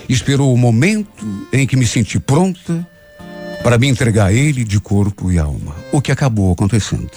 esperou 0.08 0.52
o 0.52 0.58
momento 0.58 1.26
em 1.52 1.66
que 1.66 1.76
me 1.76 1.86
senti 1.86 2.18
pronta 2.18 2.86
para 3.62 3.78
me 3.78 3.88
entregar 3.88 4.26
a 4.26 4.32
ele 4.32 4.64
de 4.64 4.80
corpo 4.80 5.30
e 5.30 5.38
alma. 5.38 5.74
O 5.92 6.00
que 6.00 6.12
acabou 6.12 6.52
acontecendo. 6.52 7.10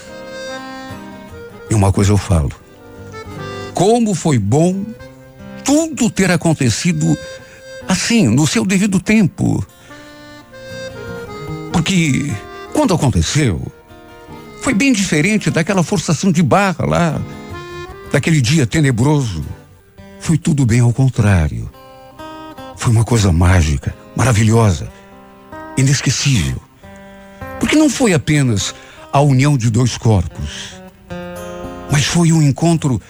E 1.70 1.74
uma 1.74 1.92
coisa 1.92 2.12
eu 2.12 2.18
falo. 2.18 2.52
Como 3.74 4.14
foi 4.14 4.38
bom 4.38 4.86
tudo 5.64 6.10
ter 6.10 6.30
acontecido 6.30 7.18
assim, 7.88 8.28
no 8.28 8.46
seu 8.46 8.66
devido 8.66 9.00
tempo. 9.00 9.66
Porque 11.72 12.32
quando 12.74 12.94
aconteceu, 12.94 13.62
foi 14.62 14.74
bem 14.74 14.94
diferente 14.94 15.50
daquela 15.50 15.84
forçação 15.84 16.32
de 16.32 16.42
barra 16.44 16.86
lá, 16.86 17.22
daquele 18.12 18.42
dia 18.42 18.66
tenebroso. 18.66 19.44
Foi 20.20 20.38
tudo 20.38 20.66
bem 20.66 20.80
ao 20.80 20.94
contrário. 20.94 21.70
Foi 22.78 22.92
uma 22.92 23.04
coisa 23.04 23.32
mágica, 23.32 23.96
maravilhosa. 24.16 24.90
Inesquecível. 25.78 26.62
Porque 27.60 27.76
não 27.76 27.90
foi 27.90 28.14
apenas 28.14 28.74
a 29.12 29.22
união 29.22 29.58
de 29.58 29.70
dois 29.70 29.98
corpos, 29.98 30.76
mas 31.92 32.06
foi 32.06 32.32
um 32.32 32.42
encontro 32.42 33.02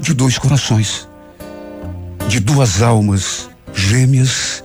de 0.00 0.14
dois 0.14 0.38
corações, 0.38 1.08
de 2.28 2.40
duas 2.40 2.82
almas 2.82 3.48
gêmeas 3.74 4.64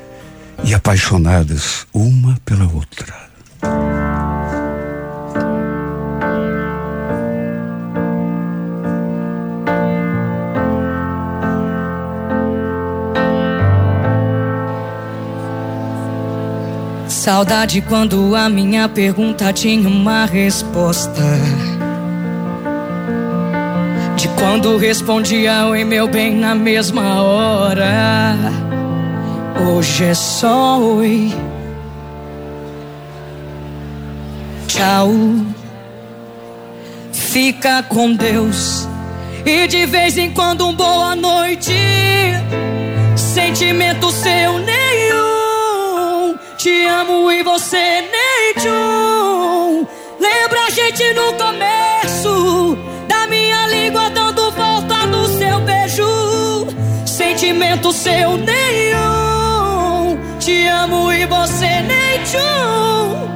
e 0.64 0.74
apaixonadas 0.74 1.86
uma 1.94 2.40
pela 2.46 2.66
outra. 2.66 3.30
Saudade 17.30 17.80
quando 17.82 18.36
a 18.36 18.50
minha 18.50 18.90
pergunta 18.90 19.54
tinha 19.54 19.88
uma 19.88 20.26
resposta. 20.26 21.22
De 24.16 24.28
quando 24.30 24.76
respondia 24.78 25.68
oi 25.68 25.84
meu 25.84 26.08
bem 26.08 26.36
na 26.36 26.56
mesma 26.56 27.22
hora. 27.22 28.36
Hoje 29.64 30.06
é 30.06 30.14
só 30.16 30.80
oi. 30.80 31.32
Tchau. 34.66 35.12
Fica 37.14 37.84
com 37.84 38.16
Deus. 38.16 38.88
E 39.46 39.68
de 39.68 39.86
vez 39.86 40.18
em 40.18 40.32
quando 40.32 40.68
um 40.68 40.74
boa 40.74 41.16
noite. 41.16 41.76
Sentimento 43.16 44.10
seu 44.10 44.58
nenhum. 44.58 45.29
Te 46.60 46.86
amo 46.88 47.32
e 47.32 47.41
você 47.41 47.78
nem 47.78 48.53
tchum. 48.57 49.88
Lembra 50.20 50.66
a 50.68 50.70
gente 50.70 51.14
no 51.14 51.32
começo 51.36 52.78
da 53.07 53.26
minha 53.28 53.66
língua 53.68 54.10
dando 54.10 54.51
volta 54.51 55.05
no 55.05 55.26
seu 55.26 55.62
beijo. 55.62 56.68
Sentimento 57.05 57.93
seu 57.93 58.36
nenhum. 58.36 60.20
Te 60.38 60.68
amo 60.68 61.10
e 61.14 61.26
você 61.28 61.82
nem 61.82 62.24
tchum. 62.26 63.30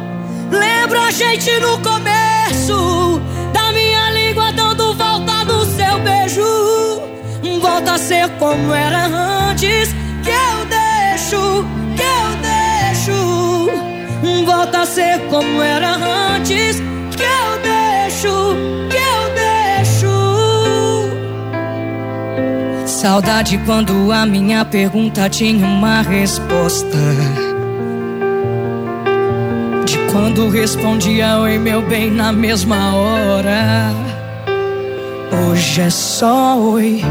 Lembra 0.52 1.04
a 1.04 1.12
gente 1.12 1.50
no 1.62 1.80
começo 1.80 3.22
da 3.54 3.72
minha 3.72 4.10
língua 4.10 4.52
dando 4.52 4.94
volta 4.96 5.46
no 5.46 5.64
seu 5.64 5.98
beijo. 6.00 7.02
Volta 7.62 7.94
a 7.94 7.98
ser 7.98 8.28
como 8.32 8.74
era 8.74 9.06
antes 9.06 9.96
que 10.26 10.30
eu 10.30 10.66
deixo, 10.66 11.66
volta 14.64 14.80
a 14.82 14.86
ser 14.86 15.20
como 15.30 15.62
era 15.62 15.96
antes. 16.36 16.82
Que 17.16 17.24
eu 17.24 17.60
deixo, 17.62 18.56
que 18.90 18.98
eu 18.98 19.24
deixo. 19.36 20.08
Saudade 22.86 23.58
quando 23.66 24.12
a 24.12 24.26
minha 24.26 24.64
pergunta 24.64 25.30
tinha 25.30 25.66
uma 25.66 26.02
resposta. 26.02 26.98
De 29.86 29.98
quando 30.12 30.50
respondia 30.50 31.40
oi 31.40 31.58
meu 31.58 31.82
bem 31.82 32.10
na 32.10 32.32
mesma 32.32 32.96
hora. 32.96 33.92
Hoje 35.50 35.82
é 35.82 35.90
só 35.90 36.58
oi. 36.58 37.04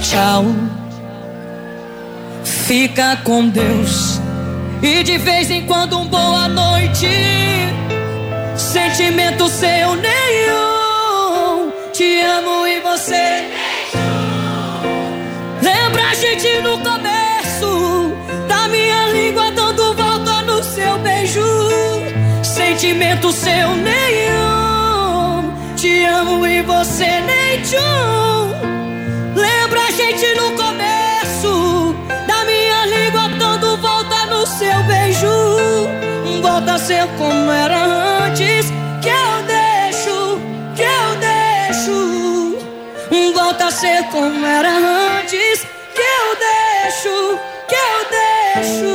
Tchau 0.00 0.44
fica 2.64 3.16
com 3.24 3.48
Deus. 3.48 4.23
E 4.86 5.02
de 5.02 5.16
vez 5.16 5.50
em 5.50 5.64
quando 5.64 5.98
um 5.98 6.06
boa 6.06 6.46
noite. 6.46 7.08
Sentimento 8.54 9.48
seu 9.48 9.94
nenhum. 9.96 11.72
Te 11.90 12.20
amo 12.20 12.66
e 12.66 12.80
você. 12.80 13.48
Lembra 15.62 16.10
a 16.10 16.14
gente 16.14 16.60
no 16.60 16.76
começo. 16.80 18.12
Da 18.46 18.68
minha 18.68 19.08
língua 19.08 19.50
dando 19.52 19.94
volta 19.94 20.42
no 20.42 20.62
seu 20.62 20.98
beijo. 20.98 21.40
Sentimento 22.42 23.32
seu 23.32 23.70
nenhum. 23.76 25.50
Te 25.76 26.04
amo 26.04 26.46
e 26.46 26.60
você 26.60 27.22
nem 27.22 27.62
tchum. 27.62 28.73
Seu 34.46 34.82
beijo 34.84 36.04
volta 36.44 36.74
a 36.74 36.78
ser 36.78 37.06
como 37.18 37.50
era 37.50 37.84
antes. 38.24 38.66
Que 39.02 39.08
eu 39.08 39.42
deixo, 39.46 40.38
que 40.76 40.82
eu 40.82 41.16
deixo. 41.28 41.98
Volta 43.34 43.66
a 43.66 43.70
ser 43.70 44.04
como 44.10 44.46
era 44.46 44.70
antes. 44.70 45.66
Que 45.94 46.02
eu 46.20 46.36
deixo, 46.48 47.38
que 47.68 47.74
eu 47.74 47.98
deixo. 48.18 48.94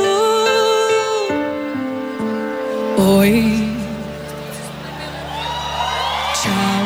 Oi. 3.18 3.34
Tchau. 6.34 6.84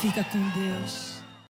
Fica 0.00 0.24
com 0.24 0.42
Deus. 0.50 1.01